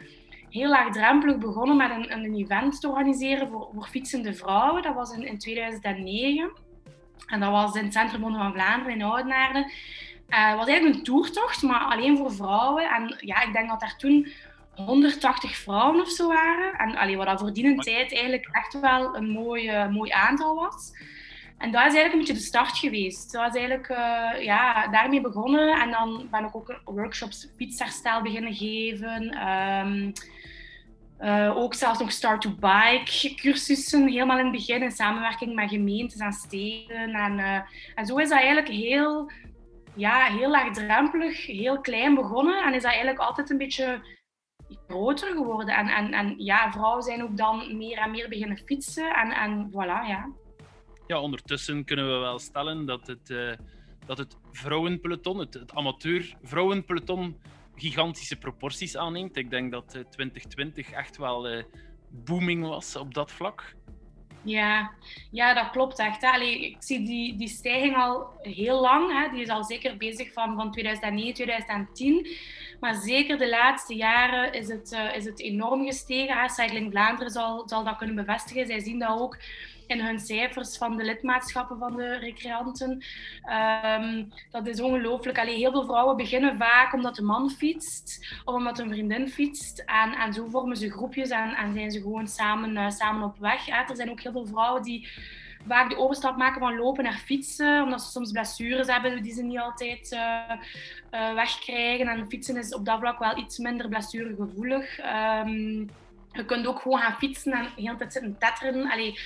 heel 0.50 0.70
laagdrempelig 0.70 1.38
begonnen 1.38 1.78
met 1.78 1.90
een, 1.90 2.12
een 2.12 2.36
event 2.36 2.82
te 2.82 2.90
organiseren 2.90 3.50
voor, 3.50 3.70
voor 3.74 3.88
fietsende 3.88 4.34
vrouwen. 4.34 4.82
Dat 4.82 4.94
was 4.94 5.12
in, 5.12 5.28
in 5.28 5.38
2009. 5.38 6.52
En 7.28 7.40
dat 7.40 7.52
was 7.52 7.76
in 7.76 7.84
het 7.84 7.94
Centrum 7.94 8.22
van 8.22 8.54
Vlaanderen 8.54 8.94
in 8.94 9.04
Oudenaarde. 9.04 9.60
Uh, 9.60 10.48
het 10.50 10.58
was 10.58 10.68
eigenlijk 10.68 10.98
een 10.98 11.04
toertocht, 11.04 11.62
maar 11.62 11.80
alleen 11.80 12.18
voor 12.18 12.34
vrouwen. 12.34 12.90
En 12.90 13.16
ja, 13.20 13.42
ik 13.42 13.54
denk 13.54 13.70
dat 13.70 13.80
daar 13.80 13.98
toen 13.98 14.28
180 14.76 15.56
vrouwen 15.56 16.02
of 16.02 16.10
zo 16.10 16.28
waren. 16.28 16.74
En 16.74 16.96
allee, 16.96 17.18
wat 17.18 17.26
dat 17.26 17.40
voor 17.40 17.54
die 17.54 17.76
tijd 17.76 18.12
eigenlijk 18.12 18.50
echt 18.52 18.80
wel 18.80 19.16
een 19.16 19.30
mooi, 19.30 19.70
uh, 19.70 19.88
mooi 19.88 20.12
aantal 20.12 20.56
was. 20.56 20.92
En 21.58 21.72
dat 21.72 21.86
is 21.86 21.94
eigenlijk 21.94 22.14
een 22.14 22.20
beetje 22.20 22.34
de 22.34 22.40
start 22.40 22.78
geweest. 22.78 23.32
Dat 23.32 23.42
was 23.42 23.56
eigenlijk 23.56 23.90
uh, 23.90 24.44
ja, 24.44 24.88
daarmee 24.88 25.22
begonnen. 25.22 25.82
En 25.82 25.92
dan 25.92 26.28
ben 26.32 26.46
ik 26.46 26.56
ook 26.56 26.82
workshops 26.86 27.48
fietsherstel 27.56 28.22
beginnen 28.22 28.54
geven. 28.54 29.48
Um, 29.48 30.14
uh, 31.20 31.58
ook 31.58 31.74
zelfs 31.74 32.00
nog 32.00 32.12
start-to-bike 32.12 33.36
cursussen, 33.36 34.08
helemaal 34.08 34.38
in 34.38 34.44
het 34.44 34.54
begin 34.54 34.82
in 34.82 34.92
samenwerking 34.92 35.56
met 35.56 35.70
gemeentes 35.70 36.20
en 36.20 36.34
steden. 36.34 37.14
En, 37.14 37.40
uh, 37.40 37.60
en 37.96 38.06
zo 38.06 38.18
is 38.18 38.30
dat 38.30 38.38
eigenlijk 38.38 38.68
heel, 38.68 39.32
ja, 39.96 40.24
heel 40.24 40.50
laagdrempelig, 40.50 41.46
heel 41.46 41.82
klein 41.82 42.16
begonnen. 42.16 42.64
En 42.64 42.74
is 42.74 42.82
dat 42.82 42.92
eigenlijk 42.92 43.20
altijd 43.20 43.50
een 43.50 43.58
beetje 43.58 44.02
groter 44.88 45.28
geworden. 45.28 45.76
En, 45.76 45.88
en, 45.88 46.14
en 46.14 46.36
ja, 46.38 46.72
vrouwen 46.72 47.04
zijn 47.04 47.24
ook 47.24 47.38
dan 47.38 47.78
meer 47.78 47.98
en 47.98 48.12
meer 48.12 48.30
beginnen 48.30 48.58
fietsen. 48.58 49.14
En, 49.14 49.32
en 49.32 49.70
voilà, 49.70 50.08
ja. 50.08 50.30
Ja, 51.08 51.20
ondertussen 51.20 51.84
kunnen 51.84 52.14
we 52.14 52.18
wel 52.18 52.40
stellen 52.40 52.86
dat 52.86 53.08
het, 53.08 53.30
uh, 53.30 53.54
dat 54.06 54.18
het 54.18 54.38
vrouwenpeloton, 54.52 55.40
het, 55.40 55.72
amateur 55.74 56.36
vrouwenpeloton, 56.44 57.38
gigantische 57.76 58.36
proporties 58.36 58.98
aanneemt. 58.98 59.38
Ik 59.38 59.50
denk 59.50 59.72
dat 59.72 59.90
2020 59.90 60.92
echt 60.92 61.18
wel 61.18 61.52
uh, 61.52 61.64
booming 62.10 62.68
was 62.68 62.96
op 62.96 63.14
dat 63.14 63.32
vlak. 63.32 63.76
Ja, 64.42 64.92
ja 65.32 65.54
dat 65.54 65.70
klopt 65.70 66.00
echt. 66.00 66.24
Allee, 66.24 66.66
ik 66.66 66.76
zie 66.80 67.06
die, 67.06 67.36
die 67.36 67.48
stijging 67.48 67.96
al 67.96 68.28
heel 68.42 68.82
lang. 68.82 69.12
Hè. 69.12 69.32
Die 69.32 69.42
is 69.42 69.50
al 69.50 69.64
zeker 69.64 69.98
bezig 69.98 70.34
van, 70.34 70.56
van 70.56 70.72
2009, 70.72 71.34
2010. 71.34 72.28
Maar 72.80 72.96
zeker 72.96 73.38
de 73.38 73.50
laatste 73.50 73.96
jaren 73.96 74.54
is 74.54 74.68
het, 74.68 74.92
is 75.16 75.26
het 75.26 75.40
enorm 75.40 75.86
gestegen. 75.86 76.38
Hè. 76.38 76.50
Cycling 76.50 76.92
Vlaanderen 76.92 77.32
zal, 77.32 77.68
zal 77.70 77.84
dat 77.84 77.98
kunnen 77.98 78.16
bevestigen. 78.16 78.68
Zij 78.68 78.80
zien 78.80 79.00
dat 79.00 79.20
ook 79.20 79.38
in 79.88 80.00
hun 80.00 80.20
cijfers 80.20 80.78
van 80.78 80.98
de 80.98 81.04
lidmaatschappen 81.04 81.78
van 81.78 81.96
de 81.96 82.18
recreanten. 82.18 83.04
Um, 84.00 84.32
dat 84.52 84.68
is 84.68 84.82
ongelooflijk. 84.82 85.40
Allee, 85.40 85.58
heel 85.58 85.72
veel 85.72 85.86
vrouwen 85.86 86.18
beginnen 86.18 86.58
vaak 86.58 86.94
omdat 86.94 87.16
de 87.16 87.22
man 87.22 87.50
fietst 87.50 88.36
of 88.46 88.56
omdat 88.56 88.80
een 88.80 88.90
vriendin 88.90 89.30
fietst. 89.30 89.84
En, 89.86 90.14
en 90.14 90.34
zo 90.34 90.48
vormen 90.48 90.78
ze 90.78 90.92
groepjes 90.92 91.30
en, 91.30 91.54
en 91.54 91.74
zijn 91.74 91.92
ze 91.92 92.02
gewoon 92.02 92.28
samen, 92.28 92.72
uh, 92.72 92.90
samen 92.90 93.24
op 93.24 93.38
weg. 93.38 93.68
Er 93.68 93.96
zijn 93.96 94.10
ook 94.10 94.22
heel 94.22 94.32
veel 94.32 94.48
vrouwen 94.48 94.84
die 94.84 95.10
vaak 95.68 95.90
de 95.90 95.98
overstap 95.98 96.38
maken 96.38 96.60
van 96.60 96.78
lopen 96.78 97.04
naar 97.04 97.22
fietsen, 97.26 97.84
omdat 97.84 98.02
ze 98.02 98.12
soms 98.12 98.32
blessures 98.32 98.88
hebben 98.88 99.24
die 99.24 99.34
ze 99.34 99.44
niet 99.44 99.60
altijd 99.60 100.12
uh, 100.12 100.52
uh, 101.12 101.34
wegkrijgen. 101.34 102.08
En 102.08 102.28
fietsen 102.30 102.58
is 102.58 102.76
op 102.76 102.86
dat 102.86 103.00
vlak 103.00 103.20
wel 103.20 103.38
iets 103.38 103.58
minder 103.58 103.88
blessuregevoelig. 103.88 105.00
Um, 105.00 105.90
je 106.32 106.46
kunt 106.46 106.68
ook 106.68 106.82
gewoon 106.82 107.00
gaan 107.00 107.18
fietsen 107.18 107.52
en 107.52 107.64
de 107.76 107.82
hele 107.82 107.96
tijd 107.96 108.14
zitten 108.14 108.38
tetteren. 108.40 108.92
Allee, 108.92 109.20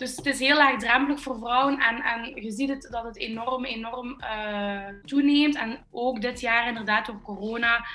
dus 0.00 0.16
het 0.16 0.26
is 0.26 0.38
heel 0.38 0.56
laagdrempelig 0.56 1.20
voor 1.20 1.38
vrouwen 1.38 1.78
en, 1.78 2.02
en 2.02 2.42
je 2.42 2.50
ziet 2.50 2.68
het, 2.68 2.88
dat 2.90 3.04
het 3.04 3.16
enorm, 3.16 3.64
enorm 3.64 4.16
uh, 4.20 4.86
toeneemt. 5.04 5.56
En 5.56 5.78
ook 5.90 6.20
dit 6.20 6.40
jaar 6.40 6.68
inderdaad 6.68 7.06
door 7.06 7.22
corona 7.22 7.86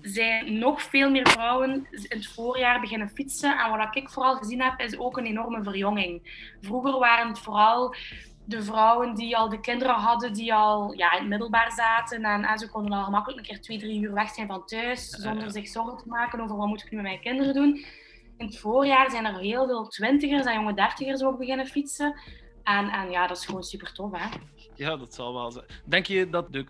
zijn 0.00 0.58
nog 0.58 0.82
veel 0.82 1.10
meer 1.10 1.28
vrouwen 1.28 1.86
in 1.90 2.06
het 2.08 2.26
voorjaar 2.26 2.80
beginnen 2.80 3.08
fietsen. 3.08 3.58
En 3.58 3.70
wat 3.76 3.96
ik 3.96 4.08
vooral 4.08 4.36
gezien 4.36 4.62
heb, 4.62 4.80
is 4.80 4.98
ook 4.98 5.16
een 5.16 5.26
enorme 5.26 5.62
verjonging. 5.62 6.44
Vroeger 6.60 6.98
waren 6.98 7.28
het 7.28 7.38
vooral 7.38 7.94
de 8.44 8.62
vrouwen 8.62 9.14
die 9.14 9.36
al 9.36 9.48
de 9.48 9.60
kinderen 9.60 9.94
hadden, 9.94 10.32
die 10.32 10.54
al 10.54 10.92
ja, 10.92 11.12
in 11.12 11.18
het 11.18 11.28
middelbaar 11.28 11.72
zaten. 11.72 12.24
En, 12.24 12.44
en 12.44 12.58
ze 12.58 12.70
konden 12.70 12.92
al 12.92 13.04
gemakkelijk 13.04 13.40
een 13.40 13.46
keer 13.46 13.60
twee, 13.60 13.78
drie 13.78 14.00
uur 14.00 14.14
weg 14.14 14.30
zijn 14.30 14.46
van 14.46 14.66
thuis, 14.66 15.08
zonder 15.08 15.50
zich 15.50 15.68
zorgen 15.68 15.96
te 15.96 16.08
maken 16.08 16.40
over 16.40 16.56
wat 16.56 16.66
moet 16.66 16.82
ik 16.82 16.90
nu 16.90 16.96
met 16.96 17.06
mijn 17.06 17.20
kinderen 17.20 17.54
doen. 17.54 17.84
In 18.40 18.46
het 18.46 18.58
voorjaar 18.58 19.10
zijn 19.10 19.24
er 19.24 19.38
heel 19.38 19.66
veel 19.66 19.88
twintigers 19.88 20.46
en 20.46 20.54
jonge 20.54 20.74
dertigers 20.74 21.22
ook 21.22 21.38
beginnen 21.38 21.66
fietsen. 21.66 22.20
En, 22.62 22.88
en 22.88 23.10
ja, 23.10 23.26
dat 23.26 23.36
is 23.36 23.46
gewoon 23.46 23.62
super 23.62 23.92
tof, 23.92 24.10
hè? 24.12 24.28
Ja, 24.74 24.96
dat 24.96 25.14
zal 25.14 25.34
wel 25.34 25.50
zijn. 25.50 25.64
Denk 25.84 26.06
je 26.06 26.28
dat 26.30 26.52
de 26.52 26.66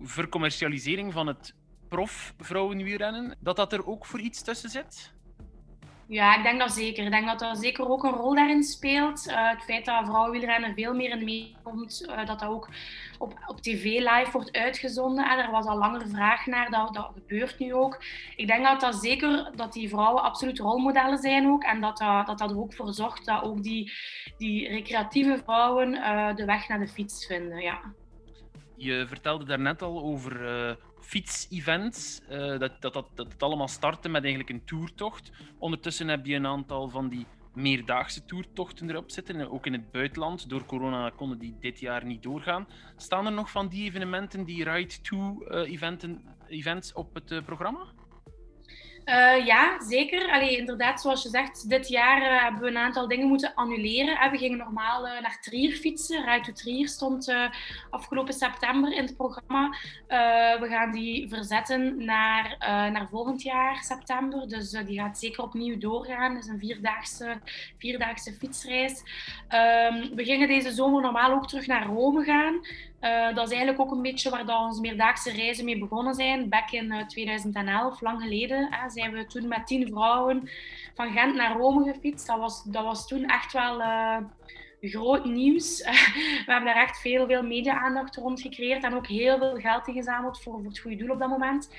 vercommercialisering 0.00 1.12
van 1.12 1.26
het 1.26 1.54
prof 1.88 2.34
vrouwenwielrennen, 2.38 3.36
dat 3.40 3.56
dat 3.56 3.72
er 3.72 3.86
ook 3.86 4.06
voor 4.06 4.20
iets 4.20 4.42
tussen 4.42 4.70
zit? 4.70 5.13
Ja, 6.08 6.36
ik 6.36 6.42
denk 6.42 6.58
dat 6.58 6.72
zeker. 6.72 7.04
Ik 7.04 7.10
denk 7.10 7.26
dat 7.26 7.38
dat 7.38 7.58
zeker 7.58 7.88
ook 7.88 8.04
een 8.04 8.12
rol 8.12 8.34
daarin 8.34 8.62
speelt. 8.62 9.26
Uh, 9.26 9.50
het 9.50 9.62
feit 9.62 9.84
dat 9.84 10.04
vrouwenwielrennen 10.04 10.74
veel 10.74 10.94
meer 10.94 11.10
in 11.10 11.18
de 11.18 11.24
media 11.24 11.56
komt, 11.62 12.06
uh, 12.06 12.16
dat 12.16 12.26
dat 12.26 12.44
ook 12.44 12.68
op, 13.18 13.34
op 13.46 13.60
tv 13.60 13.84
live 13.84 14.28
wordt 14.32 14.52
uitgezonden. 14.52 15.30
En 15.30 15.38
er 15.38 15.50
was 15.50 15.66
al 15.66 15.78
langer 15.78 16.08
vraag 16.08 16.46
naar, 16.46 16.70
dat, 16.70 16.94
dat 16.94 17.10
gebeurt 17.14 17.58
nu 17.58 17.74
ook. 17.74 18.04
Ik 18.36 18.46
denk 18.46 18.64
dat 18.64 18.80
dat 18.80 18.94
zeker, 18.94 19.50
dat 19.56 19.72
die 19.72 19.88
vrouwen 19.88 20.22
absoluut 20.22 20.58
rolmodellen 20.58 21.18
zijn 21.18 21.46
ook. 21.46 21.62
En 21.62 21.80
dat 21.80 21.98
dat, 21.98 22.38
dat, 22.38 22.50
er 22.50 22.58
ook 22.58 22.74
voor 22.74 22.92
zorgt 22.92 23.26
dat 23.26 23.42
ook 23.42 23.62
die, 23.62 23.92
die 24.36 24.68
recreatieve 24.68 25.40
vrouwen 25.44 25.94
uh, 25.94 26.34
de 26.34 26.44
weg 26.44 26.68
naar 26.68 26.80
de 26.80 26.88
fiets 26.88 27.26
vinden, 27.26 27.60
ja. 27.60 27.80
Je 28.76 29.04
vertelde 29.08 29.44
daarnet 29.44 29.82
al 29.82 30.02
over 30.02 30.76
fietsevents. 31.04 32.20
Uh, 32.30 32.58
dat, 32.58 32.72
dat, 32.80 32.92
dat, 32.92 33.06
dat 33.14 33.32
het 33.32 33.42
allemaal 33.42 33.68
startte 33.68 34.08
met 34.08 34.22
eigenlijk 34.22 34.50
een 34.50 34.64
toertocht. 34.64 35.30
Ondertussen 35.58 36.08
heb 36.08 36.26
je 36.26 36.34
een 36.34 36.46
aantal 36.46 36.88
van 36.88 37.08
die 37.08 37.26
meerdaagse 37.54 38.24
toertochten 38.24 38.90
erop 38.90 39.10
zitten. 39.10 39.50
Ook 39.50 39.66
in 39.66 39.72
het 39.72 39.90
buitenland. 39.90 40.48
Door 40.48 40.64
corona 40.64 41.10
konden 41.16 41.38
die 41.38 41.56
dit 41.60 41.80
jaar 41.80 42.04
niet 42.04 42.22
doorgaan. 42.22 42.68
Staan 42.96 43.26
er 43.26 43.32
nog 43.32 43.50
van 43.50 43.68
die 43.68 43.84
evenementen, 43.84 44.44
die 44.44 44.64
Ride 44.64 45.00
2 45.02 45.20
uh, 45.20 46.08
events 46.48 46.92
op 46.92 47.14
het 47.14 47.30
uh, 47.30 47.42
programma? 47.42 47.86
Uh, 49.04 49.46
ja, 49.46 49.82
zeker. 49.82 50.30
Allee, 50.30 50.56
inderdaad, 50.56 51.00
zoals 51.00 51.22
je 51.22 51.28
zegt, 51.28 51.68
dit 51.68 51.88
jaar 51.88 52.22
uh, 52.22 52.42
hebben 52.42 52.60
we 52.60 52.68
een 52.68 52.76
aantal 52.76 53.08
dingen 53.08 53.28
moeten 53.28 53.54
annuleren. 53.54 54.30
We 54.30 54.38
gingen 54.38 54.58
normaal 54.58 55.02
naar 55.02 55.38
Trier 55.40 55.76
fietsen. 55.76 56.24
Ride 56.24 56.44
to 56.44 56.52
Trier 56.52 56.88
stond 56.88 57.34
afgelopen 57.90 58.34
september 58.34 58.92
in 58.92 59.02
het 59.02 59.16
programma. 59.16 59.76
we 60.60 60.66
gaan 60.68 60.92
die 60.92 61.28
verzetten 61.28 62.04
naar, 62.04 62.56
naar 62.92 63.08
volgend 63.10 63.42
jaar, 63.42 63.82
september. 63.82 64.48
Dus 64.48 64.70
die 64.70 64.98
gaat 64.98 65.18
zeker 65.18 65.42
opnieuw 65.42 65.78
doorgaan. 65.78 66.34
Dat 66.34 66.42
is 66.42 66.48
een 66.48 66.58
vierdaagse, 66.58 67.40
vierdaagse 67.78 68.32
fietsreis. 68.32 69.02
Ehm, 69.48 70.14
we 70.14 70.24
gingen 70.24 70.48
deze 70.48 70.72
zomer 70.72 71.02
normaal 71.02 71.32
ook 71.32 71.48
terug 71.48 71.66
naar 71.66 71.86
Rome 71.86 72.24
gaan. 72.24 72.60
Uh, 73.04 73.34
dat 73.34 73.44
is 73.46 73.56
eigenlijk 73.56 73.80
ook 73.80 73.90
een 73.90 74.02
beetje 74.02 74.30
waar 74.30 74.46
dat 74.46 74.60
onze 74.60 74.80
meerdaagse 74.80 75.32
reizen 75.32 75.64
mee 75.64 75.78
begonnen 75.78 76.14
zijn. 76.14 76.48
Back 76.48 76.70
in 76.70 76.92
uh, 76.92 77.06
2011, 77.06 78.00
lang 78.00 78.22
geleden, 78.22 78.66
hè, 78.70 78.90
zijn 78.90 79.12
we 79.12 79.26
toen 79.26 79.48
met 79.48 79.66
tien 79.66 79.88
vrouwen 79.88 80.48
van 80.94 81.12
Gent 81.12 81.34
naar 81.34 81.56
Rome 81.56 81.92
gefietst. 81.92 82.26
Dat 82.26 82.38
was, 82.38 82.62
dat 82.62 82.84
was 82.84 83.06
toen 83.06 83.24
echt 83.24 83.52
wel 83.52 83.80
uh, 83.80 84.16
groot 84.80 85.24
nieuws. 85.24 85.78
we 86.46 86.52
hebben 86.52 86.74
daar 86.74 86.82
echt 86.82 87.00
veel, 87.00 87.26
veel 87.26 87.42
media-aandacht 87.42 88.16
rond 88.16 88.40
gecreëerd 88.40 88.84
en 88.84 88.94
ook 88.94 89.06
heel 89.06 89.38
veel 89.38 89.56
geld 89.56 89.88
ingezameld 89.88 90.42
voor, 90.42 90.52
voor 90.52 90.64
het 90.64 90.78
goede 90.78 90.96
doel 90.96 91.10
op 91.10 91.18
dat 91.18 91.28
moment. 91.28 91.70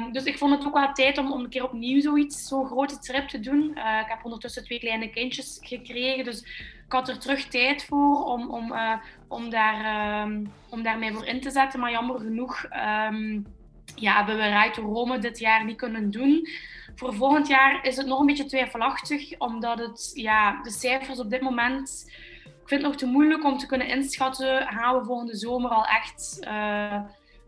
Um, 0.00 0.12
dus 0.12 0.24
ik 0.24 0.38
vond 0.38 0.52
het 0.52 0.66
ook 0.66 0.74
wel 0.74 0.92
tijd 0.92 1.18
om, 1.18 1.32
om 1.32 1.40
een 1.40 1.48
keer 1.48 1.64
opnieuw 1.64 2.00
zoiets, 2.00 2.48
zo'n 2.48 2.66
grote 2.66 2.98
trip 2.98 3.28
te 3.28 3.40
doen. 3.40 3.70
Ik 3.70 4.08
heb 4.08 4.24
ondertussen 4.24 4.64
twee 4.64 4.78
kleine 4.78 5.10
kindjes 5.10 5.58
gekregen, 5.60 6.24
dus 6.24 6.44
ik 6.86 6.92
had 6.92 7.08
er 7.08 7.18
terug 7.18 7.44
tijd 7.44 7.84
voor 7.84 8.24
om, 8.24 8.50
om, 8.50 8.72
uh, 8.72 8.92
om, 9.28 9.50
daar, 9.50 10.22
um, 10.22 10.52
om 10.70 10.82
daar 10.82 10.98
mij 10.98 11.12
voor 11.12 11.26
in 11.26 11.40
te 11.40 11.50
zetten. 11.50 11.80
Maar 11.80 11.90
jammer 11.90 12.18
genoeg 12.20 12.64
um, 13.10 13.46
ja, 13.94 14.16
hebben 14.16 14.36
we 14.36 14.42
Ride 14.42 14.70
to 14.70 14.82
Rome 14.82 15.18
dit 15.18 15.38
jaar 15.38 15.64
niet 15.64 15.76
kunnen 15.76 16.10
doen. 16.10 16.48
Voor 16.94 17.14
volgend 17.14 17.46
jaar 17.46 17.84
is 17.84 17.96
het 17.96 18.06
nog 18.06 18.20
een 18.20 18.26
beetje 18.26 18.44
twijfelachtig, 18.44 19.38
omdat 19.38 19.78
het, 19.78 20.10
ja, 20.14 20.62
de 20.62 20.70
cijfers 20.70 21.18
op 21.18 21.30
dit 21.30 21.40
moment... 21.40 22.04
Ik 22.44 22.72
vind 22.72 22.82
het 22.82 22.90
nog 22.90 23.00
te 23.00 23.06
moeilijk 23.06 23.44
om 23.44 23.58
te 23.58 23.66
kunnen 23.66 23.88
inschatten. 23.88 24.66
Gaan 24.66 24.98
we 24.98 25.04
volgende 25.04 25.36
zomer 25.36 25.70
al 25.70 25.84
echt 25.84 26.38
uh, 26.40 26.48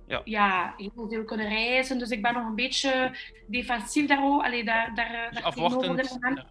ja. 0.06 0.20
ja. 0.24 0.74
heel 0.76 1.06
veel 1.08 1.24
kunnen 1.24 1.48
reizen? 1.48 1.98
Dus 1.98 2.10
ik 2.10 2.22
ben 2.22 2.34
nog 2.34 2.46
een 2.46 2.54
beetje 2.54 3.16
defensief 3.46 4.06
daarover. 4.06 4.46
Allee, 4.46 4.64
daar, 4.64 4.94
daar, 4.94 5.28
dus 5.30 5.42
afwachtend. 5.42 5.96
Dit 5.96 6.10
moment. 6.10 6.44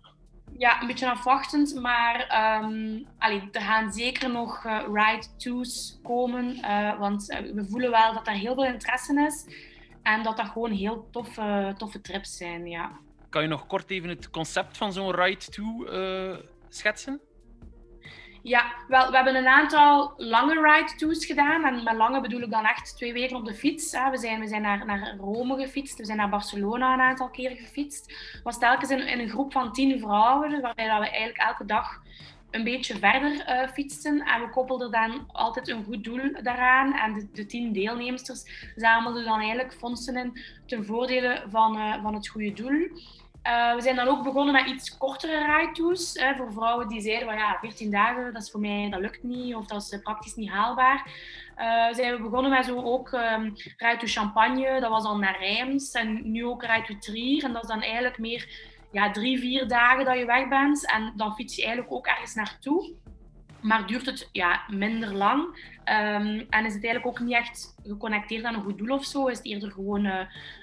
Ja. 0.58 0.82
een 0.82 0.88
beetje 0.88 1.10
afwachtend. 1.10 1.76
Maar 1.76 2.20
um, 2.64 3.08
er 3.52 3.62
gaan 3.62 3.94
zeker 3.94 4.32
nog 4.32 4.66
uh, 4.66 4.84
ride-to's 4.94 6.00
komen. 6.04 6.56
Uh, 6.56 7.00
want 7.00 7.26
we 7.54 7.66
voelen 7.70 7.92
wel 7.92 8.14
dat 8.14 8.28
er 8.28 8.34
heel 8.34 8.54
veel 8.54 8.66
interesse 8.66 9.26
is. 9.28 9.46
En 10.04 10.24
dat 10.24 10.38
dat 10.38 10.48
gewoon 10.48 10.72
heel 10.72 11.08
toffe, 11.12 11.74
toffe 11.78 12.02
trips 12.02 12.38
zijn, 12.38 12.68
ja. 12.68 12.92
Kan 13.30 13.42
je 13.42 13.48
nog 13.48 13.68
kort 13.68 13.90
even 13.90 14.10
het 14.10 14.30
concept 14.30 14.78
van 14.78 14.94
zo'n 14.94 15.16
ride-to 15.16 15.86
schetsen? 16.70 17.22
Ja, 18.48 18.74
wel, 18.88 19.10
we 19.10 19.16
hebben 19.16 19.36
een 19.36 19.48
aantal 19.48 20.14
lange 20.18 20.62
ride-to's 20.62 21.26
gedaan. 21.26 21.66
En 21.66 21.84
met 21.84 21.96
lange 21.96 22.22
bedoel 22.22 22.42
ik 22.42 22.52
dan 22.52 22.66
echt 22.66 22.96
twee 22.96 23.14
weken 23.14 23.36
op 23.36 23.46
de 23.46 23.54
fiets. 23.54 23.92
We 23.92 24.18
zijn, 24.18 24.40
we 24.40 24.48
zijn 24.48 24.62
naar, 24.62 24.86
naar 24.86 25.16
Rome 25.20 25.56
gefietst, 25.56 25.98
we 25.98 26.06
zijn 26.06 26.18
naar 26.18 26.30
Barcelona 26.30 26.94
een 26.94 27.00
aantal 27.00 27.30
keer 27.30 27.52
gefietst. 27.52 28.14
Was 28.44 28.60
telkens 28.60 28.90
in, 28.90 29.20
een 29.20 29.30
groep 29.30 29.52
van 29.52 29.74
tien 29.74 30.00
vrouwen, 30.00 30.62
waarbij 30.62 30.88
dat 30.88 31.00
we 31.00 31.10
eigenlijk 31.10 31.38
elke 31.38 31.66
dag 31.66 32.02
een 32.52 32.64
beetje 32.64 32.98
verder 32.98 33.32
uh, 33.32 33.68
fietsten. 33.68 34.22
En 34.22 34.42
we 34.42 34.50
koppelden 34.50 34.92
dan 34.92 35.30
altijd 35.32 35.68
een 35.68 35.84
goed 35.84 36.04
doel 36.04 36.32
daaraan. 36.42 36.94
En 36.94 37.14
de, 37.14 37.28
de 37.32 37.46
tien 37.46 37.74
deelnemsters 37.74 38.72
zamelden 38.76 39.26
dan 39.26 39.40
eigenlijk 39.40 39.74
fondsen 39.74 40.18
in 40.18 40.42
ten 40.66 40.86
voordele 40.86 41.44
van, 41.48 41.78
uh, 41.78 42.04
van 42.04 42.14
het 42.14 42.28
goede 42.28 42.54
doel. 42.54 42.88
Uh, 43.48 43.76
we 43.76 43.82
zijn 43.82 43.96
dan 43.96 44.08
ook 44.08 44.24
begonnen 44.24 44.54
met 44.54 44.68
iets 44.68 44.98
kortere 44.98 45.58
ride-tours. 45.58 46.12
voor 46.38 46.52
vrouwen 46.52 46.88
die 46.88 47.02
zeiden 47.02 47.28
van 47.28 47.38
ja, 47.38 47.58
14 47.60 47.92
dagen, 47.92 48.34
dat 48.34 48.42
is 48.42 48.52
voor 48.52 48.60
mij, 48.60 48.90
dat 48.90 49.00
lukt 49.00 49.24
niet. 49.24 49.56
Of 49.56 49.66
dat 49.66 49.82
is 49.82 50.00
praktisch 50.04 50.36
niet 50.36 50.50
haalbaar. 50.50 51.12
Uh, 51.58 51.94
zijn 51.94 52.16
we 52.16 52.22
begonnen 52.22 52.52
met 52.52 52.66
zo 52.66 52.82
ook 52.82 53.12
um, 53.12 53.54
Champagne. 53.98 54.80
Dat 54.80 54.90
was 54.90 55.04
dan 55.04 55.20
naar 55.20 55.40
Rijms. 55.40 55.92
En 55.92 56.32
nu 56.32 56.46
ook 56.46 56.62
to 56.62 56.98
Trier. 57.00 57.44
En 57.44 57.54
dat 57.54 57.64
is 57.64 57.70
dan 57.70 57.82
eigenlijk 57.82 58.18
meer 58.18 58.48
ja, 58.92 59.12
drie, 59.12 59.40
vier 59.40 59.68
dagen 59.68 60.06
dat 60.06 60.18
je 60.18 60.26
weg 60.26 60.48
bent. 60.48 60.92
En 60.92 61.14
dan 61.16 61.36
fiets 61.36 61.56
je 61.56 61.64
eigenlijk 61.64 61.94
ook 61.94 62.08
ergens 62.08 62.36
naartoe. 62.36 62.96
Maar 63.68 63.88
duurt 63.88 64.06
het 64.06 64.30
ja, 64.32 64.64
minder 64.68 65.14
lang. 65.14 65.44
Um, 65.44 66.46
en 66.50 66.66
is 66.66 66.74
het 66.74 66.84
eigenlijk 66.84 67.06
ook 67.06 67.20
niet 67.20 67.34
echt 67.34 67.76
geconnecteerd 67.84 68.44
aan 68.44 68.54
een 68.54 68.64
goed 68.64 68.78
doel 68.78 68.96
of 68.96 69.06
zo. 69.06 69.28
Is 69.28 69.38
het 69.38 69.46
eerder 69.46 69.72
gewoon 69.72 70.06
uh, 70.06 70.20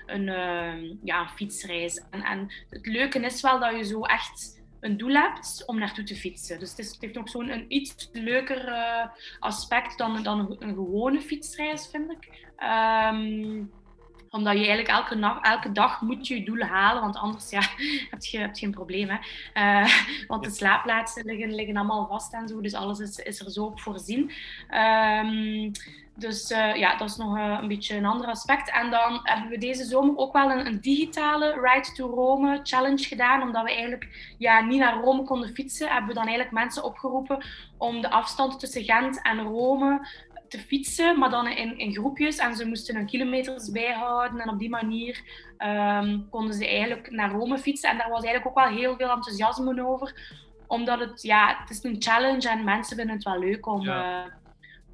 een, 0.07 0.27
uh, 0.27 0.97
ja, 1.03 1.29
fietsreis. 1.29 2.05
En, 2.11 2.23
en 2.23 2.53
het 2.71 2.87
leuke 2.87 3.21
is 3.21 3.41
wel 3.41 3.61
dat 3.61 3.77
je 3.77 3.85
zo 3.85 4.03
echt 4.03 4.63
een 4.81 4.97
doel 4.97 5.15
hebt 5.15 5.63
om 5.67 5.79
naartoe 5.79 6.05
te 6.05 6.17
fietsen. 6.17 6.59
Dus 6.59 6.77
het, 6.77 6.97
heeft 7.01 7.19
ook 7.19 7.29
zo'n 7.29 7.65
iets 7.69 8.09
leuker 8.13 8.69
uh, 8.69 9.07
aspect 9.39 9.99
dan, 9.99 10.23
dan 10.23 10.57
een, 10.59 10.75
gewone 10.75 11.21
fietsreis, 11.21 11.89
vind 11.89 12.11
ik. 12.11 12.49
Um, 13.13 13.71
omdat 14.35 14.53
je 14.53 14.67
eigenlijk 14.67 14.89
elke, 14.89 15.39
elke 15.43 15.73
dag 15.73 16.01
moet 16.01 16.27
je 16.27 16.39
je 16.39 16.45
doelen 16.45 16.67
halen, 16.67 17.03
want 17.03 17.17
anders 17.17 17.51
ja, 17.51 17.61
heb, 18.11 18.25
je, 18.25 18.39
heb 18.39 18.55
je 18.55 18.61
geen 18.61 18.71
probleem. 18.71 19.09
Hè? 19.09 19.19
Uh, 19.83 19.91
want 20.29 20.45
de 20.45 20.51
slaapplaatsen 20.51 21.25
liggen, 21.25 21.55
liggen 21.55 21.77
allemaal 21.77 22.07
vast 22.07 22.33
en 22.33 22.49
zo, 22.49 22.61
dus 22.61 22.75
alles 22.75 22.99
is, 22.99 23.19
is 23.19 23.41
er 23.41 23.51
zo 23.51 23.65
op 23.65 23.81
voorzien. 23.81 24.31
Um, 24.71 25.73
dus 26.17 26.51
uh, 26.51 26.75
ja, 26.75 26.97
dat 26.97 27.09
is 27.09 27.17
nog 27.17 27.37
uh, 27.37 27.59
een 27.61 27.69
beetje 27.69 27.97
een 27.97 28.05
ander 28.05 28.27
aspect. 28.27 28.71
En 28.71 28.91
dan 28.91 29.21
hebben 29.23 29.51
we 29.51 29.59
deze 29.59 29.85
zomer 29.85 30.17
ook 30.17 30.33
wel 30.33 30.51
een, 30.51 30.67
een, 30.67 30.81
digitale 30.81 31.61
Ride 31.61 31.93
to 31.93 32.11
Rome 32.11 32.61
challenge 32.63 33.05
gedaan. 33.05 33.43
Omdat 33.43 33.63
we 33.63 33.69
eigenlijk 33.69 34.35
ja, 34.39 34.61
niet 34.61 34.79
naar 34.79 35.01
Rome 35.01 35.25
konden 35.25 35.55
fietsen, 35.55 35.89
hebben 35.89 36.09
we 36.09 36.15
dan 36.15 36.27
eigenlijk 36.27 36.55
mensen 36.55 36.85
opgeroepen 36.85 37.45
om 37.79 38.01
de 38.01 38.11
afstand 38.11 38.61
tussen 38.61 38.85
Gent 38.85 39.23
en 39.23 39.43
Rome 39.43 40.09
te 40.55 40.61
fietsen, 40.61 41.19
maar 41.19 41.31
dan 41.31 41.47
in, 41.47 41.79
in 41.79 41.93
groepjes. 41.93 42.37
En 42.37 42.57
ze 42.57 42.67
moesten 42.67 42.97
hun 42.97 43.07
kilometers 43.07 43.71
bijhouden. 43.71 44.41
En 44.41 44.49
op 44.49 44.59
die 44.59 44.69
manier 44.69 45.23
um, 45.59 46.29
konden 46.31 46.55
ze 46.55 46.67
eigenlijk 46.67 47.11
naar 47.11 47.31
Rome 47.31 47.59
fietsen. 47.59 47.91
En 47.91 47.99
daar 47.99 48.11
was 48.11 48.23
eigenlijk 48.23 48.47
ook 48.47 48.65
wel 48.65 48.77
heel 48.77 48.97
veel 48.97 49.11
enthousiasme 49.11 49.87
over. 49.87 50.39
Omdat 50.67 51.01
het, 51.01 51.23
ja, 51.23 51.57
het 51.61 51.71
is 51.71 51.85
een 51.85 52.03
challenge 52.03 52.49
en 52.49 52.65
mensen 52.65 52.97
vinden 52.97 53.15
het 53.15 53.25
wel 53.25 53.39
leuk 53.39 53.67
om... 53.67 53.81
Ja. 53.81 54.25
Uh, 54.25 54.33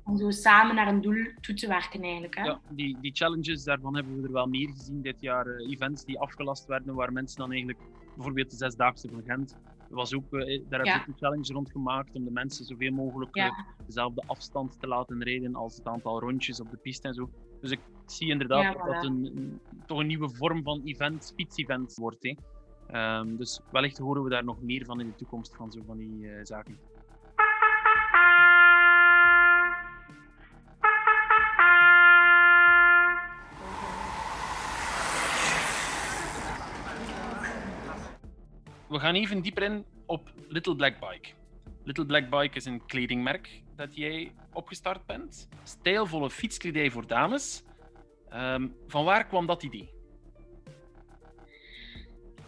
om 0.05 0.19
zo 0.19 0.31
samen 0.31 0.75
naar 0.75 0.89
een 0.89 1.01
doel 1.01 1.27
toe 1.41 1.55
te 1.55 1.69
werken 1.69 2.03
eigenlijk. 2.03 2.37
Hè? 2.37 2.45
Ja, 2.45 2.61
die, 2.69 2.97
die 3.01 3.13
challenges, 3.15 3.65
daarvan 3.65 3.95
hebben 3.95 4.21
we 4.21 4.27
er 4.27 4.33
wel 4.33 4.47
meer 4.47 4.69
gezien 4.69 5.03
dit 5.03 5.21
jaar. 5.21 5.47
Uh, 5.47 5.71
events 5.71 6.05
die 6.05 6.19
afgelast 6.19 6.67
werden, 6.67 6.95
waar 6.95 7.13
mensen 7.13 7.39
dan 7.39 7.51
eigenlijk 7.51 7.81
bijvoorbeeld 8.15 8.51
de 8.51 8.57
Zesdaagse 8.57 9.09
van 9.09 9.23
Gent 9.27 9.57
was 9.91 10.15
ook, 10.15 10.33
uh, 10.33 10.63
daar 10.69 10.81
heb 10.81 11.01
ik 11.01 11.07
een 11.07 11.19
challenge 11.19 11.53
rond 11.53 11.71
gemaakt 11.71 12.15
om 12.15 12.25
de 12.25 12.31
mensen 12.31 12.65
zoveel 12.65 12.93
mogelijk 12.93 13.37
uh, 13.37 13.51
dezelfde 13.87 14.23
afstand 14.27 14.81
te 14.81 14.87
laten 14.87 15.23
rijden 15.23 15.55
als 15.55 15.77
het 15.77 15.87
aantal 15.87 16.21
rondjes 16.21 16.61
op 16.61 16.71
de 16.71 16.77
piste 16.77 17.09
en 17.09 17.15
zo. 17.15 17.31
Dus 17.61 17.71
ik 17.71 17.81
zie 18.07 18.31
inderdaad 18.31 18.63
ja, 18.63 18.73
dat 18.73 18.95
dat 18.95 19.05
een, 19.05 19.31
een, 19.37 19.61
toch 19.87 19.99
een 19.99 20.07
nieuwe 20.07 20.29
vorm 20.29 20.63
van 20.63 20.83
event, 20.85 21.33
fietsevent 21.37 21.95
wordt. 21.95 22.23
Hè. 22.23 22.35
Um, 23.19 23.37
dus 23.37 23.61
wellicht 23.73 23.99
horen 23.99 24.23
we 24.23 24.31
daar 24.31 24.45
nog 24.45 24.63
meer 24.63 24.85
van 24.85 25.01
in 25.01 25.07
de 25.07 25.15
toekomst 25.15 25.57
van 25.57 25.73
zo 25.73 25.81
van 25.87 25.97
die 25.97 26.21
uh, 26.21 26.41
zaken. 26.43 26.79
Gaan 39.01 39.15
even 39.15 39.43
dieper 39.43 39.63
in 39.63 39.85
op 40.07 40.33
Little 40.49 40.77
Black 40.77 41.01
Bike. 41.01 41.29
Little 41.85 42.07
Black 42.07 42.31
Bike 42.31 42.57
is 42.57 42.65
een 42.65 42.87
kledingmerk 42.87 43.63
dat 43.77 43.97
jij 43.97 44.33
opgestart 44.53 45.07
bent. 45.07 45.49
Stijlvolle 45.63 46.31
fietskledij 46.31 46.91
voor 46.91 47.07
dames. 47.07 47.63
Um, 48.35 48.75
van 48.87 49.05
waar 49.05 49.27
kwam 49.27 49.47
dat 49.47 49.63
idee? 49.63 49.91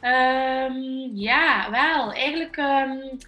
Um, 0.03 1.11
ja, 1.15 1.71
wel. 1.71 2.13
Eigenlijk, 2.13 2.57
um, 2.57 3.19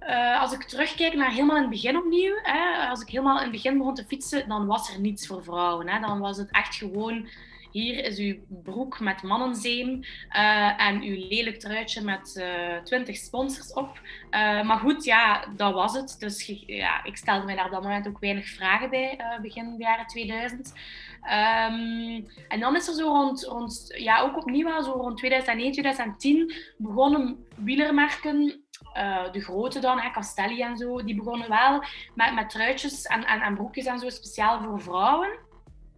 uh, 0.00 0.40
als 0.40 0.52
ik 0.52 0.62
terugkijk 0.62 1.14
naar 1.14 1.30
helemaal 1.30 1.56
in 1.56 1.62
het 1.62 1.70
begin 1.70 1.96
opnieuw, 1.96 2.34
hè, 2.42 2.88
als 2.88 3.00
ik 3.00 3.08
helemaal 3.08 3.36
in 3.36 3.42
het 3.42 3.52
begin 3.52 3.78
begon 3.78 3.94
te 3.94 4.04
fietsen, 4.04 4.48
dan 4.48 4.66
was 4.66 4.94
er 4.94 5.00
niets 5.00 5.26
voor 5.26 5.44
vrouwen. 5.44 5.88
Hè. 5.88 6.00
Dan 6.00 6.18
was 6.20 6.36
het 6.36 6.50
echt 6.50 6.74
gewoon 6.74 7.28
hier 7.74 8.04
is 8.04 8.18
uw 8.18 8.34
broek 8.62 9.00
met 9.00 9.22
mannenzeem 9.22 10.00
uh, 10.36 10.80
en 10.80 11.02
uw 11.02 11.28
lelijk 11.28 11.58
truitje 11.58 12.02
met 12.02 12.34
uh, 12.38 12.82
20 12.82 13.16
sponsors 13.16 13.72
op. 13.72 14.00
Uh, 14.30 14.62
maar 14.62 14.78
goed, 14.78 15.04
ja, 15.04 15.46
dat 15.56 15.74
was 15.74 15.92
het. 15.96 16.16
Dus 16.18 16.62
ja, 16.66 17.04
ik 17.04 17.16
stelde 17.16 17.44
mij 17.44 17.54
daar 17.54 17.64
op 17.64 17.70
dat 17.70 17.82
moment 17.82 18.08
ook 18.08 18.18
weinig 18.18 18.48
vragen 18.48 18.90
bij, 18.90 19.18
uh, 19.18 19.40
begin 19.40 19.74
jaren 19.78 20.06
2000. 20.06 20.68
Um, 20.68 21.30
ehm, 21.30 22.22
en 22.48 22.60
dan 22.60 22.76
is 22.76 22.88
er 22.88 22.94
zo 22.94 23.06
rond, 23.06 23.44
rond 23.44 23.94
ja, 23.98 24.20
ook 24.20 24.36
opnieuw 24.36 24.82
zo 24.82 24.92
rond 24.92 25.16
2009, 25.16 25.72
2010 25.72 26.54
begonnen 26.76 27.46
wielermerken 27.56 28.64
uh, 28.96 29.32
de 29.32 29.40
grote 29.40 29.78
dan, 29.78 30.00
hè, 30.00 30.10
Castelli 30.10 30.62
en 30.62 30.76
zo, 30.76 31.04
die 31.04 31.14
begonnen 31.14 31.48
wel 31.48 31.84
met, 32.14 32.34
met 32.34 32.50
truitjes 32.50 33.02
en, 33.02 33.24
en, 33.24 33.40
en 33.40 33.54
broekjes 33.54 33.86
en 33.86 33.98
zo 33.98 34.08
speciaal 34.08 34.62
voor 34.62 34.80
vrouwen. 34.80 35.38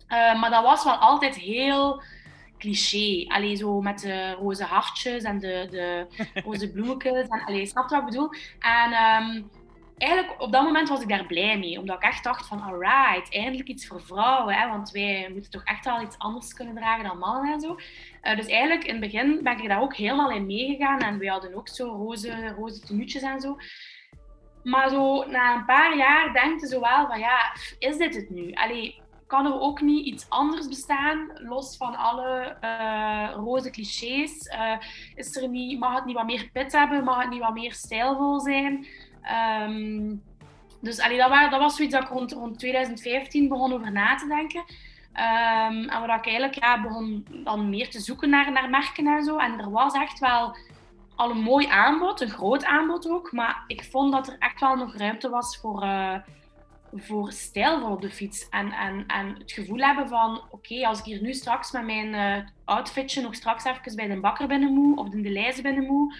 Uh, 0.08 0.40
maar 0.40 0.50
dat 0.50 0.62
was 0.62 0.84
wel 0.84 0.94
altijd 0.94 1.36
heel 1.36 2.02
cliché. 2.58 3.24
Allee, 3.28 3.56
zo 3.56 3.80
met 3.80 4.00
de 4.00 4.32
roze 4.32 4.64
hartjes 4.64 5.22
en 5.22 5.38
de, 5.38 5.66
de 5.70 6.06
roze 6.44 6.70
bloemetjes. 6.70 7.28
En, 7.28 7.44
allee, 7.44 7.66
snap 7.66 7.88
je 7.88 7.94
wat 7.94 8.04
ik 8.04 8.10
bedoel? 8.10 8.30
En 8.58 8.92
um, 8.92 9.50
eigenlijk 9.96 10.42
op 10.42 10.52
dat 10.52 10.62
moment 10.62 10.88
was 10.88 11.00
ik 11.00 11.08
daar 11.08 11.26
blij 11.26 11.58
mee. 11.58 11.78
Omdat 11.78 11.96
ik 11.96 12.02
echt 12.02 12.24
dacht 12.24 12.46
van, 12.46 12.62
alright, 12.62 13.34
eindelijk 13.34 13.68
iets 13.68 13.86
voor 13.86 14.02
vrouwen. 14.02 14.54
Hè, 14.54 14.68
want 14.68 14.90
wij 14.90 15.28
moeten 15.32 15.50
toch 15.50 15.64
echt 15.64 15.84
wel 15.84 16.02
iets 16.02 16.18
anders 16.18 16.54
kunnen 16.54 16.74
dragen 16.74 17.04
dan 17.04 17.18
mannen 17.18 17.52
en 17.52 17.60
zo. 17.60 17.76
Uh, 18.22 18.36
dus 18.36 18.46
eigenlijk 18.46 18.84
in 18.84 18.90
het 18.90 19.12
begin 19.12 19.40
ben 19.42 19.58
ik 19.58 19.68
daar 19.68 19.82
ook 19.82 19.96
helemaal 19.96 20.30
in 20.30 20.46
meegegaan. 20.46 20.98
En 20.98 21.18
we 21.18 21.28
hadden 21.28 21.54
ook 21.54 21.68
zo 21.68 21.86
roze, 21.86 22.54
roze 22.56 22.80
tenuutjes 22.80 23.22
en 23.22 23.40
zo. 23.40 23.56
Maar 24.62 24.88
zo 24.88 25.24
na 25.24 25.54
een 25.54 25.64
paar 25.64 25.96
jaar 25.96 26.32
denk 26.32 26.60
je 26.60 26.66
zo 26.66 26.80
wel 26.80 27.06
van, 27.06 27.18
ja, 27.18 27.56
is 27.78 27.96
dit 27.96 28.14
het 28.14 28.30
nu? 28.30 28.52
Allee, 28.52 29.00
kan 29.26 29.46
er 29.46 29.60
ook 29.60 29.80
niet 29.80 30.06
iets 30.06 30.26
anders 30.28 30.68
bestaan, 30.68 31.30
los 31.34 31.76
van 31.76 31.96
alle 31.96 32.56
uh, 32.64 33.44
roze 33.44 33.70
clichés? 33.70 34.46
Uh, 34.46 34.76
is 35.14 35.36
er 35.36 35.48
niet, 35.48 35.78
mag 35.78 35.94
het 35.94 36.04
niet 36.04 36.16
wat 36.16 36.26
meer 36.26 36.50
pit 36.52 36.72
hebben? 36.72 37.04
Mag 37.04 37.20
het 37.20 37.30
niet 37.30 37.40
wat 37.40 37.54
meer 37.54 37.72
stijlvol 37.72 38.40
zijn? 38.40 38.86
Um, 39.62 40.22
dus 40.80 41.00
allee, 41.00 41.18
dat, 41.18 41.50
was, 41.50 41.76
zoiets 41.76 41.94
dat 41.94 42.04
ik 42.04 42.08
rond, 42.08 42.32
rond 42.32 42.58
2015 42.58 43.48
begon 43.48 43.72
over 43.72 43.92
na 43.92 44.14
te 44.14 44.26
denken. 44.26 44.60
Um, 44.60 45.88
en 45.88 46.06
waar 46.06 46.18
ik 46.18 46.26
eigenlijk 46.26 46.54
ja, 46.54 46.82
begon 46.82 47.26
dan 47.44 47.68
meer 47.68 47.90
te 47.90 48.00
zoeken 48.00 48.30
naar, 48.30 48.52
naar 48.52 48.70
merken 48.70 49.06
en 49.06 49.24
zo. 49.24 49.36
En 49.36 49.58
er 49.58 49.70
was 49.70 49.94
echt 49.94 50.18
wel 50.18 50.56
al 51.16 51.30
een 51.30 51.42
mooi 51.42 51.66
aanbod, 51.66 52.20
een 52.20 52.30
groot 52.30 52.64
aanbod 52.64 53.08
ook. 53.08 53.32
Maar 53.32 53.64
ik 53.66 53.84
vond 53.84 54.12
dat 54.12 54.28
er 54.28 54.36
echt 54.38 54.60
wel 54.60 54.76
nog 54.76 54.96
ruimte 54.96 55.28
was 55.28 55.56
voor, 55.56 55.82
uh, 55.82 56.14
voor 57.02 57.32
stijlvol 57.32 57.90
op 57.90 58.00
de 58.00 58.10
fiets. 58.10 58.48
En, 58.48 58.72
en, 58.72 59.06
en 59.06 59.34
het 59.38 59.52
gevoel 59.52 59.78
hebben 59.78 60.08
van, 60.08 60.42
oké, 60.50 60.86
als 60.86 60.98
ik 60.98 61.04
hier 61.04 61.22
nu 61.22 61.34
straks 61.34 61.72
met 61.72 61.84
mijn 61.84 62.14
uh, 62.14 62.48
outfitje 62.64 63.22
nog 63.22 63.34
straks 63.34 63.64
even 63.64 63.96
bij 63.96 64.06
de 64.06 64.20
bakker 64.20 64.46
binnen 64.46 64.72
moet, 64.72 64.98
of 64.98 65.08
de 65.08 65.20
Delijze 65.20 65.62
binnen 65.62 65.86
moet, 65.86 66.16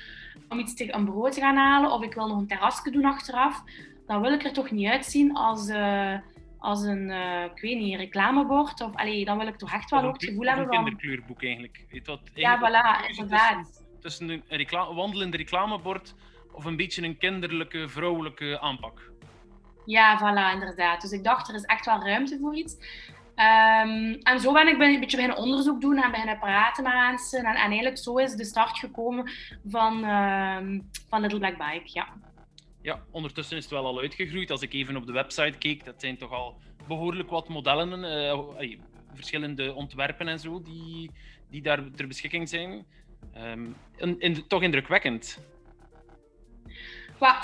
om 0.48 0.58
iets 0.58 0.74
te, 0.74 0.94
een 0.94 1.04
brood 1.04 1.32
te 1.32 1.40
gaan 1.40 1.56
halen, 1.56 1.92
of 1.92 2.02
ik 2.02 2.14
wil 2.14 2.28
nog 2.28 2.38
een 2.38 2.46
terrasje 2.46 2.90
doen 2.90 3.04
achteraf, 3.04 3.62
dan 4.06 4.20
wil 4.20 4.32
ik 4.32 4.44
er 4.44 4.52
toch 4.52 4.70
niet 4.70 4.88
uitzien 4.88 5.36
als, 5.36 5.68
uh, 5.68 6.18
als 6.58 6.82
een, 6.82 7.08
uh, 7.08 7.44
ik 7.54 7.60
weet 7.60 7.78
niet, 7.78 7.96
reclamebord. 7.96 8.80
Of, 8.80 8.94
allee, 8.94 9.24
dan 9.24 9.38
wil 9.38 9.46
ik 9.46 9.56
toch 9.56 9.72
echt 9.72 9.90
wel 9.90 10.02
ook 10.02 10.12
het 10.12 10.24
gevoel 10.24 10.46
hebben 10.46 10.66
van... 10.66 10.76
Een 10.76 10.84
kinderkleurboek 10.84 11.42
eigenlijk. 11.42 11.84
Weet 11.90 12.06
wat, 12.06 12.20
ja, 12.34 12.58
voilà, 12.58 13.08
inderdaad. 13.08 13.84
Tussen 14.00 14.28
een 14.28 14.42
reclame, 14.48 14.94
wandelende 14.94 15.36
reclamebord 15.36 16.14
of 16.52 16.64
een 16.64 16.76
beetje 16.76 17.02
een 17.02 17.18
kinderlijke, 17.18 17.88
vrouwelijke 17.88 18.60
aanpak. 18.60 19.10
Ja, 19.86 20.18
voilà, 20.18 20.54
inderdaad. 20.54 21.00
Dus 21.00 21.10
ik 21.10 21.24
dacht, 21.24 21.48
er 21.48 21.54
is 21.54 21.64
echt 21.64 21.86
wel 21.86 22.02
ruimte 22.02 22.38
voor 22.40 22.56
iets. 22.56 22.74
Um, 23.36 24.14
en 24.22 24.40
zo 24.40 24.52
ben 24.52 24.66
ik 24.66 24.72
een 24.72 25.00
beetje 25.00 25.16
beginnen 25.16 25.36
onderzoek 25.36 25.80
doen 25.80 26.02
en 26.02 26.10
beginnen 26.10 26.38
praten 26.38 26.84
met 26.84 26.92
mensen. 26.92 27.38
En, 27.38 27.54
en 27.54 27.54
eigenlijk 27.54 27.98
zo 27.98 28.16
is 28.16 28.34
de 28.34 28.44
start 28.44 28.78
gekomen 28.78 29.30
van, 29.66 30.04
um, 30.04 30.90
van 31.08 31.20
Little 31.20 31.38
Black 31.38 31.56
Bike, 31.58 31.90
ja. 31.92 32.08
Ja, 32.82 33.02
ondertussen 33.10 33.56
is 33.56 33.62
het 33.62 33.72
wel 33.72 33.86
al 33.86 34.00
uitgegroeid. 34.00 34.50
Als 34.50 34.62
ik 34.62 34.72
even 34.72 34.96
op 34.96 35.06
de 35.06 35.12
website 35.12 35.58
keek, 35.58 35.84
dat 35.84 35.94
zijn 36.00 36.16
toch 36.16 36.32
al 36.32 36.58
behoorlijk 36.88 37.30
wat 37.30 37.48
modellen, 37.48 38.04
uh, 38.60 38.76
verschillende 39.14 39.74
ontwerpen 39.74 40.28
en 40.28 40.38
zo, 40.38 40.62
die, 40.62 41.10
die 41.50 41.62
daar 41.62 41.90
ter 41.90 42.06
beschikking 42.06 42.48
zijn. 42.48 42.86
Um, 43.36 43.76
toch 44.48 44.62
indrukwekkend 44.62 45.38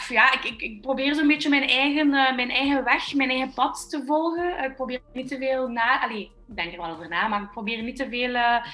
ja, 0.08 0.32
ik, 0.32 0.44
ik, 0.44 0.62
ik 0.62 0.80
probeer 0.80 1.14
zo'n 1.14 1.26
beetje 1.26 1.48
mijn 1.48 1.68
eigen, 1.68 2.06
uh, 2.06 2.34
mijn 2.34 2.50
eigen 2.50 2.84
weg, 2.84 3.14
mijn 3.14 3.30
eigen 3.30 3.52
pad 3.54 3.90
te 3.90 4.02
volgen. 4.06 4.64
ik 4.64 4.74
probeer 4.74 5.00
niet 5.12 5.28
te 5.28 5.38
veel 5.38 5.68
na... 5.68 6.00
Allee, 6.00 6.30
ik 6.48 6.56
denk 6.56 6.72
er 6.72 6.80
wel 6.80 6.90
over 6.90 7.08
na, 7.08 7.28
maar 7.28 7.42
ik 7.42 7.50
probeer 7.50 7.82
niet 7.82 7.96
te 7.96 8.08
veel 8.08 8.30
uh, 8.30 8.64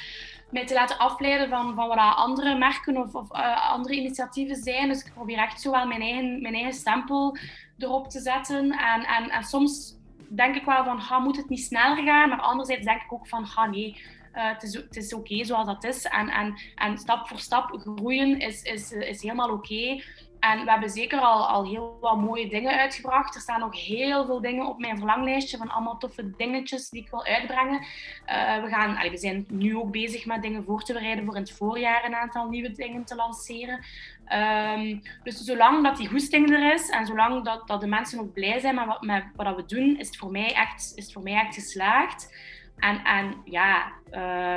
mij 0.51 0.67
te 0.67 0.75
laten 0.75 0.99
afleiden 0.99 1.49
van, 1.49 1.75
van 1.75 1.89
wat 1.89 1.99
andere 1.99 2.59
merken 2.59 2.97
of, 2.97 3.15
of 3.15 3.31
andere 3.71 3.95
initiatieven 3.95 4.57
zijn. 4.57 4.89
Dus 4.89 5.05
ik 5.05 5.13
probeer 5.15 5.39
echt 5.39 5.61
zo 5.61 5.71
wel 5.71 5.87
mijn 5.87 6.01
eigen, 6.01 6.43
mijn 6.43 6.55
eigen 6.55 6.73
stempel 6.73 7.37
erop 7.79 8.11
te 8.11 8.21
zetten. 8.21 8.71
En, 8.71 9.05
en, 9.05 9.31
en 9.31 9.45
soms 9.45 9.97
denk 10.29 10.57
ik 10.57 10.65
wel 10.65 10.85
van, 10.85 11.01
ga, 11.01 11.19
moet 11.19 11.37
het 11.37 11.49
niet 11.49 11.65
sneller 11.65 12.05
gaan? 12.05 12.29
Maar 12.29 12.41
anderzijds 12.41 12.85
denk 12.85 13.03
ik 13.03 13.13
ook 13.13 13.29
van, 13.29 13.47
ga 13.47 13.67
nee... 13.67 14.17
Het 14.33 14.63
is, 14.63 14.75
het 14.75 14.97
is 14.97 15.15
oké 15.15 15.45
zoals 15.45 15.67
dat 15.67 15.85
is. 15.85 16.05
En, 16.05 16.29
en, 16.29 16.61
en 16.75 16.99
stap 16.99 17.29
voor 17.29 17.39
stap 17.39 17.81
groeien 17.81 18.39
is, 18.39 18.63
is, 18.63 18.93
is 18.93 19.23
helemaal 19.23 19.51
oké. 19.51 20.03
En 20.41 20.65
we 20.65 20.71
hebben 20.71 20.91
zeker 20.91 21.21
al, 21.21 21.47
al 21.47 21.67
heel 21.67 21.99
wat 22.01 22.17
mooie 22.17 22.49
dingen 22.49 22.79
uitgebracht. 22.79 23.35
Er 23.35 23.41
staan 23.41 23.61
nog 23.61 23.87
heel 23.87 24.27
veel 24.27 24.41
dingen 24.41 24.67
op 24.67 24.79
mijn 24.79 24.97
verlanglijstje 24.97 25.57
van 25.57 25.71
allemaal 25.71 25.99
toffe 25.99 26.37
dingetjes 26.37 26.89
die 26.89 27.03
ik 27.03 27.11
wil 27.11 27.25
uitbrengen. 27.25 27.81
Uh, 28.27 28.63
we, 28.63 28.69
gaan, 28.69 29.11
we 29.11 29.17
zijn 29.17 29.47
nu 29.49 29.77
ook 29.77 29.91
bezig 29.91 30.27
met 30.27 30.43
dingen 30.43 30.65
voor 30.65 30.83
te 30.83 30.93
bereiden 30.93 31.25
voor 31.25 31.35
in 31.35 31.41
het 31.41 31.53
voorjaar 31.53 32.05
een 32.05 32.15
aantal 32.15 32.49
nieuwe 32.49 32.73
dingen 32.73 33.05
te 33.05 33.15
lanceren. 33.15 33.85
Um, 34.33 35.03
dus 35.23 35.45
zolang 35.45 35.85
dat 35.85 35.97
die 35.97 36.09
goesting 36.09 36.51
er 36.51 36.73
is 36.73 36.89
en 36.89 37.07
zolang 37.07 37.45
dat, 37.45 37.69
dat 37.69 37.81
de 37.81 37.87
mensen 37.87 38.21
ook 38.21 38.33
blij 38.33 38.59
zijn 38.59 38.75
met 38.75 38.87
wat, 38.87 39.03
met 39.03 39.25
wat 39.37 39.57
we 39.57 39.65
doen, 39.67 39.99
is 39.99 40.07
het 40.07 40.17
voor 40.17 40.31
mij 40.31 40.55
echt, 40.55 40.93
is 40.95 41.05
het 41.05 41.13
voor 41.13 41.23
mij 41.23 41.35
echt 41.35 41.55
geslaagd. 41.55 42.35
En, 42.77 43.05
en 43.05 43.35
ja, 43.45 43.93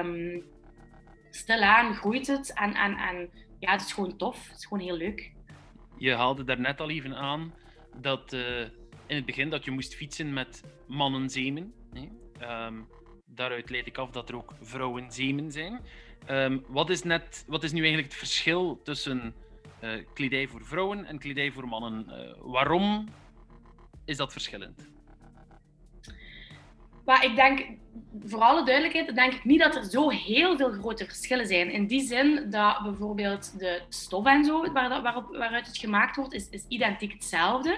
um, 0.03 0.43
stilaan 1.29 1.93
groeit 1.93 2.27
het. 2.27 2.53
En, 2.53 2.73
en, 2.73 2.97
en 2.97 3.29
ja, 3.59 3.71
het 3.71 3.81
is 3.81 3.93
gewoon 3.93 4.17
tof. 4.17 4.47
Het 4.47 4.57
is 4.57 4.65
gewoon 4.65 4.83
heel 4.83 4.97
leuk. 4.97 5.31
Je 6.01 6.15
haalde 6.15 6.43
daarnet 6.43 6.79
al 6.79 6.89
even 6.89 7.15
aan 7.15 7.53
dat 7.95 8.33
uh, 8.33 8.59
in 9.05 9.15
het 9.15 9.25
begin 9.25 9.49
dat 9.49 9.65
je 9.65 9.71
moest 9.71 9.95
fietsen 9.95 10.33
met 10.33 10.63
mannenzemen. 10.87 11.73
Um, 12.41 12.87
daaruit 13.25 13.69
leid 13.69 13.87
ik 13.87 13.97
af 13.97 14.09
dat 14.09 14.29
er 14.29 14.35
ook 14.35 14.53
vrouwenzemen 14.61 15.51
zijn. 15.51 15.79
Um, 16.29 16.63
wat, 16.67 16.89
is 16.89 17.03
net, 17.03 17.43
wat 17.47 17.63
is 17.63 17.71
nu 17.71 17.79
eigenlijk 17.79 18.09
het 18.09 18.19
verschil 18.19 18.81
tussen 18.83 19.33
uh, 19.83 19.89
kledij 20.13 20.47
voor 20.47 20.65
vrouwen 20.65 21.05
en 21.05 21.19
kledij 21.19 21.51
voor 21.51 21.67
mannen? 21.67 22.05
Uh, 22.09 22.33
waarom 22.51 23.09
is 24.05 24.17
dat 24.17 24.31
verschillend? 24.31 24.89
Maar 27.05 27.25
ik 27.25 27.35
denk, 27.35 27.65
voor 28.25 28.39
alle 28.39 28.65
duidelijkheid, 28.65 29.15
denk 29.15 29.33
ik 29.33 29.43
niet 29.43 29.59
dat 29.59 29.75
er 29.75 29.85
zo 29.85 30.09
heel 30.09 30.57
veel 30.57 30.71
grote 30.71 31.05
verschillen 31.05 31.47
zijn. 31.47 31.71
In 31.71 31.87
die 31.87 32.01
zin 32.01 32.49
dat 32.49 32.79
bijvoorbeeld 32.83 33.59
de 33.59 33.81
stof 33.89 34.25
en 34.25 34.43
zo, 34.45 34.71
waar, 34.71 35.01
waarop, 35.01 35.35
waaruit 35.35 35.67
het 35.67 35.77
gemaakt 35.77 36.15
wordt, 36.15 36.33
is, 36.33 36.49
is 36.49 36.65
identiek 36.67 37.11
hetzelfde. 37.11 37.77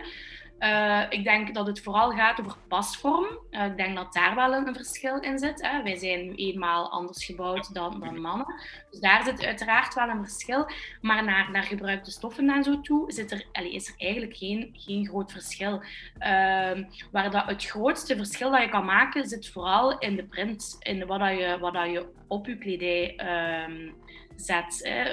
Uh, 0.60 1.02
ik 1.10 1.24
denk 1.24 1.54
dat 1.54 1.68
het 1.68 1.82
vooral 1.82 2.12
gaat 2.12 2.40
over 2.40 2.58
pasvorm. 2.68 3.26
Uh, 3.52 3.66
ik 3.66 3.78
denk 3.78 3.96
dat 3.96 4.14
daar 4.14 4.36
wel 4.36 4.54
een, 4.54 4.76
verschil 4.76 5.20
in 5.20 5.40
zit. 5.40 5.62
Hè. 5.62 5.84
Wij 5.84 5.96
zijn 5.96 6.36
eenmaal 6.36 6.92
anders 6.92 7.26
gebouwd 7.26 7.74
dan, 7.74 8.22
mannen. 8.22 8.56
Dus 8.90 9.00
daar 9.00 9.24
zit 9.24 9.46
uiteraard 9.46 9.94
wel 9.94 10.10
een 10.10 10.24
verschil. 10.26 10.66
Maar 11.02 11.24
naar, 11.24 11.52
naar 11.52 11.64
gebruikte 11.64 12.12
stoffen 12.12 12.50
en 12.50 12.64
zo 12.64 12.82
toe 12.82 13.12
zit 13.12 13.32
er, 13.32 13.46
is 13.74 13.88
er 13.88 13.94
eigenlijk 13.98 14.38
geen, 14.38 14.76
geen 14.78 15.08
groot 15.08 15.32
verschil. 15.32 15.74
Uh, 16.20 16.84
waar 17.12 17.32
dat, 17.32 17.46
het 17.46 17.66
grootste 17.66 18.16
verschil 18.16 18.52
dat 18.52 18.62
je 18.62 18.70
kan 18.70 18.86
maken 18.86 19.28
zit 19.28 19.50
vooral 19.50 19.98
in 19.98 20.16
de 20.16 20.24
print. 20.24 20.76
In 20.80 21.06
wat, 21.06 21.20
dat 21.20 21.38
je, 21.38 21.58
wat 21.60 21.74
dat 21.74 21.92
je 21.92 22.06
op 22.28 22.46
je 22.46 22.58
kledij 22.58 23.16
ehm, 23.16 23.92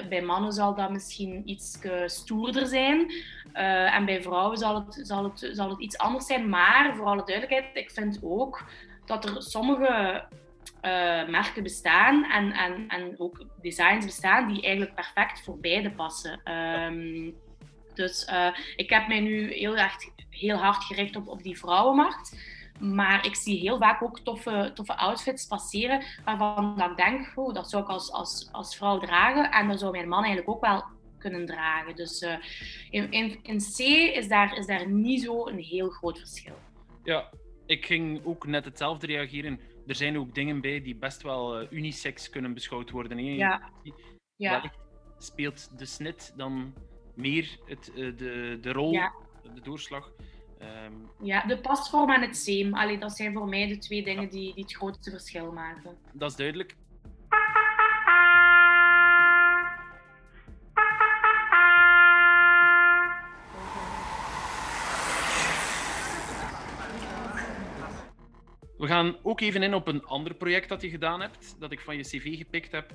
Bij 0.09 0.23
mannen 0.23 0.53
zal 0.53 0.75
dat 0.75 0.91
misschien 0.91 1.43
iets 1.45 1.79
stoerder 2.07 2.67
zijn. 2.67 3.13
Uh, 3.55 3.95
en 3.95 4.05
bij 4.05 4.23
vrouwen 4.23 4.59
zal 4.59 4.75
het, 4.75 5.01
zal, 5.03 5.25
het, 5.25 5.51
zal 5.53 5.71
het 5.71 5.81
iets 5.81 5.99
anders 5.99 6.27
zijn. 6.27 6.49
Maar 6.49 6.97
voor 6.97 7.07
alle 7.07 7.25
duidelijkheid, 7.25 7.77
ik 7.77 7.91
vind 7.91 8.21
ook 8.23 8.65
dat 9.05 9.25
er 9.25 9.43
sommige 9.43 10.25
uh, 10.83 11.29
merken 11.29 11.63
bestaan 11.63 12.25
en, 12.25 12.53
en, 12.53 12.89
en 12.89 13.15
ook 13.19 13.45
designs 13.63 14.05
bestaan 14.05 14.49
die 14.49 14.63
eigenlijk 14.63 14.95
perfect 14.95 15.45
voor 15.45 15.59
beide 15.59 15.91
passen. 15.91 16.41
Um, 16.53 17.35
dus 17.95 18.29
uh, 18.31 18.57
ik 18.77 18.91
heb 18.91 19.09
mij 19.09 19.21
nu 19.21 19.53
heel, 19.53 19.77
erg, 19.77 19.95
heel 20.31 20.57
hard 20.57 20.85
gericht 20.85 21.17
op, 21.17 21.29
op 21.29 21.43
die 21.43 21.59
vrouwenmarkt. 21.59 22.50
Maar 22.81 23.27
ik 23.27 23.35
zie 23.35 23.59
heel 23.59 23.79
vaak 23.79 24.03
ook 24.03 24.21
toffe, 24.21 24.71
toffe 24.75 24.97
outfits 24.97 25.47
passeren 25.47 26.03
waarvan 26.25 26.83
ik 26.91 26.97
denk, 26.97 27.33
oh, 27.35 27.55
dat 27.55 27.71
zou 27.71 27.83
ik 27.83 27.89
als, 27.89 28.13
als, 28.13 28.49
als 28.53 28.77
vrouw 28.77 28.99
dragen. 28.99 29.51
En 29.51 29.69
dat 29.69 29.79
zou 29.79 29.93
mijn 29.93 30.09
man 30.09 30.25
eigenlijk 30.25 30.49
ook 30.49 30.61
wel 30.61 30.85
kunnen 31.19 31.47
dragen. 31.47 31.97
Dus 31.97 32.23
uh, 32.23 32.37
in, 32.91 33.11
in, 33.11 33.39
in, 33.43 33.59
C 33.59 33.79
is 34.17 34.29
daar, 34.29 34.57
is 34.57 34.67
daar 34.67 34.89
niet 34.89 35.23
zo 35.23 35.47
een 35.47 35.59
heel 35.59 35.89
groot 35.89 36.19
verschil. 36.19 36.55
Ja, 37.05 37.31
ik 37.67 37.87
ging 37.87 38.25
ook 38.25 38.47
net 38.47 38.65
hetzelfde 38.65 39.07
reageren. 39.07 39.61
Er 39.87 39.95
zijn 39.95 40.19
ook 40.19 40.35
dingen 40.35 40.61
bij 40.61 40.83
die 40.83 40.97
best 40.97 41.23
wel 41.23 41.63
uh, 41.63 41.67
unisex 41.71 42.31
kunnen 42.31 42.55
beschouwd 42.55 42.91
worden. 42.91 43.19
Hè? 43.19 43.25
Ja. 43.25 43.71
ja. 44.37 44.73
speelt 45.19 45.79
de 45.79 45.85
snit 45.85 46.33
dan 46.37 46.75
meer 47.15 47.59
het, 47.65 47.93
uh, 47.95 48.17
de, 48.17 48.59
de 48.61 48.73
rol, 48.73 48.93
ja. 48.93 49.13
de 49.55 49.61
doorslag. 49.61 50.13
Um, 50.61 51.11
ja, 51.23 51.47
de 51.47 51.61
pasvorm 51.61 52.11
en 52.11 52.21
het 52.21 52.37
zeem. 52.37 52.75
Allee, 52.75 52.99
dat 52.99 53.13
zijn 53.13 53.33
voor 53.33 53.49
mij 53.49 53.67
de 53.67 53.79
twee 53.79 54.05
dingen 54.05 54.29
die, 54.29 54.55
die 54.55 54.63
het 54.63 54.75
grootste 54.75 55.11
verschil 55.11 55.53
maken. 55.53 55.97
Dat 56.13 56.31
is 56.31 56.37
duidelijk. 56.37 56.77
We 68.79 68.87
gaan 68.87 69.17
ook 69.23 69.41
even 69.41 69.63
in 69.63 69.75
op 69.75 69.87
een 69.87 70.05
ander 70.05 70.35
project 70.35 70.69
dat 70.69 70.83
je 70.83 70.91
gedaan 70.91 71.21
hebt, 71.21 71.57
dat 71.59 71.73
ik 71.73 71.81
van 71.81 71.97
je 71.97 72.03
cv 72.03 72.37
gepikt 72.37 72.73
heb. 72.73 72.93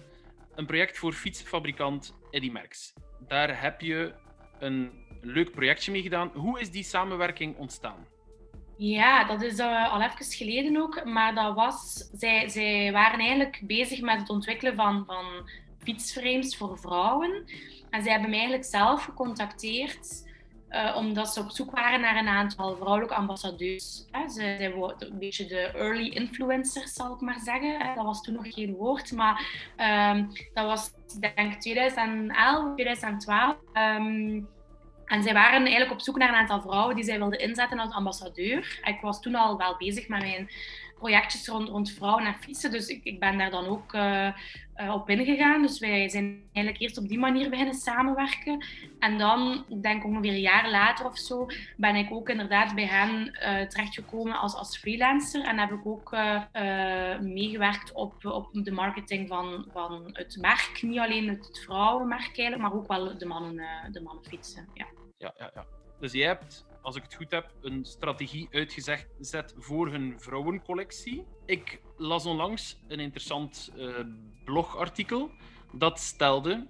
Een 0.55 0.66
project 0.66 0.97
voor 0.97 1.13
fietsfabrikant 1.13 2.18
Eddy 2.32 2.49
Merckx. 2.49 2.93
Daar 3.28 3.61
heb 3.61 3.82
je 3.82 4.13
een 4.60 4.91
leuk 5.22 5.51
projectje 5.51 5.91
mee 5.91 6.01
gedaan. 6.01 6.32
Hoe 6.34 6.60
is 6.60 6.72
die 6.72 6.84
samenwerking 6.84 7.58
ontstaan? 7.58 8.06
Ja, 8.78 9.24
dat 9.24 9.41
is 9.41 9.60
uh, 9.60 9.93
al 9.93 10.01
even 10.01 10.26
geleden 10.26 10.78
ook. 10.78 11.06
Maar 11.06 11.36
dat 11.36 11.56
was, 11.56 12.10
zij, 12.14 12.49
zij 12.49 12.91
waren 12.91 13.20
eigenlijk 13.20 13.62
bezig 13.64 14.01
met 14.01 14.20
het 14.20 14.30
ontwikkelen 14.30 14.76
van, 14.76 15.03
van 15.06 15.49
fietsframes 15.84 16.58
voor 16.58 16.78
vrouwen. 16.80 17.45
En 17.89 18.03
zij 18.03 18.12
hebben 18.12 18.30
mij 18.30 18.39
eigenlijk 18.39 18.70
zelf 18.70 19.03
gecontacteerd 19.03 20.24
uh, 20.76 20.95
omdat 20.95 21.34
ze 21.34 21.39
op 21.39 21.49
zoek 21.49 21.71
waren 21.71 22.01
naar 22.01 22.15
een 22.15 22.28
aantal 22.28 22.76
vrouwelijke 22.76 23.15
ambassadeurs. 23.15 24.05
Hè. 24.11 24.30
Ze, 24.30 24.55
zij 24.59 24.73
worden 24.73 25.11
een 25.11 25.19
beetje 25.19 25.45
de 25.45 25.59
early 25.59 26.07
influencers, 26.07 26.93
zal 26.93 27.13
ik 27.13 27.21
maar 27.21 27.39
zeggen. 27.39 27.80
Hè. 27.80 27.93
Dat 27.95 28.05
was 28.05 28.21
toen 28.21 28.34
nog 28.34 28.53
geen 28.53 28.73
woord, 28.73 29.11
maar 29.11 29.45
um, 30.11 30.32
dat 30.53 30.65
was 30.65 30.91
denk 31.19 31.53
ik 31.53 31.61
2011, 31.61 32.73
2012. 32.73 33.55
Um, 33.73 34.47
en 35.05 35.23
zij 35.23 35.34
waren 35.34 35.61
eigenlijk 35.61 35.91
op 35.91 36.01
zoek 36.01 36.17
naar 36.17 36.30
een 36.30 36.36
aantal 36.36 36.61
vrouwen 36.61 36.95
die 36.95 37.05
zij 37.05 37.17
wilden 37.17 37.39
inzetten 37.39 37.80
als 37.80 37.93
ambassadeur. 37.93 38.80
Ik 38.84 39.01
was 39.01 39.21
toen 39.21 39.36
al 39.36 39.57
wel 39.57 39.76
bezig 39.78 40.07
met 40.07 40.19
mijn, 40.19 40.49
projectjes 40.99 41.47
rond, 41.47 41.69
rond 41.69 41.91
vrouwen 41.91 42.26
en 42.26 42.36
fietsen. 42.36 42.71
Dus 42.71 42.88
ik, 42.88 43.03
ik 43.03 43.19
ben 43.19 43.38
daar 43.38 43.51
dan 43.51 43.67
ook 43.67 43.93
uh, 43.93 44.30
uh, 44.82 44.93
op 44.93 45.09
ingegaan. 45.09 45.61
Dus 45.61 45.80
wij 45.80 46.09
zijn 46.09 46.43
eigenlijk 46.53 46.84
eerst 46.84 46.97
op 46.97 47.07
die 47.07 47.19
manier 47.19 47.49
beginnen 47.49 47.73
samenwerken. 47.73 48.65
En 48.99 49.17
dan, 49.17 49.65
ik 49.69 49.82
denk 49.82 50.05
ongeveer 50.05 50.32
een 50.32 50.39
jaar 50.39 50.69
later 50.69 51.05
of 51.05 51.17
zo, 51.17 51.47
ben 51.78 51.95
ik 51.95 52.11
ook 52.11 52.30
inderdaad 52.30 52.76
bij 52.76 52.86
hen 52.86 53.26
uh, 53.26 53.67
terechtgekomen 53.67 54.39
als, 54.39 54.55
als 54.55 54.78
freelancer. 54.78 55.43
En 55.43 55.59
heb 55.59 55.71
ik 55.71 55.86
ook 55.86 56.11
meegewerkt 57.21 57.91
op, 57.93 58.26
op 58.26 58.49
de 58.51 58.71
marketing 58.71 59.28
van, 59.28 59.65
van 59.73 60.09
het 60.13 60.38
merk. 60.41 60.80
Niet 60.82 60.99
alleen 60.99 61.30
het 61.30 61.59
vrouwenmerk 61.63 62.38
eigenlijk, 62.38 62.61
maar 62.61 62.73
ook 62.73 62.88
wel 62.88 63.17
de 63.17 63.26
mannen, 63.26 63.91
de 63.91 64.01
mannenfietsen. 64.01 64.67
Ja. 64.73 64.86
Ja, 65.17 65.34
ja, 65.38 65.51
ja. 65.53 65.65
Dus 65.99 66.11
je 66.11 66.23
hebt 66.23 66.65
als 66.86 66.95
ik 66.95 67.03
het 67.03 67.15
goed 67.15 67.31
heb, 67.31 67.53
een 67.61 67.86
strategie 67.86 68.47
uitgezet 68.51 69.53
voor 69.57 69.91
hun 69.91 70.19
vrouwencollectie. 70.19 71.25
Ik 71.45 71.81
las 71.97 72.25
onlangs 72.25 72.79
een 72.88 72.99
interessant 72.99 73.71
uh, 73.77 73.95
blogartikel 74.43 75.31
dat 75.71 75.99
stelde, 75.99 76.65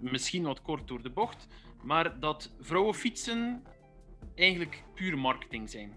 misschien 0.00 0.42
wat 0.42 0.62
kort 0.62 0.88
door 0.88 1.02
de 1.02 1.10
bocht, 1.10 1.46
maar 1.82 2.20
dat 2.20 2.52
vrouwenfietsen 2.60 3.64
eigenlijk 4.34 4.84
puur 4.94 5.18
marketing 5.18 5.70
zijn. 5.70 5.92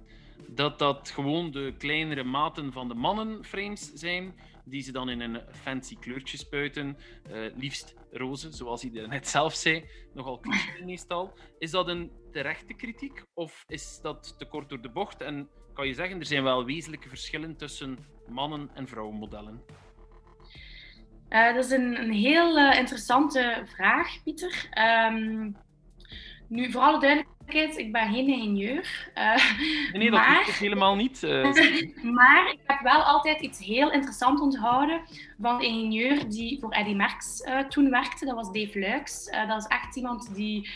Dat 0.48 0.80
dat 0.80 1.10
gewoon 1.10 1.52
de 1.52 1.74
kleinere 1.78 2.24
maten 2.24 2.72
van 2.72 2.88
de 2.88 2.94
mannenframes 2.94 3.92
zijn, 3.94 4.40
die 4.66 4.82
ze 4.82 4.92
dan 4.92 5.10
in 5.10 5.22
een 5.22 5.42
fancy 5.52 5.98
kleurtje 6.00 6.38
spuiten. 6.38 6.98
Uh, 7.32 7.56
liefst 7.56 7.96
roze, 8.12 8.52
zoals 8.52 8.82
hij 8.82 9.08
net 9.08 9.28
zelf 9.28 9.54
zei. 9.54 9.86
Nogal 10.14 10.40
cliché 10.40 10.86
meestal. 10.86 11.34
Is 11.60 11.72
dat 11.72 11.88
een 11.88 12.12
terechte 12.32 12.74
kritiek 12.74 13.24
of 13.34 13.64
is 13.68 14.00
dat 14.02 14.36
te 14.38 14.46
kort 14.46 14.70
door 14.70 14.82
de 14.82 14.90
bocht? 14.90 15.22
En 15.22 15.50
kan 15.74 15.88
je 15.88 15.94
zeggen, 15.94 16.20
er 16.20 16.26
zijn 16.26 16.44
wel 16.44 16.66
wezenlijke 16.66 17.10
verschillen 17.10 17.56
tussen 17.56 17.98
mannen- 18.28 18.70
en 18.74 18.88
vrouwenmodellen? 18.88 19.64
Uh, 21.30 21.54
dat 21.54 21.66
is 21.66 21.72
een, 21.72 22.02
een 22.02 22.12
heel 22.12 22.58
uh, 22.58 22.78
interessante 22.78 23.64
vraag, 23.66 24.24
Pieter. 24.24 24.70
Um, 25.12 25.56
nu, 26.48 26.72
voor 26.72 26.82
alle 26.82 27.00
duidelijkheid, 27.00 27.78
ik 27.78 27.92
ben 27.92 28.14
geen 28.14 28.28
ingenieur. 28.28 29.12
Uh, 29.16 29.92
nee, 29.94 30.12
dat 30.12 30.20
maar... 30.20 30.58
helemaal 30.60 30.96
niet. 30.96 31.22
maar 32.20 32.52
ik 32.52 32.60
heb 32.66 32.80
wel 32.82 33.02
altijd 33.04 33.42
iets 33.42 33.60
heel 33.60 33.92
interessants 33.92 34.42
onthouden 34.42 35.02
van 35.40 35.58
de 35.58 35.66
ingenieur 35.66 36.30
die 36.30 36.60
voor 36.60 36.72
Eddy 36.72 36.94
Merckx 36.94 37.44
toen 37.70 37.90
werkte. 37.90 38.26
Dat 38.26 38.36
was 38.36 38.52
Dave 38.52 38.80
Luiks. 38.80 39.26
dat 39.48 39.58
is 39.58 39.68
echt 39.68 39.96
iemand 39.96 40.36
die 40.36 40.70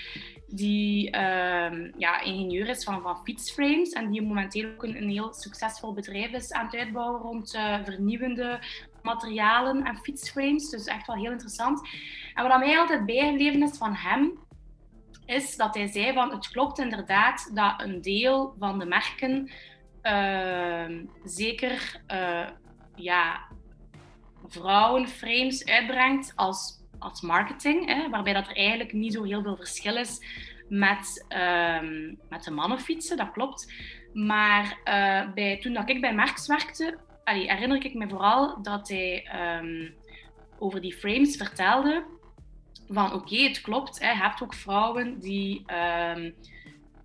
die 0.55 1.07
uh, 1.07 1.91
ja, 1.97 2.21
ingenieur 2.21 2.69
is 2.69 2.83
van, 2.83 3.01
van 3.01 3.23
fietsframes 3.23 3.89
en 3.89 4.11
die 4.11 4.21
momenteel 4.21 4.69
ook 4.69 4.83
een, 4.83 5.09
heel 5.09 5.33
succesvol 5.33 5.93
bedrijf 5.93 6.31
is 6.31 6.51
aan 6.51 6.65
het 6.65 6.75
uitbouwen 6.75 7.21
rond 7.21 7.55
uh, 7.55 7.83
vernieuwende 7.83 8.59
materialen 9.01 9.83
en 9.83 9.97
fietsframes. 9.97 10.69
Dus 10.69 10.85
echt 10.85 11.07
wel 11.07 11.15
heel 11.15 11.31
interessant. 11.31 11.89
En 12.33 12.47
wat 12.47 12.59
mij 12.59 12.79
altijd 12.79 13.05
bijgebleven 13.05 13.63
is 13.63 13.77
van 13.77 13.93
hem, 13.95 14.39
is 15.25 15.55
dat 15.55 15.75
hij 15.75 15.87
zei 15.87 16.13
van 16.13 16.31
het 16.31 16.47
klopt 16.47 16.79
inderdaad 16.79 17.49
dat 17.53 17.81
een 17.81 18.01
deel 18.01 18.55
van 18.59 18.79
de 18.79 18.85
merken 18.85 19.51
uh, 20.03 21.05
zeker 21.23 22.01
uh, 22.11 22.47
ja, 22.95 23.41
vrouwenframes 24.47 25.65
uitbrengt 25.65 26.33
als 26.35 26.82
als 27.03 27.21
marketing, 27.21 27.85
hè, 27.85 28.09
waarbij 28.09 28.33
dat 28.33 28.47
er 28.47 28.55
eigenlijk 28.55 28.93
niet 28.93 29.13
zo 29.13 29.23
heel 29.23 29.41
veel 29.41 29.55
verschil 29.55 29.95
is 29.95 30.19
met, 30.67 31.25
um, 31.81 32.19
met 32.29 32.43
de 32.43 32.51
mannenfietsen, 32.51 33.17
dat 33.17 33.31
klopt. 33.31 33.73
Maar 34.13 34.79
uh, 34.85 35.33
bij, 35.33 35.57
toen 35.57 35.73
dat 35.73 35.89
ik 35.89 36.01
bij 36.01 36.13
Marx 36.13 36.47
werkte, 36.47 36.97
herinner 37.23 37.85
ik 37.85 37.93
me 37.93 38.09
vooral 38.09 38.61
dat 38.61 38.87
hij 38.87 39.27
um, 39.59 39.93
over 40.59 40.81
die 40.81 40.93
frames 40.93 41.35
vertelde 41.35 42.03
van 42.87 43.13
oké, 43.13 43.35
het 43.35 43.61
klopt, 43.61 43.99
hè, 43.99 44.09
je 44.09 44.17
hebt 44.17 44.43
ook 44.43 44.53
vrouwen 44.53 45.19
die 45.19 45.65
um, 46.15 46.35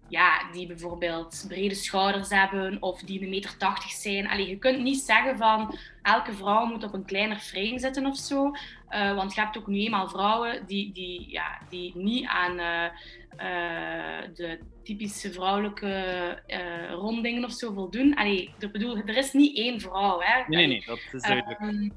ja, 0.09 0.51
die 0.53 0.67
bijvoorbeeld 0.67 1.45
brede 1.49 1.75
schouders 1.75 2.31
hebben 2.31 2.83
of 2.83 3.01
die 3.01 3.23
een 3.23 3.29
meter 3.29 3.57
tachtig 3.57 3.91
zijn. 3.91 4.29
Allee, 4.29 4.49
je 4.49 4.59
kunt 4.59 4.83
niet 4.83 4.99
zeggen 4.99 5.37
van 5.37 5.79
elke 6.03 6.33
vrouw 6.33 6.65
moet 6.65 6.85
op 6.85 6.95
een 6.95 7.05
kleiner 7.05 7.39
frame 7.39 7.79
zitten 7.79 8.07
of 8.07 8.17
zo. 8.17 8.53
Uh, 8.91 9.15
want 9.15 9.35
je 9.35 9.41
hebt 9.41 9.59
ook 9.59 9.67
nu 9.67 9.79
eenmaal 9.79 10.09
vrouwen 10.09 10.67
die, 10.67 10.93
die, 10.93 11.31
ja, 11.31 11.59
die 11.69 11.97
niet 11.97 12.27
aan 12.27 12.59
uh, 12.59 12.85
uh, 12.85 14.35
de 14.35 14.59
typische 14.85 15.33
vrouwelijke 15.33 16.43
rondingen 16.91 17.45
of 17.45 17.53
zo 17.53 17.73
voldoen. 17.73 18.15
Allee, 18.15 18.55
ik 18.59 18.73
bedoel, 18.73 18.97
er 18.97 19.17
is 19.17 19.33
niet 19.33 19.57
één 19.57 19.81
vrouw. 19.81 20.21
Hè. 20.21 20.43
Nee, 20.47 20.67
nee, 20.67 20.85
dat 20.87 20.99
is 21.13 21.23
duidelijk. 21.23 21.61
Ehm, 21.61 21.89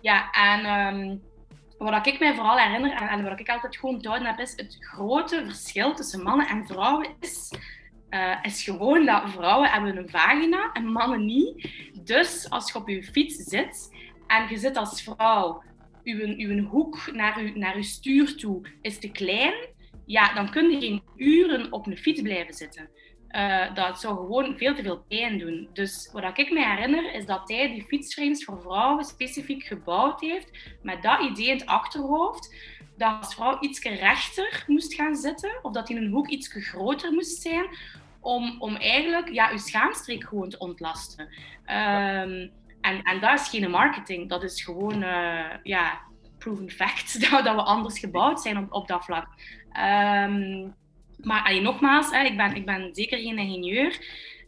ja, 0.00 0.30
en... 0.30 0.66
Um, 0.66 1.22
wat 1.78 2.06
ik 2.06 2.18
mij 2.18 2.34
vooral 2.34 2.58
herinner 2.58 2.92
en, 2.92 3.08
en 3.08 3.24
wat 3.24 3.40
ik 3.40 3.48
altijd 3.48 3.76
gewoon 3.76 3.94
onthouden 3.94 4.28
heb, 4.28 4.38
is 4.38 4.52
het 4.56 4.76
grote 4.80 5.44
verschil 5.44 5.94
tussen 5.94 6.22
mannen 6.22 6.48
en 6.48 6.66
vrouwen 6.66 7.06
is, 7.20 7.50
uh, 8.10 8.36
is 8.42 8.62
gewoon 8.62 9.06
dat 9.06 9.30
vrouwen 9.30 9.70
hebben 9.70 9.96
een 9.96 10.08
vagina 10.08 10.72
en 10.72 10.86
mannen 10.86 11.24
niet. 11.24 11.70
Dus 12.02 12.50
als 12.50 12.72
je 12.72 12.78
op 12.78 12.88
je 12.88 13.02
fiets 13.02 13.36
zit 13.36 13.96
en 14.26 14.48
je 14.48 14.58
zit 14.58 14.76
als 14.76 15.02
vrouw, 15.02 15.62
uw, 16.04 16.34
uw 16.36 16.64
hoek 16.64 17.12
naar 17.12 17.44
je, 17.44 17.58
naar 17.58 17.74
uw 17.76 17.82
stuur 17.82 18.36
toe 18.36 18.66
is 18.80 18.98
te 18.98 19.10
klein, 19.10 19.54
ja, 20.06 20.34
dan 20.34 20.50
kun 20.50 20.70
je 20.70 20.80
geen 20.80 21.02
uren 21.16 21.72
op 21.72 21.86
een 21.86 21.96
fiets 21.96 22.22
blijven 22.22 22.54
zitten. 22.54 22.88
Uh, 23.30 23.74
dat 23.74 24.00
zou 24.00 24.16
gewoon 24.16 24.56
veel 24.56 24.74
te 24.74 24.82
veel 24.82 25.04
pijn 25.08 25.38
doen. 25.38 25.68
Dus 25.72 26.10
wat 26.12 26.38
ik 26.38 26.50
me 26.50 26.64
herinner 26.64 27.14
is 27.14 27.26
dat 27.26 27.48
hij 27.48 27.72
die 27.72 27.84
fietsframes 27.84 28.44
voor 28.44 28.60
vrouwen 28.60 29.04
specifiek 29.04 29.62
gebouwd 29.62 30.20
heeft 30.20 30.50
met 30.82 31.02
dat 31.02 31.20
idee 31.20 31.46
in 31.46 31.56
het 31.56 31.66
achterhoofd 31.66 32.54
dat 32.96 33.16
als 33.20 33.34
vrouw 33.34 33.60
iets 33.60 33.80
rechter 33.82 34.64
moest 34.66 34.94
gaan 34.94 35.14
zitten 35.14 35.58
of 35.62 35.72
dat 35.72 35.90
in 35.90 35.96
een 35.96 36.10
hoek 36.10 36.28
iets 36.28 36.48
groter 36.48 37.12
moest 37.12 37.42
zijn 37.42 37.66
om, 38.20 38.56
om 38.58 38.76
eigenlijk 38.76 39.32
ja, 39.32 39.50
je 39.50 39.58
schaamstreek 39.58 40.24
gewoon 40.24 40.48
te 40.48 40.58
ontlasten. 40.58 41.28
Um, 41.66 42.50
en, 42.84 43.02
en 43.02 43.20
dat 43.20 43.40
is 43.40 43.48
geen 43.48 43.70
marketing, 43.70 44.28
dat 44.28 44.42
is 44.42 44.62
gewoon 44.62 45.02
uh, 45.02 45.54
ja, 45.62 46.00
proven 46.38 46.70
fact 46.70 47.20
dat, 47.30 47.44
dat 47.44 47.54
we 47.54 47.62
anders 47.62 47.98
gebouwd 47.98 48.40
zijn 48.40 48.58
op, 48.58 48.72
op 48.72 48.88
dat 48.88 49.04
vlak. 49.04 49.26
Um, 49.68 50.74
maar 51.16 51.42
allee, 51.44 51.60
nogmaals, 51.60 52.10
hè, 52.10 52.22
ik, 52.22 52.36
ben, 52.36 52.54
ik 52.54 52.66
ben 52.66 52.94
zeker 52.94 53.18
geen 53.18 53.38
ingenieur. 53.38 53.98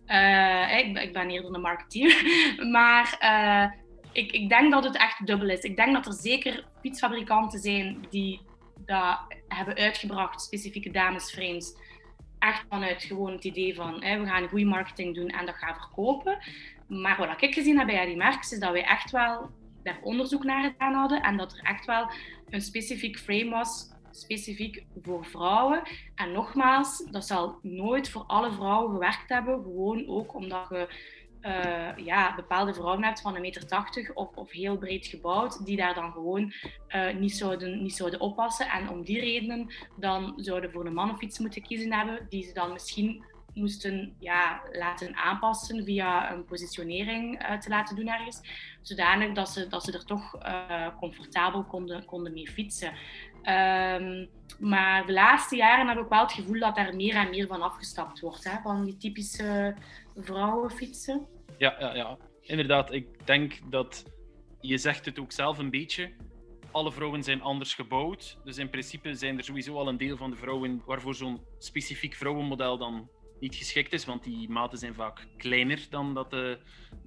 Uh, 0.07 0.79
ik, 0.79 0.99
ik, 0.99 1.13
ben 1.13 1.31
eerder 1.31 1.55
een 1.55 1.61
marketeer. 1.61 2.15
maar 2.77 3.19
uh, 3.23 3.81
ik, 4.13 4.33
ik, 4.33 4.49
denk 4.49 4.73
dat 4.73 4.85
het 4.85 4.97
echt 4.97 5.27
dubbel 5.27 5.49
is. 5.49 5.61
Ik 5.61 5.77
denk 5.77 5.93
dat 5.93 6.07
er 6.07 6.13
zeker 6.13 6.65
fietsfabrikanten 6.81 7.59
zijn 7.59 8.07
die 8.11 8.41
dat 8.87 9.19
hebben 9.49 9.75
uitgebracht, 9.75 10.41
specifieke 10.41 10.91
damesframes. 10.91 11.77
Echt 12.39 12.65
vanuit 12.69 13.03
gewoon 13.03 13.33
het 13.33 13.45
idee 13.45 13.75
van 13.75 14.05
hè, 14.05 14.19
we 14.19 14.27
gaan 14.27 14.49
goede 14.49 14.65
marketing 14.65 15.15
doen 15.15 15.29
en 15.29 15.47
dat 15.47 15.55
gaan 15.55 15.75
verkopen. 15.75 16.39
Maar 16.87 17.17
wat 17.17 17.43
ik 17.43 17.55
gezien 17.55 17.79
heb 17.79 17.87
bij 17.87 18.07
die 18.07 18.17
merken 18.17 18.41
is 18.41 18.59
dat 18.59 18.73
wij 18.73 18.85
echt 18.85 19.11
wel 19.11 19.51
daar 19.83 19.99
onderzoek 20.03 20.45
naar 20.45 20.63
gedaan 20.63 20.95
hadden 20.95 21.23
en 21.23 21.37
dat 21.37 21.53
er 21.53 21.65
echt 21.65 21.85
wel 21.85 22.11
een 22.51 22.61
specifiek 22.61 23.19
frame 23.19 23.51
was 23.51 23.95
specifiek 24.17 24.85
voor 25.03 25.25
vrouwen. 25.25 25.83
En 26.15 26.33
nogmaals, 26.33 27.07
dat 27.11 27.27
zal 27.27 27.59
nooit 27.63 28.11
voor 28.11 28.25
alle 28.27 28.53
vrouwen 28.53 28.93
gewerkt 28.93 29.29
hebben. 29.29 29.63
Gewoon 29.63 30.09
ook 30.09 30.35
omdat 30.35 30.67
je 30.69 30.89
uh, 31.43 32.05
ja, 32.05 32.35
bepaalde 32.35 32.75
vrouwen 32.75 33.05
hebt 33.05 33.21
van 33.21 33.35
een 33.35 33.41
meter 33.41 33.67
tachtig 33.67 34.15
of, 34.15 34.37
of 34.37 34.51
heel 34.51 34.79
breed 34.79 35.07
gebouwd, 35.07 35.65
die 35.65 35.77
daar 35.77 35.95
dan 35.95 36.13
gewoon 36.13 36.53
uh, 36.89 37.15
niet, 37.15 37.37
zouden, 37.37 37.83
niet 37.83 37.97
zouden 37.97 38.21
oppassen. 38.21 38.69
En 38.69 38.89
om 38.89 39.03
die 39.03 39.21
redenen 39.21 39.73
dan 39.97 40.33
zouden 40.37 40.71
voor 40.71 40.87
een 40.87 40.95
mannenfiets 40.95 41.39
moeten 41.39 41.63
kiezen 41.63 41.93
hebben, 41.93 42.27
die 42.29 42.43
ze 42.43 42.53
dan 42.53 42.73
misschien 42.73 43.25
moesten 43.57 44.17
ja, 44.19 44.63
laten 44.73 45.17
aanpassen 45.17 45.85
via 45.85 46.33
een 46.33 46.45
positionering 46.45 47.43
uh, 47.43 47.59
te 47.59 47.69
laten 47.69 47.97
doen 47.97 48.09
ergens, 48.09 48.41
zodanig 48.83 49.33
dat 49.33 49.49
ze, 49.49 49.69
dat 49.69 49.85
ze 49.85 49.93
er 49.93 50.05
toch 50.05 50.39
comfortabel 50.99 51.65
konden, 51.65 52.05
konden 52.05 52.33
mee 52.33 52.51
fietsen. 52.51 52.93
Um, 53.43 54.29
maar 54.59 55.07
de 55.07 55.13
laatste 55.13 55.57
jaren 55.57 55.89
heb 55.89 55.99
ik 55.99 56.09
wel 56.09 56.21
het 56.21 56.33
gevoel 56.33 56.61
dat 56.61 56.75
daar 56.75 56.97
meer 56.97 57.15
en 57.15 57.31
meer 57.31 57.47
van 57.47 57.63
afgestapt 57.63 58.21
wordt, 58.21 58.45
hè, 58.45 58.61
van 58.63 58.85
die 58.85 58.97
typische 58.97 59.75
vrouwenfietsen. 60.17 61.27
Ja, 61.59 61.77
ja, 61.79 61.95
ja, 61.95 62.17
inderdaad. 62.41 62.93
Ik 62.93 63.27
denk 63.27 63.59
dat 63.71 64.05
je 64.61 64.79
zegt 64.79 65.05
het 65.05 65.19
ook 65.19 65.33
zelf 65.33 65.59
een 65.59 65.71
beetje. 65.71 66.13
Alle 66.71 66.93
vrouwen 66.93 67.23
zijn 67.23 67.43
anders 67.43 67.75
gebouwd. 67.75 68.39
Dus 68.45 68.59
in 68.59 68.71
principe 68.71 69.15
zijn 69.15 69.39
er 69.39 69.45
sowieso 69.45 69.77
al 69.77 69.89
een 69.89 69.97
deel 69.97 70.17
van 70.17 70.31
de 70.31 70.37
vrouwen 70.37 70.83
waarvoor 70.87 71.15
zo'n 71.15 71.41
specifiek 71.59 72.15
vrouwenmodel 72.15 72.79
dan 72.79 73.09
niet 73.41 73.55
geschikt 73.55 73.93
is, 73.93 74.05
want 74.05 74.25
die 74.25 74.49
maten 74.49 74.79
zijn 74.79 74.95
vaak 74.95 75.27
kleiner 75.37 75.87
dan 75.91 76.15
dat 76.15 76.31
de, 76.31 76.59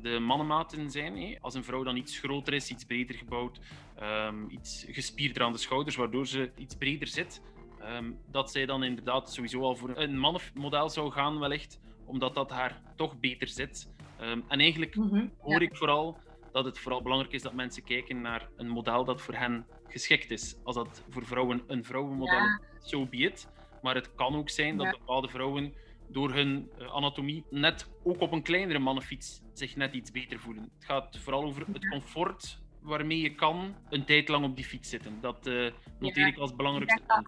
de 0.01 0.19
mannenmaten 0.19 0.91
zijn. 0.91 1.17
Hè. 1.17 1.35
Als 1.41 1.53
een 1.53 1.63
vrouw 1.63 1.83
dan 1.83 1.95
iets 1.97 2.19
groter 2.19 2.53
is, 2.53 2.69
iets 2.69 2.83
breder 2.85 3.15
gebouwd, 3.15 3.59
um, 4.01 4.49
iets 4.49 4.85
gespierder 4.89 5.43
aan 5.43 5.51
de 5.51 5.57
schouders, 5.57 5.95
waardoor 5.95 6.27
ze 6.27 6.51
iets 6.57 6.75
breder 6.75 7.07
zit, 7.07 7.41
um, 7.81 8.17
dat 8.31 8.51
zij 8.51 8.65
dan 8.65 8.83
inderdaad 8.83 9.33
sowieso 9.33 9.61
al 9.61 9.75
voor 9.75 9.97
een 9.97 10.19
mannenmodel 10.19 10.89
zou 10.89 11.11
gaan 11.11 11.39
wellicht, 11.39 11.79
omdat 12.05 12.35
dat 12.35 12.49
haar 12.49 12.81
toch 12.95 13.19
beter 13.19 13.47
zit. 13.47 13.89
Ehm, 14.19 14.39
en 14.47 14.59
eigenlijk 14.59 14.95
Mhm. 14.95 15.27
hoor 15.37 15.61
ik 15.61 15.75
vooral 15.75 16.17
dat 16.51 16.65
het 16.65 16.79
vooral 16.79 17.01
belangrijk 17.01 17.33
is 17.33 17.41
dat 17.41 17.53
mensen 17.53 17.83
kijken 17.83 18.21
naar 18.21 18.49
een 18.57 18.67
model 18.69 19.05
dat 19.05 19.21
voor 19.21 19.33
hen 19.33 19.65
geschikt 19.87 20.31
is. 20.31 20.55
Als 20.63 20.75
dat 20.75 21.03
voor 21.09 21.25
vrouwen 21.25 21.63
een 21.67 21.83
vrouwenmodel 21.83 22.35
Ja. 22.35 22.59
is, 22.81 22.89
so 22.89 23.05
be 23.05 23.17
it. 23.17 23.47
Maar 23.81 23.95
het 23.95 24.15
kan 24.15 24.35
ook 24.35 24.49
zijn 24.49 24.77
dat 24.77 24.85
Ja. 24.85 24.91
bepaalde 24.91 25.27
vrouwen 25.27 25.73
door 26.11 26.33
hun 26.33 26.69
eh, 26.77 26.93
anatomie 26.93 27.45
net 27.49 27.89
ook 28.03 28.21
op 28.21 28.31
een 28.31 28.41
kleinere 28.41 28.79
mannenfiets 28.79 29.41
zich 29.53 29.75
net 29.75 29.93
iets 29.93 30.11
beter 30.11 30.39
voelen. 30.39 30.63
Het 30.63 30.85
gaat 30.85 31.17
vooral 31.17 31.43
over 31.43 31.65
het 31.71 31.89
comfort 31.89 32.59
waarmee 32.81 33.21
je 33.21 33.35
kan 33.35 33.75
een 33.89 34.05
tijd 34.05 34.27
lang 34.27 34.45
op 34.45 34.55
die 34.55 34.65
fiets 34.65 34.89
zitten. 34.89 35.17
Dat 35.21 35.47
eh, 35.47 35.71
noteer 35.99 36.27
ik 36.27 36.37
als 36.37 36.55
belangrijkste. 36.55 37.23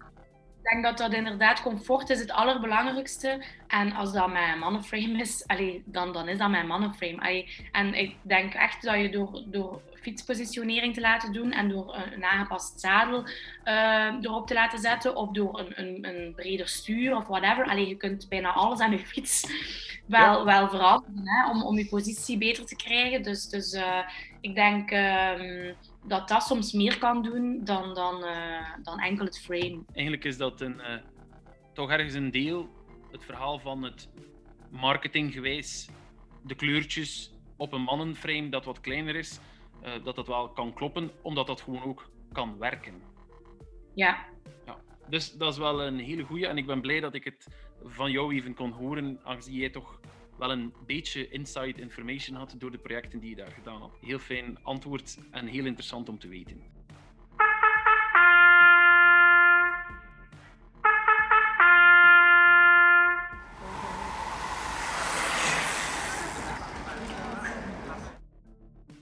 Ik 0.62 0.70
denk 0.70 0.84
dat 0.84 0.98
dat 0.98 1.12
inderdaad 1.12 1.62
comfort 1.62 2.10
is 2.10 2.20
het 2.20 2.30
allerbelangrijkste. 2.30 3.44
En 3.68 3.92
als 3.92 4.12
dat 4.12 4.32
mijn 4.32 4.58
mannenframe 4.58 5.20
is, 5.20 5.46
allee, 5.46 5.82
dan, 5.86 6.12
dan 6.12 6.28
is 6.28 6.38
dat 6.38 6.50
mijn 6.50 6.66
mannenframe. 6.66 7.20
Allee, 7.20 7.48
en 7.72 7.94
ik 7.94 8.16
denk 8.22 8.54
echt 8.54 8.82
dat 8.82 9.00
je 9.00 9.10
door, 9.10 9.42
door 9.46 9.80
fietspositionering 10.00 10.94
te 10.94 11.00
laten 11.00 11.32
doen 11.32 11.52
en 11.52 11.68
door 11.68 11.96
een, 12.12 12.24
aangepast 12.24 12.80
zadel 12.80 13.24
eh, 13.64 14.14
erop 14.20 14.46
te 14.46 14.54
laten 14.54 14.78
zetten 14.78 15.16
of 15.16 15.30
door 15.30 15.58
een, 15.58 15.72
een, 15.74 16.06
een 16.08 16.34
breder 16.34 16.68
stuur 16.68 17.16
of 17.16 17.26
whatever. 17.26 17.64
Allee, 17.64 17.88
je 17.88 17.96
kunt 17.96 18.28
bijna 18.28 18.52
alles 18.52 18.80
aan 18.80 18.90
je 18.90 18.98
fiets 18.98 19.46
wel, 20.06 20.38
Ja. 20.38 20.44
wel 20.44 20.68
veranderen 20.68 21.28
hè, 21.28 21.50
om, 21.50 21.62
om 21.62 21.76
je 21.78 21.88
positie 21.88 22.38
beter 22.38 22.66
te 22.66 22.76
krijgen. 22.76 23.22
Dus, 23.22 23.48
dus 23.48 23.72
eh, 23.72 23.98
ik 24.42 24.54
denk 24.54 24.90
ehm, 24.90 25.74
dat 26.04 26.28
dat 26.28 26.42
soms 26.42 26.72
meer 26.72 26.98
kan 26.98 27.22
doen 27.22 27.60
dan, 27.64 27.94
dan, 27.94 28.24
eh, 28.24 28.74
dan 28.82 28.98
enkel 28.98 29.24
het 29.24 29.40
frame. 29.40 29.82
Eigenlijk 29.92 30.24
is 30.24 30.36
dat 30.36 30.60
een, 30.60 30.80
eh, 30.80 30.98
toch 31.72 31.90
ergens 31.90 32.14
een 32.14 32.30
deel, 32.30 32.68
het 33.10 33.24
verhaal 33.24 33.58
van 33.58 33.82
het 33.82 34.08
marketinggewijs, 34.70 35.88
de 36.42 36.54
kleurtjes 36.54 37.32
op 37.56 37.72
een 37.72 37.82
mannenframe 37.82 38.48
dat 38.48 38.64
wat 38.64 38.80
kleiner 38.80 39.16
is, 39.16 39.40
eh, 39.82 39.92
dat 40.04 40.16
dat 40.16 40.26
wel 40.26 40.48
kan 40.48 40.72
kloppen, 40.74 41.10
omdat 41.22 41.46
dat 41.46 41.60
gewoon 41.60 41.82
ook 41.82 42.10
kan 42.32 42.58
werken. 42.58 43.02
Ja, 43.94 44.26
Dus 45.08 45.32
dat 45.32 45.52
is 45.52 45.58
wel 45.58 45.82
een 45.82 45.98
hele 45.98 46.22
goeie 46.22 46.46
en 46.46 46.56
ik 46.56 46.66
ben 46.66 46.80
blij 46.80 47.00
dat 47.00 47.14
ik 47.14 47.24
het 47.24 47.46
van 47.84 48.10
jou 48.10 48.34
even 48.34 48.54
kon 48.54 48.70
horen, 48.70 49.20
aangezien 49.24 49.54
jij 49.54 49.70
toch 49.70 50.00
wel 50.42 50.50
een 50.50 50.72
beetje 50.86 51.28
inside 51.28 51.80
information 51.80 52.36
had 52.36 52.54
door 52.58 52.70
de 52.70 52.78
projecten 52.78 53.20
die 53.20 53.30
je 53.30 53.36
daar 53.36 53.50
gedaan 53.50 53.80
had. 53.80 53.98
Heel 54.00 54.18
fijn 54.18 54.58
antwoord 54.62 55.18
en 55.30 55.46
heel 55.46 55.64
interessant 55.64 56.08
om 56.08 56.18
te 56.18 56.28
weten. 56.28 56.62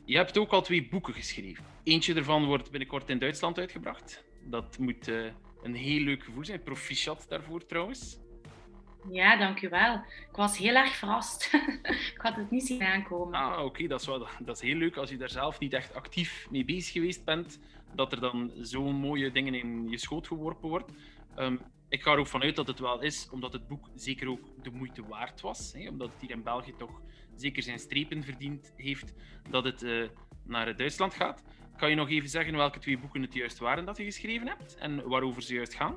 Je 0.05 0.17
hebt 0.17 0.39
ook 0.39 0.51
al 0.51 0.63
twee 0.63 0.89
boeken 0.89 1.15
geschreven. 1.15 1.65
Eentje 1.83 2.15
ervan 2.15 2.45
wordt 2.45 2.71
binnenkort 2.71 3.09
in 3.09 3.19
Duitsland 3.19 3.59
uitgebracht. 3.59 4.25
Dat 4.45 4.79
moet 4.79 5.09
eh, 5.09 5.25
een 5.63 5.75
heel 5.75 6.01
leuk 6.01 6.25
gevoel 6.25 6.45
zijn. 6.45 6.63
Proficiat 6.63 7.27
daarvoor 7.29 7.67
trouwens. 7.67 8.19
Ja, 9.09 9.37
dankjewel. 9.37 9.95
Ik 10.31 10.37
was 10.37 10.59
heel 10.59 10.75
erg 10.75 10.95
verrast. 10.97 11.53
ik 12.15 12.19
had 12.23 12.37
het 12.37 12.51
niet 12.51 12.67
zien 12.67 12.83
aankomen. 12.83 13.35
Ah, 13.41 13.65
oké, 13.65 13.87
dat, 13.87 14.01
is 14.01 14.07
wel- 14.07 14.27
dat 14.41 14.57
is 14.57 14.63
heel 14.63 14.77
leuk 14.77 14.97
als 14.97 15.11
je 15.11 15.17
daar 15.17 15.31
zelf 15.31 15.59
niet 15.59 15.73
echt 15.73 15.95
actief 15.95 16.47
mee 16.51 16.65
bezig 16.65 16.93
geweest 16.93 17.25
bent. 17.25 17.59
Dat 17.95 18.13
er 18.13 18.21
dan 18.21 18.51
zo'n 18.61 18.95
mooie 18.95 19.31
dingen 19.33 19.55
in 19.55 19.89
je 19.89 19.99
schoot 19.99 20.27
geworpen 20.27 20.69
wordt. 20.69 20.93
Ehm, 21.37 21.57
ik 21.89 22.03
ga 22.03 22.13
er 22.13 22.19
ook 22.19 22.27
vanuit 22.27 22.57
dat 22.57 22.67
het 22.67 22.79
wel 22.79 23.01
is, 23.03 23.29
omdat 23.33 23.53
het 23.53 23.69
boek 23.69 23.89
zeker 23.95 24.29
ook 24.29 24.63
de 24.63 24.71
moeite 24.71 25.07
waard 25.07 25.41
was. 25.41 25.73
Hè, 25.73 25.89
omdat 25.89 26.13
het 26.13 26.21
hier 26.21 26.31
in 26.31 26.43
België 26.43 26.75
toch 26.79 27.01
zeker 27.35 27.63
zijn 27.63 27.79
strepen 27.79 28.25
verdiend 28.25 28.73
heeft 28.77 29.15
dat 29.51 29.65
het 29.65 29.83
eh, 29.83 30.03
naar 30.45 30.77
Duitsland 30.77 31.15
gaat. 31.15 31.45
Kan 31.77 31.91
je 31.91 31.97
nog 31.97 32.11
even 32.11 32.29
zeggen 32.29 32.57
welke 32.57 32.79
twee 32.79 32.99
boeken 32.99 33.23
het 33.23 33.35
juist 33.35 33.59
waren 33.59 33.85
dat 33.85 33.97
je 33.97 34.05
geschreven 34.05 34.47
hebt 34.49 34.77
en 34.77 35.09
waarover 35.09 35.43
ze 35.43 35.55
juist 35.55 35.75
gaan? 35.75 35.97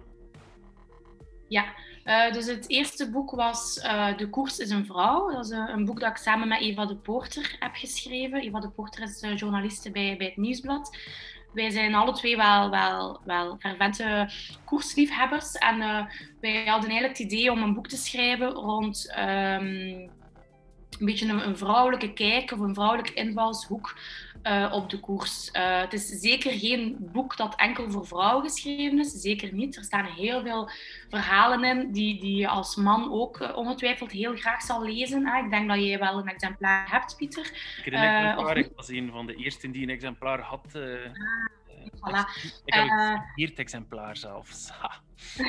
Ja, 1.53 1.65
eh, 2.03 2.33
dus 2.33 2.45
het 2.45 2.69
eerste 2.69 3.09
boek 3.09 3.31
was 3.31 3.79
eh, 3.79 4.17
De 4.17 4.29
Koers 4.29 4.59
is 4.59 4.69
een 4.69 4.85
vrouw. 4.85 5.31
Dat 5.31 5.45
is 5.45 5.51
een, 5.51 5.69
een 5.69 5.85
boek 5.85 5.99
dat 5.99 6.09
ik 6.09 6.17
samen 6.17 6.47
met 6.47 6.59
Eva 6.59 6.85
de 6.85 6.95
Poorter 6.95 7.55
heb 7.59 7.75
geschreven. 7.75 8.41
Eva 8.41 8.59
de 8.59 8.69
Poorter 8.69 9.03
is 9.03 9.21
eh, 9.21 9.37
journaliste 9.37 9.91
bij, 9.91 10.17
bij 10.17 10.27
het 10.27 10.37
Nieuwsblad. 10.37 10.97
Wij 11.53 11.69
zijn 11.69 11.95
alle 11.95 12.13
twee 12.13 12.37
wel, 12.37 12.69
wel, 12.69 13.21
wel 13.25 13.57
fervente 13.59 14.29
koersliefhebbers. 14.63 15.53
En 15.53 15.81
eh, 15.81 16.05
wij 16.41 16.65
hadden 16.65 16.89
eigenlijk 16.89 17.17
het 17.17 17.31
idee 17.31 17.51
om 17.51 17.63
een 17.63 17.73
boek 17.73 17.87
te 17.87 17.97
schrijven 17.97 18.49
rond 18.49 19.11
ehm, 19.11 19.65
een 20.99 21.05
beetje 21.05 21.27
een, 21.27 21.47
een 21.47 21.57
vrouwelijke 21.57 22.13
kijk 22.13 22.51
of 22.51 22.59
een 22.59 22.73
vrouwelijke 22.73 23.13
invalshoek 23.13 23.97
eh, 24.43 24.71
op 24.73 24.89
de 24.89 24.99
koers. 24.99 25.51
Eh, 25.51 25.79
het 25.79 25.93
is 25.93 26.07
zeker 26.07 26.51
geen 26.51 26.95
boek 26.99 27.37
dat 27.37 27.55
enkel 27.55 27.91
voor 27.91 28.07
vrouwen 28.07 28.43
geschreven 28.43 28.99
is. 28.99 29.11
Zeker 29.21 29.53
niet. 29.53 29.75
Er 29.75 29.83
staan 29.83 30.05
heel 30.05 30.41
veel 30.41 30.69
verhalen 31.09 31.63
in 31.63 31.91
die, 31.91 32.19
die 32.21 32.35
je 32.35 32.47
als 32.47 32.75
man 32.75 33.11
ook 33.11 33.39
eh, 33.39 33.57
ongetwijfeld 33.57 34.11
heel 34.11 34.35
graag 34.35 34.61
zal 34.61 34.83
lezen. 34.83 35.25
hè. 35.27 35.43
Ik 35.43 35.49
denk 35.49 35.67
dat 35.69 35.83
jij 35.83 35.99
wel 35.99 36.17
een 36.17 36.27
exemplaar 36.27 36.89
hebt, 36.91 37.15
Pieter. 37.17 37.45
Ik 37.45 37.83
heb 37.85 37.93
een 37.93 37.99
exemplaar. 37.99 38.45
of- 38.57 38.65
Ik 38.65 38.71
was 38.75 38.89
een 38.89 39.09
van 39.11 39.25
de 39.25 39.35
eersten 39.35 39.71
die 39.71 39.83
een 39.83 39.89
exemplaar 39.89 40.39
had. 40.39 40.65
Eh, 41.91 41.99
Voilà. 41.99 42.27
Ik 42.65 42.73
heb 42.73 42.87
Eh, 42.89 42.97
een 42.99 43.17
gesigneerd 43.17 43.59
exemplaar 43.59 44.17
zelfs. 44.17 44.71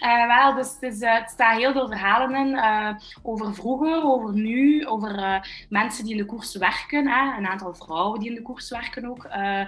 Eh, 0.00 0.26
wel, 0.26 0.54
dus 0.54 0.72
het, 0.80 0.82
is, 0.82 1.00
eh, 1.00 1.14
het 1.18 1.30
staat 1.30 1.56
heel 1.58 1.72
veel 1.72 1.88
verhalen 1.88 2.46
in 2.46 2.54
eh, 2.54 2.90
over 3.22 3.54
vroeger, 3.54 4.04
over 4.04 4.34
nu, 4.34 4.86
over 4.86 5.18
eh, 5.18 5.40
mensen 5.68 6.04
die 6.04 6.12
in 6.12 6.18
de 6.18 6.26
koers 6.26 6.56
werken. 6.56 7.08
Hè, 7.08 7.36
een 7.36 7.46
aantal 7.46 7.74
vrouwen 7.74 8.20
die 8.20 8.28
in 8.28 8.34
de 8.34 8.42
koers 8.42 8.70
werken 8.70 9.06
ook. 9.10 9.24
Eh, 9.24 9.60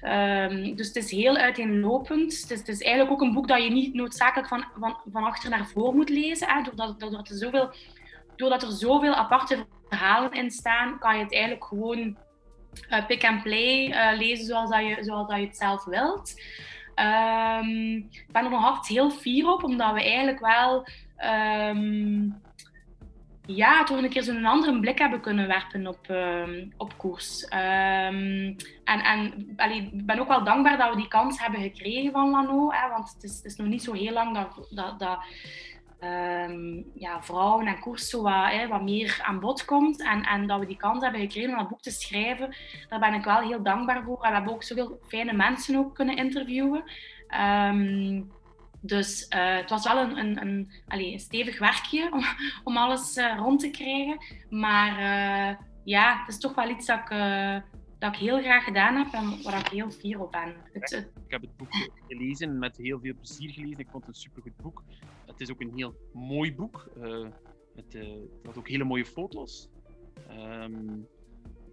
ehm, 0.00 0.74
dus 0.74 0.86
het 0.86 0.96
is 0.96 1.10
heel 1.10 1.36
uiteenlopend. 1.36 2.40
Het 2.40 2.50
is, 2.50 2.58
het 2.58 2.68
is 2.68 2.80
eigenlijk 2.80 3.12
ook 3.12 3.20
een 3.20 3.34
boek 3.34 3.48
dat 3.48 3.62
je 3.62 3.70
niet 3.70 3.94
noodzakelijk 3.94 4.48
van, 4.48 4.64
van, 4.78 4.96
van 5.12 5.24
achter 5.24 5.50
naar 5.50 5.66
voor 5.66 5.94
moet 5.94 6.08
lezen. 6.08 6.48
Hè, 6.48 6.62
doordat, 6.62 7.00
doordat, 7.00 7.28
er 7.28 7.36
zoveel, 7.36 7.70
doordat 8.36 8.62
er 8.62 8.72
zoveel 8.72 9.14
aparte 9.14 9.66
verhalen 9.88 10.32
in 10.32 10.50
staan, 10.50 10.98
kan 10.98 11.16
je 11.16 11.22
het 11.22 11.32
eigenlijk 11.32 11.64
gewoon 11.64 12.16
eh, 12.88 13.06
pick 13.06 13.24
and 13.24 13.42
play 13.42 13.90
eh, 13.90 14.18
lezen 14.18 14.46
zoals, 14.46 14.70
dat 14.70 14.80
je, 14.80 14.96
zoals 15.00 15.28
dat 15.28 15.38
je 15.38 15.46
het 15.46 15.56
zelf 15.56 15.84
wilt. 15.84 16.40
Ehm, 16.94 17.96
ik 17.96 18.26
ben 18.32 18.44
er 18.44 18.50
nog 18.50 18.64
altijd 18.64 18.86
heel 18.86 19.10
fier 19.10 19.52
op, 19.52 19.64
omdat 19.64 19.92
we 19.92 20.02
eigenlijk 20.02 20.40
wel 20.40 20.86
ehm, 21.16 22.28
ja, 23.46 23.84
toch 23.84 24.02
een 24.02 24.08
keer 24.08 24.22
zo'n 24.22 24.44
andere 24.44 24.80
blik 24.80 24.98
hebben 24.98 25.20
kunnen 25.20 25.46
werpen 25.46 25.86
op, 25.86 26.08
ehm, 26.08 26.66
op 26.76 26.98
koers. 26.98 27.44
En 27.44 28.56
en 28.84 29.70
ik 29.70 30.06
ben 30.06 30.18
ook 30.18 30.28
wel 30.28 30.44
dankbaar 30.44 30.76
dat 30.76 30.90
we 30.90 30.96
die 30.96 31.08
kans 31.08 31.40
hebben 31.40 31.60
gekregen 31.60 32.12
van 32.12 32.30
Lano, 32.30 32.72
hè, 32.72 32.88
want 32.88 33.12
het 33.14 33.22
is, 33.22 33.36
het 33.36 33.44
is 33.44 33.56
nog 33.56 33.66
niet 33.66 33.82
zo 33.82 33.92
heel 33.92 34.12
lang 34.12 34.34
dat, 34.70 34.98
dat 34.98 35.18
ehm, 35.98 36.82
ja, 36.94 37.22
vrouwen 37.22 37.66
en 37.66 37.80
koers 37.80 38.08
zo 38.08 38.22
wat, 38.22 38.50
hè, 38.50 38.68
wat 38.68 38.82
meer 38.82 39.20
aan 39.22 39.40
bod 39.40 39.64
komt. 39.64 40.02
En, 40.02 40.22
en 40.22 40.46
dat 40.46 40.60
we 40.60 40.66
die 40.66 40.76
kans 40.76 41.02
hebben 41.02 41.20
gekregen 41.20 41.50
om 41.50 41.58
dat 41.58 41.68
boek 41.68 41.82
te 41.82 41.90
schrijven, 41.90 42.54
daar 42.88 43.00
ben 43.00 43.14
ik 43.14 43.24
wel 43.24 43.40
heel 43.40 43.62
dankbaar 43.62 44.02
voor. 44.02 44.22
En 44.22 44.28
we 44.28 44.34
hebben 44.34 44.52
ook 44.52 44.62
zoveel 44.62 44.98
fijne 45.06 45.32
mensen 45.32 45.76
ook 45.76 45.94
kunnen 45.94 46.16
interviewen. 46.16 46.84
Ehm, 47.28 48.22
dus 48.80 49.28
eh, 49.28 49.56
het 49.56 49.70
was 49.70 49.84
wel 49.84 49.96
een, 49.96 50.18
een, 50.18 50.40
een, 50.40 50.72
allee, 50.88 51.12
een 51.12 51.20
stevig 51.20 51.58
werkje 51.58 52.12
om, 52.64 52.76
alles 52.76 53.16
eh, 53.16 53.36
rond 53.38 53.60
te 53.60 53.70
krijgen. 53.70 54.18
Maar 54.50 54.98
eh, 54.98 55.56
ja, 55.84 56.18
het 56.18 56.28
is 56.28 56.38
toch 56.38 56.54
wel 56.54 56.70
iets 56.70 56.86
dat 56.86 56.98
ik, 56.98 57.08
dat 57.98 58.14
ik 58.14 58.20
heel 58.20 58.40
graag 58.40 58.64
gedaan 58.64 58.96
heb 58.96 59.12
en 59.12 59.42
waar 59.42 59.58
ik 59.58 59.68
heel 59.68 59.90
fier 59.90 60.20
op 60.20 60.32
ben. 60.32 60.54
Ik 60.72 61.32
heb 61.32 61.40
het 61.40 61.56
boek 61.56 61.90
gelezen, 62.08 62.58
met 62.58 62.76
heel 62.76 63.00
veel 63.00 63.14
plezier 63.14 63.50
gelezen. 63.50 63.78
Ik 63.78 63.88
vond 63.90 64.06
het 64.06 64.14
een 64.14 64.20
supergoed 64.20 64.56
boek. 64.56 64.82
Het 65.26 65.40
is 65.40 65.50
ook 65.50 65.60
een 65.60 65.72
heel 65.74 65.94
mooi 66.12 66.54
boek. 66.54 66.88
Eh, 67.00 67.26
het, 67.74 67.92
het 67.92 68.46
had 68.46 68.58
ook 68.58 68.68
hele 68.68 68.84
mooie 68.84 69.04
foto's. 69.04 69.68
Ehm, 70.28 70.88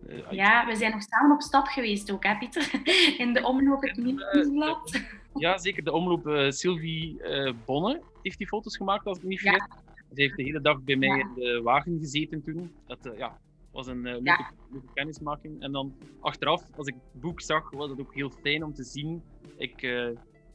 eh, 0.07 0.31
ja, 0.31 0.65
we 0.65 0.75
zijn 0.75 0.91
nog 0.91 1.01
samen 1.01 1.35
op 1.35 1.41
stap 1.41 1.65
geweest 1.67 2.11
ook, 2.11 2.23
hè 2.23 2.37
Pieter? 2.37 2.71
In 3.21 3.33
de 3.33 3.43
omloop 3.43 3.81
het 3.81 3.97
nieuwsblad. 3.97 5.01
Ja, 5.33 5.57
zeker. 5.57 5.83
De 5.83 5.91
omroep 5.91 6.27
eh, 6.27 6.49
Sylvie 6.49 7.21
Bonne 7.65 8.01
heeft 8.21 8.37
die 8.37 8.47
foto's 8.47 8.77
gemaakt, 8.77 9.05
als 9.05 9.17
ik 9.17 9.23
niet 9.23 9.39
Ja. 9.41 9.51
vergis. 9.51 9.75
Ze 10.13 10.21
heeft 10.21 10.35
de 10.37 10.43
hele 10.43 10.61
dag 10.61 10.81
bij 10.81 10.95
mij 10.95 11.07
Ja. 11.17 11.19
in 11.19 11.33
de 11.35 11.61
wagen 11.63 11.99
gezeten 11.99 12.43
toen. 12.43 12.71
Dat 12.87 13.13
ja, 13.17 13.39
was 13.71 13.87
een 13.87 14.01
leuke, 14.01 14.23
Ja. 14.23 14.51
leuke 14.71 14.87
kennismaking. 14.93 15.61
En 15.61 15.71
dan 15.71 15.95
achteraf, 16.19 16.63
als 16.75 16.87
ik 16.87 16.93
het 17.11 17.21
boek 17.21 17.41
zag, 17.41 17.71
was 17.71 17.89
het 17.89 17.99
ook 17.99 18.13
heel 18.13 18.29
fijn 18.29 18.63
om 18.63 18.73
te 18.73 18.83
zien. 18.83 19.23
Ik, 19.57 19.81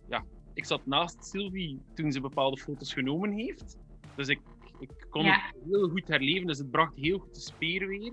ja, 0.09 0.25
ik 0.59 0.65
zat 0.65 0.87
naast 0.87 1.25
Sylvie 1.25 1.81
toen 1.95 2.13
ze 2.13 2.21
bepaalde 2.21 2.57
foto's 2.57 2.93
genomen 2.93 3.31
heeft. 3.33 3.79
Dus 4.17 4.29
ik, 4.29 4.41
ik 4.79 5.07
kon 5.11 5.25
Ja. 5.25 5.51
het 5.53 5.63
heel 5.71 5.89
goed 5.89 6.09
herleven. 6.09 6.47
Dus 6.47 6.59
het 6.59 6.71
bracht 6.71 6.97
heel 6.97 7.19
goed 7.19 7.35
de 7.35 7.41
speer 7.41 7.87
weer 7.87 8.13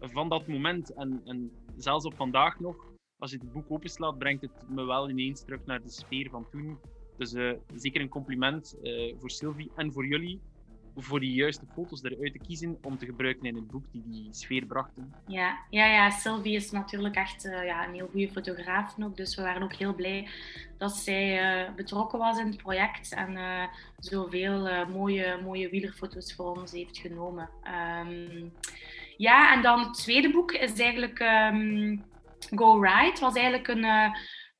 van 0.00 0.28
dat 0.28 0.46
moment. 0.46 0.92
En, 0.92 1.20
en 1.24 1.50
zelfs 1.76 2.04
op 2.04 2.14
vandaag 2.14 2.60
nog, 2.60 2.76
als 3.18 3.30
je 3.30 3.36
het 3.38 3.52
boek 3.52 3.70
openslaat, 3.70 4.18
brengt 4.18 4.42
het 4.42 4.68
me 4.68 4.84
wel 4.84 5.10
ineens 5.10 5.44
terug 5.44 5.64
naar 5.64 5.82
de 5.82 5.90
sfeer 5.90 6.30
van 6.30 6.48
toen. 6.50 6.78
Dus 7.16 7.32
eh, 7.32 7.52
zeker 7.74 8.00
een 8.00 8.08
compliment 8.08 8.80
eh, 8.82 9.14
voor 9.18 9.30
Sylvie 9.30 9.70
en 9.76 9.92
voor 9.92 10.06
jullie. 10.06 10.40
Voor 10.96 11.20
die 11.20 11.32
juiste 11.32 11.64
foto's 11.74 12.02
eruit 12.02 12.32
te 12.32 12.38
kiezen 12.38 12.78
om 12.82 12.98
te 12.98 13.06
gebruiken 13.06 13.46
in 13.46 13.54
het 13.54 13.66
boek 13.66 13.84
die 13.92 14.02
die 14.06 14.28
sfeer 14.30 14.66
brachten. 14.66 15.14
Ja, 15.26 15.58
ja, 15.70 15.86
ja 15.86 16.10
Sylvie 16.10 16.54
is 16.54 16.70
natuurlijk 16.70 17.16
echt 17.16 17.44
uh, 17.44 17.64
ja, 17.64 17.86
een 17.86 17.94
heel 17.94 18.08
goede 18.10 18.28
fotograaf 18.28 18.94
ook. 19.02 19.16
Dus 19.16 19.36
we 19.36 19.42
waren 19.42 19.62
ook 19.62 19.74
heel 19.74 19.94
blij 19.94 20.28
dat 20.78 20.92
zij 20.92 21.64
uh, 21.64 21.74
betrokken 21.74 22.18
was 22.18 22.38
in 22.38 22.46
het 22.46 22.56
project 22.56 23.12
en 23.12 23.32
uh, 23.32 23.64
zoveel 23.98 24.86
mooie, 24.86 25.40
mooie 25.42 25.68
wielerfoto's 25.68 26.34
voor 26.34 26.56
ons 26.56 26.72
heeft 26.72 26.98
genomen. 26.98 27.48
Um, 28.00 28.52
ja, 29.16 29.54
en 29.54 29.62
dan 29.62 29.78
het 29.80 29.94
tweede 29.94 30.30
boek 30.30 30.52
is 30.52 30.80
eigenlijk 30.80 31.20
um, 31.20 32.04
Go 32.54 32.80
Ride. 32.80 33.20
was 33.20 33.34
eigenlijk 33.34 33.68
een 33.68 33.84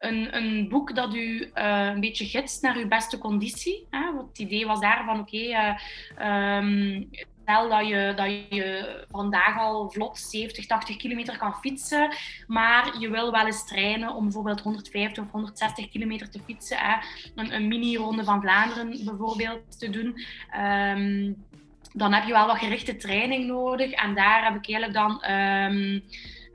een, 0.01 0.37
een 0.37 0.69
boek 0.69 0.95
dat 0.95 1.15
u 1.15 1.51
uh, 1.55 1.91
een 1.95 2.01
beetje 2.01 2.25
gidst 2.25 2.63
naar 2.63 2.77
uw 2.77 2.89
beste 2.89 3.19
conditie. 3.19 3.87
Hè? 3.91 4.01
Het 4.29 4.39
idee 4.39 4.67
was 4.67 4.81
daar 4.81 5.05
van, 5.05 5.21
oké, 5.21 5.37
uh, 5.37 6.57
um, 6.59 7.09
stel 7.43 7.69
dat 7.69 7.87
je, 7.87 8.13
dat 8.17 8.27
je 8.49 9.05
vandaag 9.11 9.59
al 9.59 9.91
vlot 9.91 10.19
70, 10.19 10.67
80 10.67 10.97
kilometer 10.97 11.39
kan 11.39 11.55
fietsen, 11.55 12.15
maar 12.47 12.99
je 12.99 13.11
wil 13.11 13.31
wel 13.31 13.47
eens 13.47 13.67
trainen 13.67 14.15
om 14.15 14.25
bijvoorbeeld 14.25 14.61
150 14.61 15.25
of 15.25 15.31
160 15.31 15.89
kilometer 15.89 16.31
te 16.31 16.41
fietsen. 16.45 16.79
Hè? 16.79 16.97
Een, 17.35 17.55
een 17.55 17.69
mini-ronde 17.69 18.25
van 18.25 18.41
Vlaanderen 18.41 19.05
bijvoorbeeld 19.05 19.79
te 19.79 19.91
doen. 19.91 20.21
Um, 20.61 21.45
dan 21.93 22.13
heb 22.13 22.25
je 22.25 22.33
wel 22.33 22.47
wat 22.47 22.59
gerichte 22.59 22.97
training 22.97 23.47
nodig. 23.47 23.91
En 23.91 24.15
daar 24.15 24.45
heb 24.45 24.65
ik 24.65 24.75
eigenlijk 24.75 24.95
dan... 24.95 25.35
Um, 25.35 26.03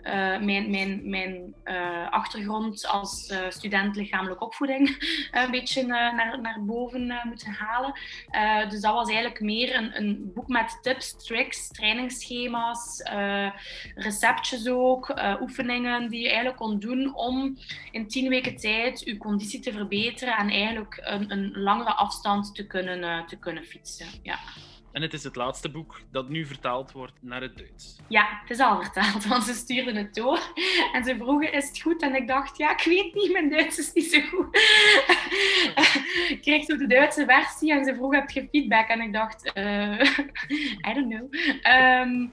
uh, 0.06 0.40
mijn, 0.40 0.70
mijn, 0.70 1.10
mijn 1.10 1.56
uh, 1.66 2.10
achtergrond 2.10 2.88
als 2.88 3.30
uh, 3.30 3.40
student 3.50 3.96
lichamelijke 3.96 4.46
opvoeding 4.46 4.90
een 5.32 5.52
beetje 5.52 5.86
naar, 5.86 6.42
naar 6.42 6.66
boven 6.66 7.22
moeten 7.24 7.52
halen. 7.52 7.94
dus 8.70 8.82
dat 8.82 8.94
was 8.94 9.08
eigenlijk 9.08 9.40
meer 9.40 9.76
een, 9.76 9.98
een 9.98 10.32
boek 10.34 10.48
met 10.48 10.80
tips, 10.82 11.24
tricks, 11.24 11.68
trainingsschema's, 11.68 13.04
receptjes 13.96 14.68
ook, 14.68 15.14
oefeningen 15.42 16.10
die 16.10 16.20
je 16.20 16.28
eigenlijk 16.28 16.58
kon 16.58 16.80
doen 16.80 17.16
om 17.16 17.58
in 17.92 18.08
tien 18.08 18.30
weken 18.30 18.56
tijd 18.56 19.00
je 19.00 19.18
conditie 19.18 19.60
te 19.60 19.72
verbeteren 19.72 20.38
en 20.38 20.50
eigenlijk 20.50 21.02
een, 21.04 21.32
een 21.32 21.52
langere 21.62 21.94
afstand 21.94 22.56
te 22.56 22.68
kunnen, 22.68 23.26
te 23.26 23.38
kunnen 23.38 23.64
fietsen. 23.64 24.08
Ja. 24.24 24.40
En 24.96 25.02
het 25.02 25.14
is 25.14 25.24
het 25.24 25.36
laatste 25.36 25.70
boek 25.70 26.02
dat 26.12 26.30
nu 26.30 26.46
vertaald 26.46 26.92
wordt 26.92 27.14
naar 27.20 27.42
het 27.42 27.58
Duits. 27.58 28.00
Ja, 28.08 28.40
het 28.42 28.50
is 28.50 28.60
al 28.60 28.82
vertaald, 28.82 29.26
want 29.26 29.44
ze 29.44 29.54
stuurden 29.54 29.96
het 29.96 30.16
door. 30.16 30.40
En 30.94 31.04
ze 31.04 31.16
vroegen, 31.18 31.54
is 31.54 31.68
het 31.68 31.82
goed? 31.82 32.02
En 32.02 32.16
ik 32.16 32.28
dacht, 32.28 32.58
ja, 32.58 32.72
ik 32.72 32.84
weet 32.84 33.14
niet, 33.14 33.32
mijn 33.32 33.50
Duits 33.50 33.78
is 33.78 33.94
niet 33.94 34.06
zo 34.06 34.22
goed. 34.22 34.56
ik 36.34 36.40
kreeg 36.42 36.64
zo 36.64 36.78
de 36.78 36.88
Duitse 36.88 37.26
versie 37.26 37.72
en 37.72 37.86
ze 37.86 37.96
vroegen, 37.96 38.20
heb 38.20 38.30
je 38.30 38.48
feedback? 38.52 38.88
En 38.88 39.02
ik 39.02 39.14
dacht, 39.14 39.52
uh, 39.58 40.02
I 40.90 40.94
don't 40.94 41.14
know. 41.14 41.34
Um, 41.74 42.32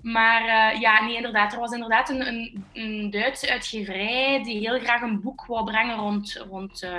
maar 0.00 0.42
uh, 0.42 0.80
ja, 0.80 1.04
nee, 1.04 1.16
inderdaad. 1.16 1.52
Er 1.52 1.60
was 1.60 1.72
inderdaad 1.72 2.08
een, 2.08 2.64
een, 2.72 3.10
Duitse 3.10 3.50
uitgeverij 3.50 4.42
die 4.42 4.58
heel 4.58 4.78
graag 4.78 5.02
een 5.02 5.20
boek 5.20 5.46
wou 5.46 5.64
brengen 5.64 5.96
rond, 5.96 6.44
rond 6.48 6.82
uh, 6.82 6.90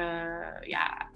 ja, 0.61 1.07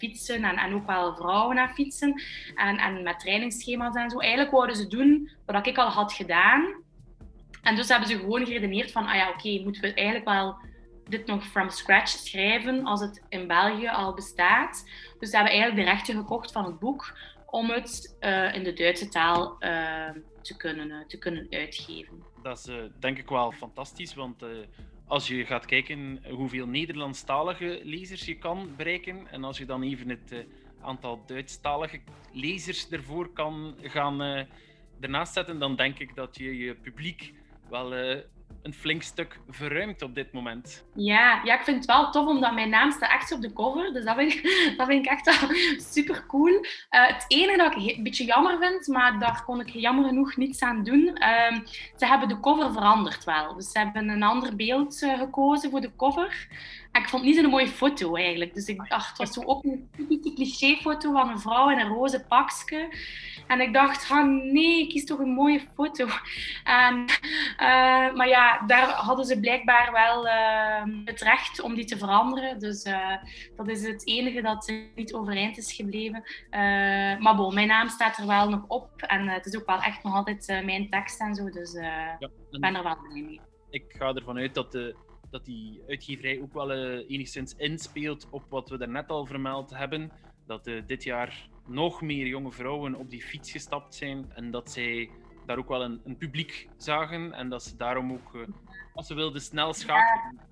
fietsen 0.00 0.44
en, 0.44 0.56
en 0.56 0.74
ook 0.74 0.86
wel 0.86 1.16
vrouwen 1.16 1.56
naar 1.56 1.72
fietsen. 1.74 2.22
En, 2.54 2.76
en 2.76 3.02
met 3.02 3.18
trainingsschema's 3.18 3.94
en 3.94 4.10
zo. 4.10 4.18
Eigenlijk 4.18 4.52
wouden 4.52 4.76
ze 4.76 4.86
doen 4.86 5.30
wat 5.46 5.66
ik 5.66 5.78
al 5.78 5.88
had 5.88 6.12
gedaan. 6.12 6.82
En 7.62 7.76
dus 7.76 7.88
hebben 7.88 8.08
ze 8.08 8.18
gewoon 8.18 8.46
geredeneerd 8.46 8.92
van, 8.92 9.06
ah 9.06 9.14
ja, 9.14 9.28
oké, 9.28 9.60
moeten 9.62 9.82
we 9.82 9.94
eigenlijk 9.94 10.28
wel 10.28 10.56
dit 11.08 11.26
nog 11.26 11.44
from 11.44 11.70
scratch 11.70 12.08
schrijven 12.08 12.84
als 12.84 13.00
het 13.00 13.22
in 13.28 13.46
België 13.46 13.88
al 13.88 14.14
bestaat. 14.14 14.88
Dus 15.18 15.30
ze 15.30 15.36
hebben 15.36 15.54
eigenlijk 15.54 15.86
de 15.86 15.92
rechten 15.92 16.16
gekocht 16.16 16.52
van 16.52 16.64
het 16.64 16.78
boek 16.78 17.16
om 17.46 17.70
het 17.70 18.16
uh, 18.20 18.54
in 18.54 18.64
de 18.64 18.72
Duitse 18.72 19.08
taal 19.08 19.56
uh, 19.60 20.10
te, 20.42 20.56
kunnen, 20.56 20.88
uh, 20.88 21.06
te 21.06 21.18
kunnen 21.18 21.46
uitgeven. 21.50 22.22
Dat 22.42 22.58
is 22.58 22.90
denk 22.98 23.18
ik 23.18 23.28
wel 23.28 23.52
fantastisch, 23.52 24.14
want 24.14 24.44
als 25.10 25.28
je 25.28 25.44
gaat 25.44 25.66
kijken 25.66 26.20
hoeveel 26.30 26.66
Nederlandstalige 26.66 27.80
lezers 27.82 28.24
je 28.24 28.38
kan 28.38 28.74
bereiken 28.76 29.26
en 29.30 29.44
als 29.44 29.58
je 29.58 29.64
dan 29.64 29.82
even 29.82 30.08
het 30.08 30.32
uh, 30.32 30.38
aantal 30.80 31.22
Duitsstalige 31.26 32.00
lezers 32.32 32.88
ervoor 32.88 33.32
kan 33.32 33.74
gaan 33.82 34.22
uh, 34.22 34.42
ernaast 35.00 35.32
zetten, 35.32 35.58
dan 35.58 35.76
denk 35.76 35.98
ik 35.98 36.14
dat 36.14 36.36
je 36.36 36.56
je 36.56 36.74
publiek 36.74 37.34
wel 37.68 37.96
uh, 37.96 38.18
een 38.62 38.74
flink 38.74 39.02
stuk 39.02 39.40
verruimt 39.48 40.02
op 40.02 40.14
dit 40.14 40.32
moment. 40.32 40.84
Ja, 40.94 41.40
ja, 41.44 41.58
ik 41.58 41.64
vind 41.64 41.76
het 41.76 41.86
wel 41.86 42.10
tof, 42.10 42.26
omdat 42.26 42.54
mijn 42.54 42.68
naam 42.68 42.90
staat 42.90 43.10
echt 43.10 43.32
op 43.32 43.40
de 43.40 43.52
cover. 43.52 43.92
Dus 43.92 44.04
dat 44.04 44.16
vind 44.16 44.32
ik, 44.32 44.42
dat 44.76 44.86
vind 44.86 45.06
ik 45.06 45.10
echt 45.10 45.46
super 45.94 46.26
cool. 46.26 46.52
Uh, 46.52 47.06
het 47.06 47.24
enige 47.28 47.56
dat 47.56 47.76
ik 47.76 47.96
een 47.96 48.02
beetje 48.02 48.24
jammer 48.24 48.58
vind, 48.58 48.86
maar 48.86 49.18
daar 49.18 49.42
kon 49.44 49.60
ik 49.60 49.68
jammer 49.68 50.04
genoeg 50.04 50.36
niets 50.36 50.62
aan 50.62 50.84
doen. 50.84 51.16
Uh, 51.18 51.58
ze 51.96 52.06
hebben 52.06 52.28
de 52.28 52.40
cover 52.40 52.72
veranderd 52.72 53.24
wel. 53.24 53.54
Dus 53.54 53.70
ze 53.70 53.78
hebben 53.78 54.08
een 54.08 54.22
ander 54.22 54.56
beeld 54.56 55.02
uh, 55.02 55.18
gekozen 55.18 55.70
voor 55.70 55.80
de 55.80 55.96
cover. 55.96 56.48
En 56.92 57.02
ik 57.02 57.08
vond 57.08 57.22
het 57.22 57.32
niet 57.32 57.40
zo'n 57.40 57.50
mooie 57.50 57.68
foto 57.68 58.14
eigenlijk. 58.14 58.54
Dus 58.54 58.66
ik 58.66 58.88
dacht, 58.88 59.08
het 59.08 59.18
was 59.18 59.32
zo 59.32 59.42
ook 59.44 59.64
een 59.64 59.88
typische 59.92 60.34
clichéfoto 60.34 61.12
van 61.12 61.28
een 61.28 61.40
vrouw 61.40 61.70
in 61.70 61.78
een 61.78 61.88
roze 61.88 62.24
pakje. 62.28 62.88
En 63.46 63.60
ik 63.60 63.72
dacht, 63.72 64.10
ah, 64.10 64.26
nee, 64.52 64.86
kies 64.86 65.04
toch 65.04 65.18
een 65.18 65.32
mooie 65.32 65.60
foto. 65.74 66.06
En, 66.64 67.04
uh, 67.58 68.14
maar 68.14 68.28
ja, 68.28 68.66
daar 68.66 68.88
hadden 68.88 69.24
ze 69.24 69.40
blijkbaar 69.40 69.92
wel 69.92 70.26
uh, 70.26 71.04
het 71.04 71.20
recht 71.20 71.60
om 71.60 71.74
die 71.74 71.84
te 71.84 71.98
veranderen. 71.98 72.58
Dus 72.58 72.84
uh, 72.84 73.16
dat 73.56 73.68
is 73.68 73.82
het 73.82 74.06
enige 74.06 74.42
dat 74.42 74.72
niet 74.94 75.14
overeind 75.14 75.58
is 75.58 75.72
gebleven. 75.72 76.22
maar 77.20 77.36
bon, 77.36 77.54
mijn 77.54 77.68
naam 77.68 77.88
staat 77.88 78.16
er 78.16 78.26
wel 78.26 78.48
nog 78.48 78.64
op. 78.66 79.02
En 79.02 79.28
het 79.28 79.46
is 79.46 79.56
ook 79.56 79.66
wel 79.66 79.80
echt 79.80 80.02
nog 80.02 80.14
altijd 80.14 80.62
mijn 80.64 80.90
tekst 80.90 81.20
en 81.20 81.34
zo. 81.34 81.50
Dus 81.50 81.72
ja, 81.72 82.30
ik 82.50 82.60
ben 82.60 82.74
er 82.74 82.82
wel 82.82 82.96
blij 82.98 83.22
mee. 83.22 83.40
Ik 83.70 83.84
ga 83.88 84.14
ervan 84.14 84.38
uit 84.38 84.54
dat 84.54 84.72
de 84.72 84.96
dat 85.30 85.44
die 85.44 85.82
uitgeverij 85.88 86.40
ook 86.40 86.52
wel 86.52 86.72
uh, 86.72 87.10
enigszins 87.10 87.54
inspeelt 87.56 88.28
op 88.30 88.44
wat 88.48 88.68
we 88.68 88.78
daarnet 88.78 89.08
al 89.08 89.26
vermeld 89.26 89.70
hebben. 89.70 90.10
Dat 90.46 90.66
uh, 90.66 90.82
dit 90.86 91.04
jaar 91.04 91.48
nog 91.66 92.02
meer 92.02 92.26
jonge 92.26 92.52
vrouwen 92.52 92.94
op 92.94 93.10
die 93.10 93.22
fiets 93.22 93.50
gestapt 93.50 93.94
zijn 93.94 94.32
en 94.34 94.50
dat 94.50 94.70
zij 94.70 95.10
daar 95.46 95.58
ook 95.58 95.68
wel 95.68 95.82
een, 95.82 96.00
een 96.04 96.16
publiek 96.16 96.68
zagen 96.76 97.32
en 97.32 97.48
dat 97.48 97.62
ze 97.62 97.76
daarom 97.76 98.12
ook, 98.12 98.34
uh, 98.34 98.42
als 98.94 99.06
ze 99.06 99.14
wilden, 99.14 99.40
snel 99.40 99.72
schakelen. 99.72 100.48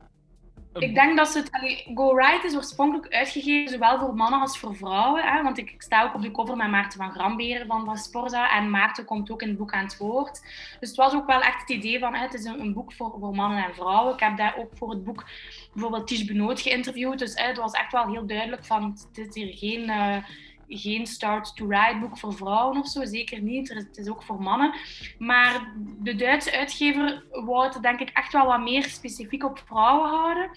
Ik 0.72 0.94
denk 0.94 1.16
dat 1.16 1.28
ze 1.28 1.38
het. 1.38 1.50
Go 1.94 2.16
Right 2.16 2.44
is 2.44 2.56
oorspronkelijk 2.56 3.14
uitgegeven, 3.14 3.72
zowel 3.72 3.98
voor 3.98 4.14
mannen 4.14 4.40
als 4.40 4.58
voor 4.58 4.76
vrouwen. 4.76 5.22
Hè? 5.22 5.42
Want 5.42 5.58
ik, 5.58 5.74
sta 5.78 6.02
ook 6.02 6.14
op 6.14 6.22
de 6.22 6.30
cover 6.30 6.56
met 6.56 6.70
Maarten 6.70 6.98
van 6.98 7.10
Gramberen 7.10 7.66
van, 7.66 7.84
van 7.84 7.96
Sporza. 7.96 8.56
En 8.56 8.70
Maarten 8.70 9.04
komt 9.04 9.30
ook 9.30 9.42
in 9.42 9.48
het 9.48 9.58
boek 9.58 9.72
aan 9.72 9.84
het 9.84 9.96
woord. 9.96 10.40
Dus 10.80 10.88
het 10.88 10.96
was 10.96 11.14
ook 11.14 11.26
wel 11.26 11.40
echt 11.40 11.60
het 11.60 11.70
idee 11.70 11.98
van: 11.98 12.14
hè, 12.14 12.20
het 12.20 12.34
is 12.34 12.44
een, 12.44 12.60
een, 12.60 12.72
boek 12.72 12.92
voor, 12.92 13.16
voor 13.20 13.34
mannen 13.34 13.64
en 13.64 13.74
vrouwen. 13.74 14.14
Ik 14.14 14.20
heb 14.20 14.36
daar 14.36 14.56
ook 14.58 14.70
voor 14.74 14.90
het 14.90 15.04
boek 15.04 15.24
bijvoorbeeld 15.72 16.06
Ties 16.06 16.24
Benoot 16.24 16.60
geïnterviewd. 16.60 17.18
Dus 17.18 17.34
hè, 17.34 17.46
het 17.46 17.56
was 17.56 17.72
echt 17.72 17.92
wel 17.92 18.06
heel 18.06 18.26
duidelijk 18.26 18.64
van: 18.64 18.98
het 19.12 19.26
is 19.26 19.34
hier 19.34 19.56
geen. 19.56 19.88
Uh, 19.88 20.16
geen 20.68 21.06
start-to-ride 21.06 21.98
boek 22.00 22.18
voor 22.18 22.34
vrouwen 22.34 22.78
of 22.78 22.88
zo, 22.88 23.04
zeker 23.04 23.40
niet. 23.40 23.68
Het 23.68 23.96
is 23.96 24.08
ook 24.08 24.22
voor 24.22 24.42
mannen. 24.42 24.74
Maar 25.18 25.72
de 25.98 26.14
Duitse 26.14 26.56
uitgever 26.58 27.24
wou 27.30 27.64
het 27.64 27.82
denk 27.82 28.00
ik 28.00 28.08
echt 28.08 28.32
wel 28.32 28.46
wat 28.46 28.60
meer 28.60 28.84
specifiek 28.84 29.44
op 29.44 29.62
vrouwen 29.66 30.08
houden. 30.08 30.50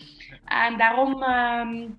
En 0.45 0.77
daarom 0.77 1.23
um, 1.23 1.97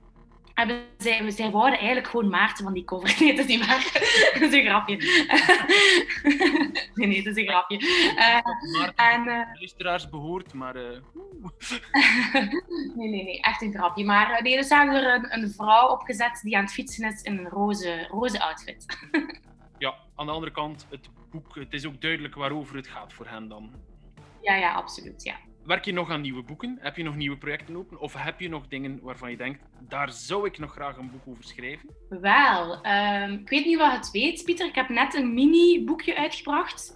hebben 0.55 0.83
zij, 0.99 1.31
zij 1.31 1.51
wouden 1.51 1.79
eigenlijk 1.79 2.09
gewoon 2.09 2.29
Maarten 2.29 2.65
van 2.65 2.73
die 2.73 2.85
cover. 2.85 3.17
Nee, 3.21 3.37
dat 3.37 3.49
is 3.49 3.57
niet 3.57 3.67
waar. 3.67 3.83
dat 4.41 4.43
is 4.43 4.53
een 4.53 4.65
grapje. 4.65 4.97
nee, 6.95 7.07
nee, 7.07 7.23
dat 7.23 7.37
is 7.37 7.43
een 7.43 7.49
grapje. 7.49 7.81
Uh, 8.17 9.13
en, 9.13 9.27
uh, 9.27 9.55
luisteraars 9.55 10.09
behoort, 10.09 10.53
maar... 10.53 10.77
Uh... 10.77 10.83
nee, 12.97 13.09
nee, 13.09 13.25
nee, 13.25 13.41
echt 13.41 13.63
een 13.63 13.73
grapje. 13.73 14.05
Maar 14.05 14.43
nee, 14.43 14.57
dus 14.57 14.69
hebben 14.69 14.95
er 14.95 15.15
een, 15.15 15.43
een 15.43 15.51
vrouw 15.51 15.89
opgezet 15.89 16.41
die 16.43 16.57
aan 16.57 16.65
het 16.65 16.73
fietsen 16.73 17.13
is 17.13 17.23
in 17.23 17.39
een 17.39 17.49
roze, 17.49 18.07
roze 18.11 18.41
outfit. 18.41 18.87
ja, 19.79 19.95
aan 20.17 20.27
de 20.27 20.33
andere 20.33 20.53
kant, 20.53 20.87
het 20.91 21.09
boek, 21.31 21.55
het 21.55 21.73
is 21.73 21.87
ook 21.87 22.01
duidelijk 22.01 22.35
waarover 22.35 22.77
het 22.77 22.87
gaat 22.87 23.13
voor 23.13 23.27
hen 23.27 23.49
dan. 23.49 23.73
Ja, 24.41 24.55
ja, 24.55 24.73
absoluut, 24.73 25.23
ja. 25.23 25.35
Werk 25.65 25.85
je 25.85 25.93
nog 25.93 26.11
aan 26.11 26.21
nieuwe 26.21 26.43
boeken? 26.43 26.79
Heb 26.81 26.97
je 26.97 27.03
nog 27.03 27.17
nieuwe 27.17 27.37
projecten 27.37 27.77
open? 27.77 28.01
Of 28.01 28.15
heb 28.17 28.41
je 28.41 28.49
nog 28.49 28.69
dingen 28.69 28.99
waarvan 29.03 29.31
je 29.31 29.37
denkt, 29.37 29.63
daar 29.89 30.13
zou 30.13 30.47
ik 30.47 30.59
nog 30.59 30.73
graag 30.73 30.97
een 30.97 31.11
boek 31.11 31.23
over 31.27 31.45
schrijven? 31.45 31.89
Wel, 32.09 32.87
um, 32.87 33.33
ik 33.33 33.49
weet 33.49 33.65
niet 33.65 33.79
wat 33.79 33.93
het 33.93 34.11
weet, 34.11 34.45
Pieter. 34.45 34.67
Ik 34.67 34.75
heb 34.75 34.89
net 34.89 35.15
een 35.15 35.35
mini-boekje 35.35 36.17
uitgebracht. 36.17 36.95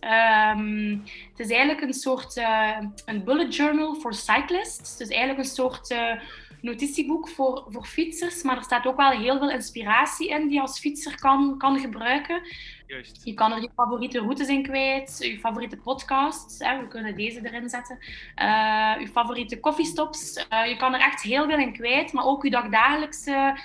Um, 0.56 1.02
het 1.30 1.38
is 1.38 1.48
eigenlijk 1.50 1.80
een 1.80 1.92
soort 1.92 2.36
uh, 2.36 2.78
een 3.04 3.24
bullet 3.24 3.56
journal 3.56 3.94
voor 3.94 4.14
cyclists. 4.14 4.96
Dus 4.96 5.08
eigenlijk 5.08 5.38
een 5.38 5.54
soort 5.54 5.90
uh, 5.90 6.12
notitieboek 6.60 7.28
voor, 7.28 7.64
voor 7.68 7.84
fietsers. 7.84 8.42
Maar 8.42 8.56
er 8.56 8.62
staat 8.62 8.86
ook 8.86 8.96
wel 8.96 9.10
heel 9.10 9.38
veel 9.38 9.50
inspiratie 9.50 10.28
in 10.28 10.42
die 10.42 10.54
je 10.54 10.60
als 10.60 10.78
fietser 10.78 11.18
kan, 11.18 11.58
kan 11.58 11.78
gebruiken. 11.78 12.40
Juist. 12.87 13.24
Je 13.24 13.34
kan 13.34 13.53
er 13.53 13.61
je 13.61 13.70
favoriete 13.74 14.18
routes 14.18 14.49
in 14.49 14.62
kwijt, 14.62 15.16
je 15.18 15.39
favoriete 15.39 15.76
podcasts. 15.76 16.59
Hè, 16.59 16.80
we 16.80 16.89
kunnen 16.89 17.16
deze 17.16 17.41
erin 17.47 17.68
zetten. 17.68 17.99
Uh, 18.43 19.01
je 19.01 19.09
favoriete 19.12 19.61
koffiestops. 19.61 20.47
Uh, 20.53 20.66
je 20.66 20.76
kan 20.76 20.95
er 20.95 21.01
echt 21.01 21.22
heel 21.22 21.49
veel 21.49 21.59
in 21.59 21.72
kwijt, 21.72 22.12
maar 22.12 22.24
ook 22.24 22.45
je 22.45 22.51
dagdagelijkse 22.51 23.59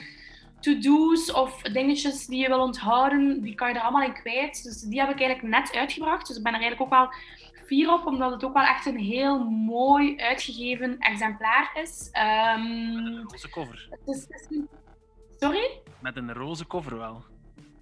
to-do's 0.60 1.34
of 1.34 1.62
dingetjes 1.62 2.26
die 2.26 2.42
je 2.42 2.48
wil 2.48 2.62
onthouden, 2.62 3.42
die 3.42 3.56
kan 3.56 3.70
je 3.70 3.76
er 3.76 3.82
allemaal 3.82 4.08
in 4.08 4.14
kwijt. 4.14 4.64
Dus 4.64 4.82
die 4.82 5.00
heb 5.00 5.10
ik 5.10 5.20
eigenlijk 5.20 5.56
net 5.56 5.76
uitgebracht. 5.76 6.28
Dus 6.28 6.38
ik 6.38 6.44
ben 6.44 6.54
er 6.54 6.60
eigenlijk 6.60 6.92
ook 6.94 7.00
wel 7.00 7.14
fier 7.66 7.94
op, 7.94 8.06
omdat 8.06 8.32
het 8.32 8.44
ook 8.44 8.54
wel 8.54 8.64
echt 8.64 8.86
een 8.86 9.00
heel 9.00 9.44
mooi 9.50 10.18
uitgegeven 10.18 11.00
exemplaar 11.00 11.72
is. 11.84 12.10
Um, 12.58 12.94
Met 12.94 13.06
een 13.06 13.24
roze 13.28 13.50
cover. 13.50 13.88
Het 13.90 14.16
is, 14.16 14.26
het 14.30 14.48
is, 14.50 14.58
sorry? 15.40 15.82
Met 16.00 16.18
een 16.18 16.34
roze 16.34 16.68
cover 16.68 16.98
wel. 16.98 17.24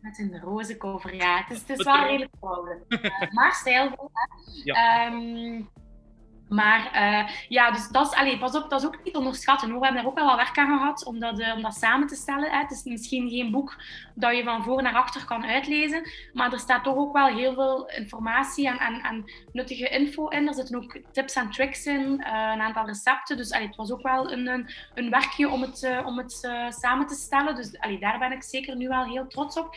Met 0.02 0.20
een 0.20 0.40
roze 0.40 0.78
cover, 0.78 1.16
ja. 1.16 1.38
Het 1.38 1.50
is, 1.50 1.60
het 1.68 1.80
is 1.80 1.86
wel 1.86 2.04
redelijk. 2.04 2.34
Uh, 2.88 3.32
maar 3.38 3.54
stijlvol, 3.54 4.12
hè. 4.14 4.52
Ja. 4.64 5.08
Um, 5.08 5.70
maar 6.50 6.92
uh, 6.96 7.30
ja, 7.48 7.72
dus 7.72 7.88
dat 7.88 8.08
is, 8.08 8.18
allez, 8.18 8.40
pas 8.40 8.56
op, 8.56 8.70
dat 8.70 8.82
is 8.82 8.88
ook 8.88 9.04
niet 9.04 9.16
onderschatten. 9.16 9.68
We 9.68 9.74
hebben 9.74 9.94
daar 9.94 10.06
ook 10.06 10.18
wel 10.18 10.26
wat 10.26 10.36
werk 10.36 10.58
aan 10.58 10.78
gehad 10.78 11.06
om 11.06 11.20
dat, 11.20 11.40
uh, 11.40 11.54
om 11.56 11.62
dat 11.62 11.74
samen 11.74 12.08
te 12.08 12.16
stellen. 12.16 12.52
Hè. 12.52 12.58
Het 12.58 12.72
is 12.72 12.84
misschien 12.84 13.30
geen 13.30 13.52
boek 13.52 13.78
dat 14.16 14.36
je 14.36 14.44
van 14.44 14.64
voor 14.64 14.82
naar 14.82 14.94
achter 14.94 15.26
kan 15.26 15.46
uitlezen, 15.46 16.10
maar 16.34 16.54
er 16.54 16.60
staat 16.60 16.84
toch 16.84 16.96
ook 16.96 17.14
wel 17.14 17.28
heel 17.28 17.54
veel 17.54 17.90
informatie 17.90 18.68
en, 18.68 18.78
en, 18.78 19.02
en 19.02 19.32
nuttige 19.52 19.90
info 19.90 20.28
in. 20.28 20.48
Er 20.48 20.54
zitten 20.54 20.76
ook 20.76 21.00
tips 21.12 21.34
en 21.34 21.50
tricks 21.50 21.86
in, 21.86 22.02
uh, 22.02 22.52
een 22.54 22.62
aantal 22.62 22.86
recepten. 22.86 23.38
Dus 23.38 23.52
allez, 23.52 23.68
het 23.68 23.76
was 23.76 23.92
ook 23.92 24.04
wel 24.04 24.32
een, 24.32 24.48
een, 24.48 24.70
een 24.96 25.10
werkje 25.10 25.50
om 25.50 25.62
het, 25.62 25.90
om 26.06 26.18
het 26.18 26.32
samen 26.70 27.08
te 27.08 27.16
stellen. 27.16 27.56
Dus 27.56 27.80
allez, 27.80 28.00
daar 28.00 28.20
ben 28.20 28.32
ik 28.32 28.44
zeker 28.44 28.76
nu 28.76 28.88
wel 28.88 29.04
heel 29.04 29.28
trots 29.28 29.58
op. 29.58 29.76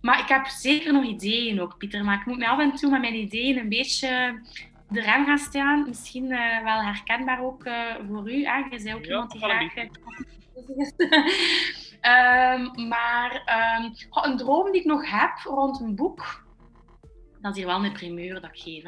Maar 0.00 0.18
ik 0.18 0.28
heb 0.28 0.46
zeker 0.46 0.92
nog 0.92 1.04
ideeën 1.04 1.60
ook, 1.60 1.78
Pieter. 1.78 2.04
Maar 2.04 2.20
ik 2.20 2.26
moet 2.26 2.38
mij 2.38 2.48
af 2.48 2.58
en 2.58 2.74
toe 2.74 2.90
met 2.90 3.00
mijn 3.00 3.14
ideeën 3.14 3.58
een 3.58 3.68
beetje 3.68 4.40
de 4.88 5.00
rem 5.00 5.24
gaan 5.24 5.38
staan. 5.38 5.84
Misschien 5.86 6.24
uh, 6.24 6.62
wel 6.62 6.82
herkenbaar 6.82 7.42
ook 7.42 7.66
uh, 7.66 7.94
voor 8.08 8.30
u. 8.30 8.44
Hè? 8.44 8.56
Je 8.56 8.68
bent 8.68 8.94
ook 8.94 9.04
ja, 9.04 9.10
iemand 9.10 9.30
die 9.30 9.40
graag 9.40 9.62
um, 12.56 12.88
maar 12.88 13.32
um, 13.80 13.94
een 14.10 14.36
droom 14.36 14.72
die 14.72 14.80
ik 14.80 14.86
nog 14.86 15.10
heb 15.10 15.38
rond 15.44 15.80
een 15.80 15.94
boek, 15.94 16.46
dat 17.40 17.50
is 17.50 17.56
hier 17.56 17.66
wel 17.66 17.84
een 17.84 17.92
primeur 17.92 18.34
dat 18.34 18.44
ik 18.44 18.60
geef, 18.60 18.84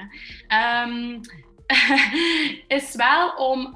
um, 0.86 1.20
is 2.78 2.94
wel 2.94 3.30
om... 3.30 3.66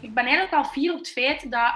ik 0.00 0.14
ben 0.14 0.24
eigenlijk 0.24 0.50
wel 0.50 0.64
fier 0.64 0.92
op 0.92 0.98
het 0.98 1.10
feit 1.10 1.50
dat... 1.50 1.74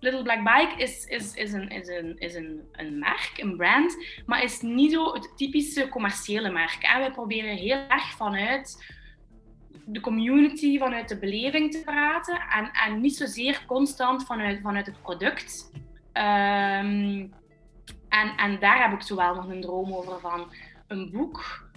Little 0.00 0.22
Black 0.22 0.44
Bike 0.44 0.82
is, 0.82 1.04
is, 1.04 1.34
is, 1.34 1.52
een, 1.52 1.68
is, 1.68 1.88
een, 1.88 2.18
is 2.18 2.34
een, 2.34 2.68
een 2.72 2.98
merk, 2.98 3.32
een 3.36 3.56
brand, 3.56 3.96
maar 4.26 4.42
is 4.42 4.60
niet 4.60 4.92
zo 4.92 5.12
het 5.12 5.32
typische 5.36 5.88
commerciële 5.88 6.50
merk. 6.50 6.82
En 6.82 7.02
we 7.02 7.10
proberen 7.10 7.56
heel 7.56 7.88
erg 7.88 8.10
vanuit 8.10 8.95
de 9.84 10.00
community, 10.00 10.78
vanuit 10.78 11.08
de 11.08 11.18
beleving 11.18 11.72
te 11.72 11.82
praten 11.84 12.40
en, 12.40 12.70
en 12.72 13.00
niet 13.00 13.16
zozeer 13.16 13.64
constant 13.66 14.24
vanuit, 14.24 14.60
vanuit 14.60 14.86
het 14.86 15.02
product. 15.02 15.70
Um, 16.12 17.32
en, 18.08 18.36
en 18.36 18.58
daar 18.60 18.82
heb 18.82 18.92
ik 18.92 19.02
zowel 19.02 19.34
nog 19.34 19.48
een 19.48 19.60
droom 19.60 19.94
over 19.94 20.20
van 20.20 20.52
een 20.86 21.10
boek, 21.10 21.68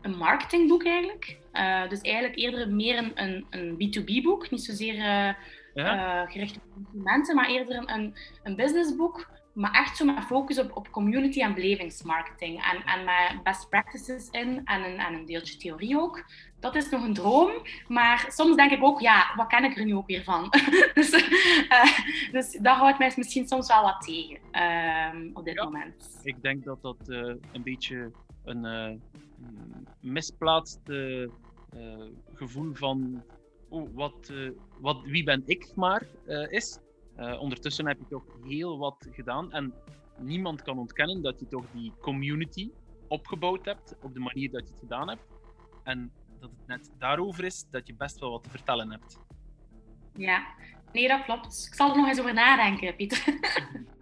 een 0.00 0.16
marketingboek 0.16 0.84
eigenlijk. 0.84 1.38
Uh, 1.52 1.88
dus 1.88 2.00
eigenlijk 2.00 2.36
eerder 2.36 2.68
meer 2.68 2.98
een, 2.98 3.12
een, 3.14 3.46
een 3.50 3.72
B2B-boek, 3.72 4.50
niet 4.50 4.64
zozeer 4.64 4.94
uh, 4.94 5.34
ja? 5.74 6.22
uh, 6.24 6.30
gericht 6.30 6.56
op 6.56 6.62
consumenten, 6.74 7.34
maar 7.34 7.48
eerder 7.48 7.76
een, 7.76 7.92
een, 7.92 8.14
een 8.42 8.56
businessboek 8.56 9.30
maar 9.58 9.72
echt 9.72 9.96
zo 9.96 10.04
met 10.04 10.24
focus 10.24 10.58
op, 10.58 10.76
op 10.76 10.90
community 10.90 11.40
en 11.40 11.54
belevingsmarketing. 11.54 12.62
En, 12.62 12.84
en 12.84 13.04
met 13.04 13.42
best 13.42 13.68
practices 13.68 14.28
in 14.30 14.60
en 14.64 14.84
een, 14.84 14.98
en 14.98 15.14
een 15.14 15.26
deeltje 15.26 15.56
theorie 15.56 15.98
ook. 15.98 16.24
Dat 16.60 16.74
is 16.74 16.90
nog 16.90 17.04
een 17.04 17.14
droom. 17.14 17.50
Maar 17.88 18.26
soms 18.28 18.56
denk 18.56 18.70
ik 18.70 18.84
ook, 18.84 19.00
ja, 19.00 19.32
wat 19.36 19.46
ken 19.46 19.64
ik 19.64 19.76
er 19.76 19.84
nu 19.84 19.94
ook 19.94 20.06
weer 20.06 20.22
van? 20.22 20.50
dus, 20.94 21.12
uh, 21.12 21.98
dus 22.32 22.58
dat 22.60 22.76
houdt 22.76 22.98
mij 22.98 23.12
misschien 23.16 23.48
soms 23.48 23.68
wel 23.68 23.82
wat 23.82 24.00
tegen 24.00 24.38
uh, 24.52 25.36
op 25.36 25.44
dit 25.44 25.54
ja, 25.54 25.64
moment. 25.64 26.20
Ik 26.22 26.42
denk 26.42 26.64
dat 26.64 26.82
dat 26.82 26.96
uh, 27.06 27.34
een 27.52 27.62
beetje 27.62 28.10
een 28.44 28.64
uh, 28.64 28.96
misplaatst 30.00 30.80
gevoel 32.34 32.74
van 32.74 33.22
oh, 33.68 33.88
wat, 33.94 34.32
wat, 34.80 35.02
wie 35.02 35.24
ben 35.24 35.42
ik 35.46 35.72
maar 35.74 36.06
is. 36.48 36.78
Uh, 37.18 37.40
ondertussen 37.40 37.86
heb 37.86 37.98
je 37.98 38.06
toch 38.08 38.24
heel 38.44 38.78
wat 38.78 39.08
gedaan 39.10 39.52
en 39.52 39.74
niemand 40.18 40.62
kan 40.62 40.78
ontkennen 40.78 41.22
dat 41.22 41.40
je 41.40 41.48
toch 41.48 41.64
die 41.72 41.92
community 42.00 42.70
opgebouwd 43.08 43.64
hebt 43.64 43.96
op 44.02 44.14
de 44.14 44.20
manier 44.20 44.50
dat 44.50 44.66
je 44.66 44.70
het 44.70 44.80
gedaan 44.80 45.08
hebt. 45.08 45.26
En 45.82 46.12
dat 46.40 46.50
het 46.50 46.66
net 46.66 46.90
daarover 46.98 47.44
is 47.44 47.64
dat 47.70 47.86
je 47.86 47.94
best 47.94 48.18
wel 48.18 48.30
wat 48.30 48.42
te 48.42 48.50
vertellen 48.50 48.90
hebt. 48.90 49.18
Ja, 50.14 50.46
nee, 50.92 51.08
dat 51.08 51.24
klopt. 51.24 51.66
Ik 51.66 51.74
zal 51.74 51.90
er 51.90 51.96
nog 51.96 52.08
eens 52.08 52.20
over 52.20 52.34
nadenken, 52.34 52.96
Pieter. 52.96 53.24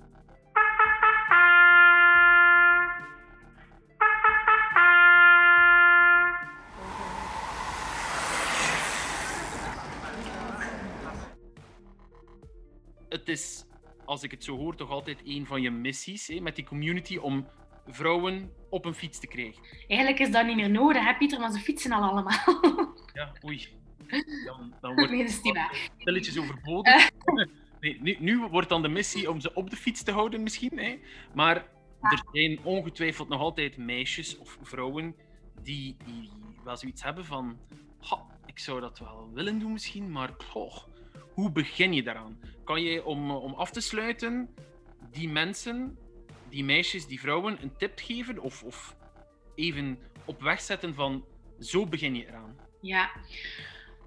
het 13.27 13.39
is, 13.39 13.65
als 14.05 14.23
ik 14.23 14.31
het 14.31 14.45
zo 14.45 14.57
hoor, 14.57 14.77
toch 14.77 14.91
altijd 14.91 15.21
een 15.25 15.47
van 15.47 15.63
je 15.63 15.71
missies 15.71 16.27
hè, 16.27 16.41
met 16.41 16.57
die 16.57 16.65
community 16.65 17.17
om 17.17 17.47
vrouwen 17.87 18.53
op 18.71 18.85
een 18.85 18.95
fiets 18.95 19.19
te 19.19 19.27
krijgen. 19.27 19.63
Eigenlijk 19.89 20.21
is 20.21 20.31
dat 20.31 20.47
niet 20.47 20.57
meer 20.57 20.71
nodig, 20.71 21.05
hè, 21.05 21.15
Pieter, 21.15 21.39
want 21.39 21.55
ze 21.55 21.61
fietsen 21.61 21.93
al 21.93 22.03
allemaal. 22.03 22.61
Ja, 23.13 23.33
oei. 23.45 23.69
Dan, 24.45 24.75
dan 24.81 24.95
wordt 24.97 25.11
nee, 25.11 25.53
waar. 25.53 25.91
stilletjes 25.99 26.39
overbodig. 26.39 26.95
Nee, 27.81 27.99
nu, 28.01 28.17
nu, 28.19 28.39
wordt 28.39 28.69
dan 28.69 28.83
de 28.83 28.89
missie 28.89 29.31
om 29.31 29.41
ze 29.41 29.55
op 29.55 29.71
de 29.71 29.77
fiets 29.77 30.03
te 30.03 30.13
houden 30.13 30.43
misschien. 30.43 30.79
Hè? 30.79 30.99
Maar 31.35 31.57
er 32.01 32.23
zijn 32.33 32.59
ongetwijfeld 32.63 33.29
nog 33.29 33.41
altijd 33.41 33.77
meisjes 33.77 34.39
of 34.39 34.59
vrouwen 34.63 35.15
die, 35.63 35.97
die 36.05 36.31
wel 36.65 36.77
zoiets 36.77 37.03
hebben 37.03 37.25
van... 37.25 37.59
ik 38.47 38.59
zou 38.59 38.81
dat 38.81 38.99
wel 38.99 39.31
willen 39.33 39.59
doen 39.59 39.73
misschien, 39.73 40.11
maar 40.11 40.31
oh, 40.53 40.77
hoe 41.37 41.53
begin 41.53 41.93
je 41.93 42.03
daaraan? 42.03 42.39
Kan 42.65 42.83
je, 42.83 43.05
om, 43.05 43.31
om 43.31 43.55
af 43.55 43.71
te 43.71 43.81
sluiten, 43.81 44.55
die 45.11 45.29
mensen, 45.29 45.99
die 46.49 46.65
meisjes, 46.65 47.07
die 47.07 47.21
vrouwen, 47.21 47.63
een 47.63 47.77
tip 47.77 47.99
geven? 47.99 48.39
Of, 48.39 48.63
of 48.63 48.97
even 49.55 49.99
op 50.25 50.41
weg 50.43 50.61
zetten 50.61 50.95
van, 50.95 51.25
zo 51.61 51.87
begin 51.87 52.15
je 52.15 52.27
eraan? 52.27 52.57
Ja, 52.81 53.11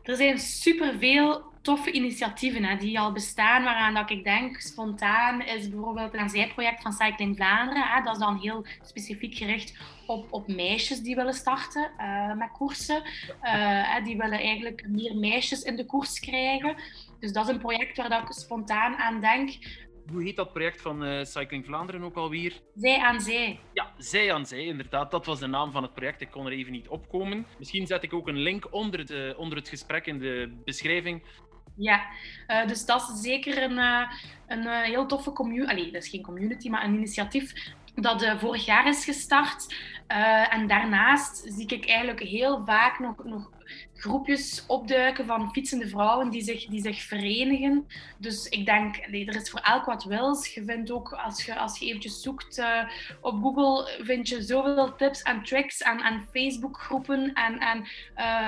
er 0.04 0.16
zijn 0.16 0.40
superveel 0.40 1.44
toffe 1.62 1.92
initiatieven 1.92 2.64
hè, 2.64 2.78
die 2.78 3.00
al 3.00 3.12
bestaan, 3.12 3.64
waaraan 3.64 3.94
dat 3.94 4.10
ik 4.10 4.24
denk 4.24 4.60
spontaan 4.60 5.42
is 5.42 5.70
bijvoorbeeld 5.70 6.14
een 6.14 6.30
zijproject 6.30 6.82
van 6.82 6.94
Cycling 6.94 7.36
Vlaanderen. 7.36 7.84
Hè, 7.84 8.04
dat 8.04 8.14
is 8.14 8.20
dan 8.20 8.38
heel 8.38 8.66
specifiek 8.82 9.36
gericht 9.36 9.78
op, 10.08 10.34
op 10.34 10.48
meisjes 10.48 11.00
die 11.00 11.16
willen 11.16 11.34
starten 11.34 11.92
uh, 12.00 12.34
met 12.34 12.52
koersen. 12.52 13.04
Uh, 13.44 14.04
die 14.04 14.18
willen 14.18 14.40
eigenlijk 14.40 14.88
meer 14.88 15.16
meisjes 15.16 15.62
in 15.62 15.76
de 15.76 15.86
koers 15.86 16.20
krijgen. 16.20 16.76
Dus 17.20 17.32
dat 17.32 17.48
is 17.48 17.54
een 17.54 17.60
project 17.60 17.98
waar 17.98 18.10
dat 18.10 18.22
ik 18.22 18.32
spontaan 18.32 18.96
aan 18.96 19.22
denk. 19.22 19.50
Hoe 20.12 20.24
heet 20.24 20.36
dat 20.36 20.54
project 20.54 20.82
van 20.82 21.04
uh, 21.04 21.24
Cycling 21.24 21.66
Vlaanderen 21.66 22.04
ook 22.04 22.16
alweer? 22.16 22.62
Zij 22.76 23.00
aan 23.00 23.22
Zij. 23.22 23.60
Ja, 23.74 23.94
Zij 23.98 24.34
aan 24.34 24.46
Zij, 24.46 24.64
inderdaad. 24.66 25.12
Dat 25.12 25.26
was 25.26 25.40
de 25.40 25.48
naam 25.48 25.72
van 25.72 25.84
het 25.84 25.94
project. 25.94 26.22
Ik 26.22 26.32
kon 26.32 26.46
er 26.46 26.52
even 26.52 26.72
niet 26.72 26.88
opkomen. 26.88 27.46
Misschien 27.58 27.88
zet 27.88 28.04
ik 28.04 28.14
ook 28.14 28.28
een 28.28 28.38
link 28.38 28.74
onder 28.74 29.00
het, 29.00 29.12
uh, 29.12 29.40
onder 29.40 29.58
het 29.58 29.70
gesprek 29.70 30.06
in 30.06 30.20
de 30.20 30.62
beschrijving. 30.66 31.24
Ja, 31.76 32.06
uh, 32.48 32.68
dus 32.68 32.86
dat 32.86 33.02
is 33.02 33.22
zeker 33.22 33.64
een, 33.64 33.78
een 34.48 34.68
heel 34.68 35.06
toffe 35.06 35.32
community. 35.32 35.72
Allee, 35.72 35.92
dat 35.92 36.04
is 36.04 36.10
geen 36.10 36.24
community, 36.24 36.70
maar 36.70 36.84
een 36.84 36.96
initiatief 36.96 37.74
dat 37.96 38.36
vorig 38.38 38.66
jaar 38.66 38.88
is 38.88 39.06
gestart. 39.06 39.76
en 40.50 40.68
daarnaast 40.68 41.54
zie 41.54 41.68
ik 41.68 41.86
eigenlijk 41.86 42.20
heel 42.20 42.64
vaak 42.66 43.00
nog, 43.00 43.24
nog 43.24 43.52
groepjes 44.00 44.64
opduiken 44.68 45.26
van 45.26 45.52
fietsende 45.52 45.88
vrouwen 45.88 46.30
die 46.30 46.42
zich, 46.42 46.66
die 46.66 46.82
zich 46.82 47.02
verenigen. 47.02 47.88
Dus 48.18 48.50
ik 48.50 48.66
denk, 48.66 49.08
nee, 49.08 49.26
er 49.26 49.36
is 49.36 49.50
voor 49.50 49.60
elk 49.60 49.86
wat 49.86 50.04
wils. 50.04 50.54
Je 50.54 50.64
vindt 50.64 50.92
ook, 50.92 51.14
als 51.14 51.46
je, 51.46 51.58
als 51.58 51.80
je 51.80 51.86
eventjes 51.86 52.22
zoekt 52.22 52.58
uh, 52.58 52.82
op 53.22 53.42
Google, 53.42 54.04
vind 54.04 54.28
je 54.28 54.42
zoveel 54.42 54.96
tips 54.96 55.22
en 55.22 55.44
tricks 55.44 55.82
en, 55.82 56.02
en 56.02 56.28
Facebookgroepen. 56.32 57.34
En, 57.34 57.60
en 57.60 57.78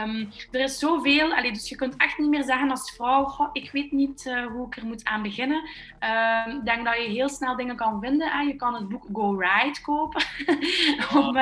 um, 0.09 0.29
er 0.51 0.59
is 0.59 0.79
zoveel. 0.79 1.33
Allee, 1.33 1.51
dus 1.51 1.69
je 1.69 1.75
kunt 1.75 1.95
echt 1.97 2.17
niet 2.17 2.29
meer 2.29 2.43
zeggen 2.43 2.69
als 2.71 2.91
vrouw, 2.91 3.49
ik 3.53 3.71
weet 3.71 3.91
niet 3.91 4.25
uh, 4.25 4.45
hoe 4.45 4.67
ik 4.67 4.75
er 4.75 4.85
moet 4.85 5.03
aan 5.03 5.21
beginnen. 5.21 5.63
Uh, 6.03 6.53
ik 6.55 6.65
denk 6.65 6.85
dat 6.85 6.95
je 6.95 7.09
heel 7.09 7.29
snel 7.29 7.55
dingen 7.55 7.75
kan 7.75 8.01
vinden. 8.01 8.31
Hè. 8.31 8.41
Je 8.41 8.55
kan 8.55 8.73
het 8.73 8.89
boek 8.89 9.05
Go 9.13 9.31
Ride 9.31 9.81
kopen. 9.81 10.23
Om, 11.23 11.33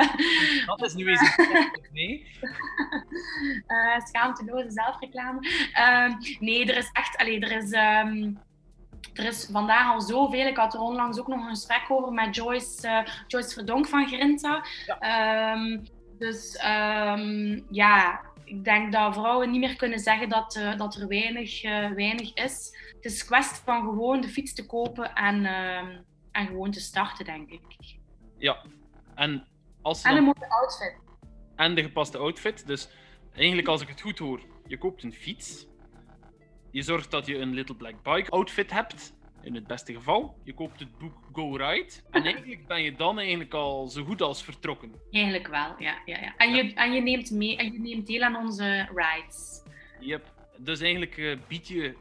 dat 0.66 0.82
is 0.82 0.94
nu 0.94 1.08
eens 1.08 1.36
een 1.36 1.70
nee. 1.92 2.26
Schaamteloze 4.00 4.70
zelfreclame. 4.70 5.38
Uh, 5.78 6.14
nee, 6.40 6.66
er 6.66 6.76
is 6.76 6.90
echt... 6.92 7.16
Allee, 7.16 7.40
er 7.40 7.52
is... 7.52 7.72
Um, 7.72 8.38
er 9.14 9.24
is 9.24 9.48
vandaag 9.52 9.92
al 9.92 10.00
zoveel. 10.00 10.46
Ik 10.46 10.56
had 10.56 10.74
er 10.74 10.80
onlangs 10.80 11.18
ook 11.18 11.26
nog 11.26 11.40
een 11.40 11.48
gesprek 11.48 11.84
over 11.88 12.12
met 12.12 12.36
Joyce, 12.36 12.88
uh, 12.88 13.00
Joyce 13.26 13.54
Verdonk 13.54 13.86
van 13.86 14.06
Grinta. 14.06 14.64
Ja. 14.86 15.52
Um, 15.52 15.86
dus 16.18 16.64
um, 16.64 17.66
ja, 17.70 18.20
ik 18.44 18.64
denk 18.64 18.92
dat 18.92 19.14
vrouwen 19.14 19.50
niet 19.50 19.60
meer 19.60 19.76
kunnen 19.76 19.98
zeggen 19.98 20.28
dat, 20.28 20.56
uh, 20.56 20.76
dat 20.76 20.94
er 20.94 21.08
weinig, 21.08 21.64
uh, 21.64 21.90
weinig 21.90 22.34
is. 22.34 22.76
Het 22.96 23.04
is 23.12 23.24
kwestie 23.24 23.62
van 23.64 23.82
gewoon 23.82 24.20
de 24.20 24.28
fiets 24.28 24.54
te 24.54 24.66
kopen 24.66 25.14
en, 25.14 25.44
en 26.32 26.46
gewoon 26.46 26.70
te 26.70 26.80
starten, 26.80 27.24
denk 27.24 27.50
ik. 27.50 27.62
Ja, 28.38 28.56
en 29.14 29.46
als 29.82 30.02
En 30.02 30.08
dan- 30.14 30.18
een 30.18 30.24
mooie 30.24 30.50
outfit. 30.52 30.96
en 31.56 31.74
de 31.74 31.82
gepaste 31.82 32.18
outfit. 32.18 32.66
Dus 32.66 32.88
eigenlijk, 33.34 33.68
als 33.68 33.82
ik 33.82 33.88
het 33.88 34.00
goed 34.00 34.18
hoor, 34.18 34.40
je 34.66 34.78
koopt 34.78 35.02
een 35.02 35.12
fiets. 35.12 35.66
Je 36.70 36.82
zorgt 36.82 37.10
dat 37.10 37.26
je 37.26 37.38
een 37.38 37.54
Little 37.54 37.74
Black 37.74 38.02
Bike 38.02 38.30
outfit 38.30 38.70
hebt. 38.70 39.18
In 39.42 39.54
het 39.54 39.66
beste 39.66 39.92
geval. 39.92 40.36
Je 40.44 40.54
koopt 40.54 40.80
het 40.80 40.98
boek 40.98 41.14
Go 41.32 41.56
Ride. 41.56 41.92
En 42.10 42.24
eigenlijk 42.32 42.66
ben 42.66 42.82
je 42.82 42.96
dan 42.96 43.18
eigenlijk 43.18 43.54
al 43.54 43.88
zo 43.88 44.04
goed 44.04 44.22
als 44.22 44.42
vertrokken. 44.42 44.94
Eigenlijk 45.10 45.46
wel, 45.46 45.74
ja. 45.78 45.98
ja, 46.04 46.18
ja. 46.20 46.34
En, 46.36 46.54
je, 46.54 46.74
en 46.74 46.92
je 46.92 47.02
neemt 47.02 47.30
mee 47.30 47.56
en 47.56 47.72
je 47.72 47.80
neemt 47.80 48.06
deel 48.06 48.22
aan 48.22 48.36
onze 48.36 48.88
rides. 48.94 49.62
Yep. 50.00 50.32
Dus 50.56 50.80
eigenlijk 50.80 51.16
eh, 51.16 51.36
bied 51.48 51.68
je 51.68 51.96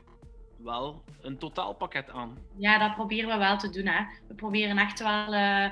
wel 0.57 1.03
een 1.21 1.37
totaalpakket 1.37 2.09
aan. 2.09 2.37
Ja, 2.57 2.77
dat 2.77 2.95
proberen 2.95 3.29
we 3.29 3.37
wel 3.37 3.57
te 3.57 3.69
doen. 3.69 3.85
Hè. 3.85 4.05
We 4.27 4.33
proberen 4.33 4.77
echt 4.77 4.99
wel, 4.99 5.33
eh, 5.33 5.71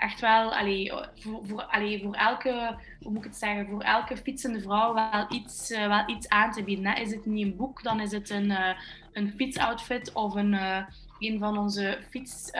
echt 0.00 0.20
wel 0.20 0.54
allee, 0.54 0.92
voor, 1.14 1.40
voor, 1.42 1.68
voor 2.02 2.14
elke, 2.14 2.76
hoe 3.00 3.12
moet 3.12 3.24
ik 3.24 3.24
het 3.24 3.36
zeggen, 3.36 3.66
voor 3.66 3.80
elke 3.80 4.16
fietsende 4.16 4.60
vrouw 4.60 4.94
wel 4.94 5.26
iets, 5.28 5.70
eh, 5.70 5.86
wel 5.86 6.08
iets 6.08 6.28
aan 6.28 6.52
te 6.52 6.64
bieden. 6.64 6.86
Hè. 6.86 7.00
Is 7.00 7.10
het 7.10 7.26
niet 7.26 7.46
een 7.46 7.56
boek, 7.56 7.82
dan 7.82 8.00
is 8.00 8.12
het 8.12 8.30
een, 8.30 8.50
eh, 8.50 8.78
een 9.12 9.32
fietsoutfit 9.32 10.12
of 10.12 10.34
een, 10.34 10.54
eh, 10.54 10.82
een 11.18 11.38
van 11.38 11.58
onze 11.58 11.98
fiets. 12.10 12.50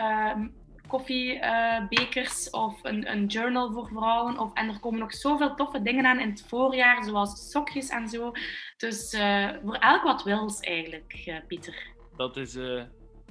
koffiebekers 0.86 2.50
of 2.50 2.78
een, 2.82 3.10
een 3.10 3.26
journal 3.26 3.72
voor 3.72 3.88
vrouwen. 3.88 4.38
Of, 4.38 4.52
en 4.54 4.68
er 4.68 4.80
komen 4.80 4.98
nog 4.98 5.14
zoveel 5.14 5.54
toffe 5.54 5.82
dingen 5.82 6.06
aan 6.06 6.20
in 6.20 6.28
het 6.28 6.44
voorjaar, 6.48 7.04
zoals 7.04 7.50
sokjes 7.50 7.88
en 7.88 8.08
zo. 8.08 8.32
Dus 8.76 9.16
voor 9.64 9.74
elk 9.74 10.02
wat 10.02 10.22
wils 10.22 10.60
eigenlijk, 10.60 11.42
Pieter. 11.46 11.86
Dat 12.16 12.36
is 12.36 12.54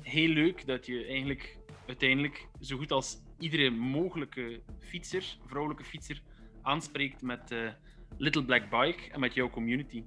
heel 0.01 0.29
leuk 0.29 0.67
dat 0.67 0.85
je 0.85 1.05
eigenlijk 1.05 1.57
uiteindelijk 1.87 2.47
zo 2.59 2.77
goed 2.77 2.91
als 2.91 3.17
iedere 3.39 3.69
mogelijke 3.69 4.61
fietser, 4.79 5.37
vrouwelijke 5.45 5.83
fietser, 5.83 6.21
aanspreekt 6.61 7.21
met 7.21 7.51
eh, 7.51 7.69
Little 8.17 8.45
Black 8.45 8.69
Bike 8.69 9.11
en 9.11 9.19
met 9.19 9.33
jouw 9.33 9.49
community. 9.49 10.03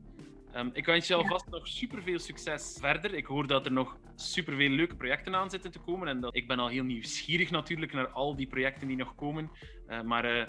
Ehm, 0.53 0.69
ik 0.73 0.87
wens 0.87 1.07
je 1.07 1.15
alvast 1.15 1.51
nog 1.51 1.69
super 1.69 2.03
veel 2.03 2.19
succes 2.19 2.77
verder. 2.81 3.15
Ik 3.15 3.27
hoor 3.27 3.47
dat 3.47 3.67
er 3.67 3.73
nog 3.73 3.97
super 4.15 4.57
veel 4.57 4.69
leuke 4.69 4.97
projecten 4.97 5.35
aan 5.35 5.51
zitten 5.51 5.71
te 5.71 5.79
komen. 5.79 6.09
En 6.09 6.21
dat, 6.21 6.37
ik 6.37 6.47
ben 6.47 6.59
al 6.59 6.69
heel 6.69 6.85
nieuwsgierig 6.85 7.51
natuurlijk 7.51 7.93
naar 7.93 8.09
al 8.09 8.37
die 8.37 8.47
projecten 8.47 8.89
die 8.89 8.97
nog 8.97 9.15
komen. 9.15 9.51
Eh, 9.87 10.03
maar 10.03 10.25
eh, 10.25 10.49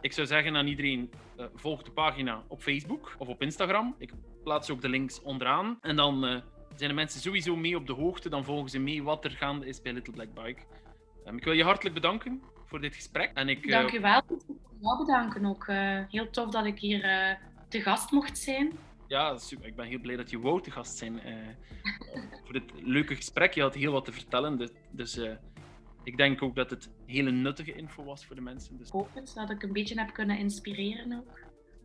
ik 0.00 0.12
zou 0.12 0.26
zeggen 0.26 0.56
aan 0.56 0.66
iedereen: 0.66 1.10
volg 1.54 1.82
de 1.82 1.90
pagina 1.90 2.44
op 2.48 2.62
Facebook 2.62 3.14
of 3.18 3.28
op 3.28 3.42
Instagram. 3.42 3.94
Ik 3.98 4.12
plaats 4.42 4.70
ook 4.70 4.80
de 4.80 4.88
links 4.88 5.22
onderaan. 5.22 5.78
En 5.80 5.96
dan 5.96 6.42
zijn 6.74 6.90
de 6.90 6.94
mensen 6.94 7.20
sowieso 7.20 7.56
mee 7.56 7.76
op 7.76 7.86
de 7.86 7.92
hoogte. 7.92 8.28
Dan 8.28 8.44
volgen 8.44 8.70
ze 8.70 8.78
mee 8.78 9.02
wat 9.02 9.24
er 9.24 9.30
gaande 9.30 9.66
is 9.66 9.82
bij 9.82 9.92
Little 9.92 10.12
Black 10.12 10.34
Bike. 10.34 10.62
Ehm, 11.26 11.36
ik 11.36 11.44
wil 11.44 11.52
je 11.52 11.62
hartelijk 11.64 11.94
bedanken 11.94 12.42
voor 12.64 12.80
dit 12.80 12.94
gesprek. 12.94 13.30
En 13.34 13.48
ik, 13.48 13.64
eh, 13.66 13.70
Dank 13.72 13.92
u 13.92 14.00
wel. 14.00 14.18
Ik 14.18 14.24
wil 14.28 14.56
jou 14.80 14.98
bedanken 14.98 15.44
ook. 15.46 15.66
Eh, 15.66 16.00
heel 16.08 16.30
tof 16.30 16.50
dat 16.50 16.64
ik 16.66 16.78
hier 16.78 17.04
eh, 17.04 17.36
te 17.68 17.80
gast 17.80 18.10
mocht 18.10 18.38
zijn. 18.38 18.72
Ja, 19.08 19.38
super. 19.38 19.66
Ik 19.66 19.76
ben 19.76 19.86
heel 19.86 19.98
blij 20.00 20.16
dat 20.16 20.30
je 20.30 20.40
wou 20.40 20.62
te 20.62 20.70
gast 20.70 20.96
zijn 20.96 21.20
eh, 21.20 21.34
voor 22.44 22.52
dit 22.52 22.62
leuke 22.74 23.14
gesprek. 23.14 23.52
Je 23.52 23.60
had 23.62 23.74
heel 23.74 23.92
wat 23.92 24.04
te 24.04 24.12
vertellen. 24.12 24.58
Dus, 24.58 24.70
dus 24.90 25.16
eh, 25.16 25.32
ik 26.02 26.16
denk 26.16 26.42
ook 26.42 26.54
dat 26.54 26.70
het 26.70 26.90
hele 27.06 27.30
nuttige 27.30 27.72
info 27.74 28.04
was 28.04 28.26
voor 28.26 28.36
de 28.36 28.42
mensen. 28.42 28.76
Dus 28.78 28.86
Ik 28.86 28.92
hoop 28.92 29.14
het, 29.14 29.32
dat 29.34 29.50
ik 29.50 29.62
een 29.62 29.72
beetje 29.72 29.98
heb 30.00 30.12
kunnen 30.12 30.38
inspireren 30.38 31.12
ook. 31.18 31.38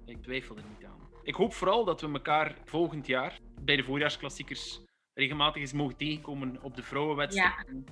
ik 0.06 0.22
twijfel 0.24 0.58
er 0.58 0.64
niet 0.78 0.86
aan. 0.88 1.00
Ik 1.24 1.36
hoop 1.36 1.54
vooral 1.54 1.86
dat 1.86 2.02
we 2.02 2.08
elkaar 2.08 2.56
volgend 2.66 3.08
jaar 3.08 3.40
bij 3.62 3.76
de 3.76 3.84
voorjaarsklassiekers 3.84 4.82
regelmatig 5.14 5.62
eens 5.62 5.74
mogen 5.74 5.98
tegenkomen 5.98 6.64
op 6.64 6.76
de 6.76 6.84
vrouwenwedstrijden. 6.84 7.86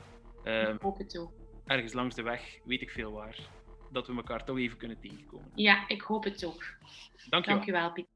Eh, 0.44 0.70
Ik 0.70 0.82
hoop 0.82 0.98
het 0.98 1.18
ook. 1.18 1.32
Ergens 1.70 1.94
langs 1.94 2.16
de 2.16 2.22
weg, 2.22 2.60
weet 2.64 2.82
ik 2.82 2.90
veel 2.90 3.12
waar. 3.12 3.38
Dat 3.92 4.08
we 4.08 4.16
elkaar 4.16 4.46
toch 4.46 4.58
even 4.58 4.78
kunnen 4.78 5.00
tegenkomen. 5.00 5.52
Ja, 5.56 5.88
ik 5.88 6.02
hoop 6.02 6.24
het 6.24 6.46
ook. 6.46 6.64
Dank 7.30 7.46
je 7.46 7.52
wel. 7.52 7.58
Dank 7.58 7.70
u 7.70 7.72
wel, 7.72 7.92
Piet. 7.92 8.08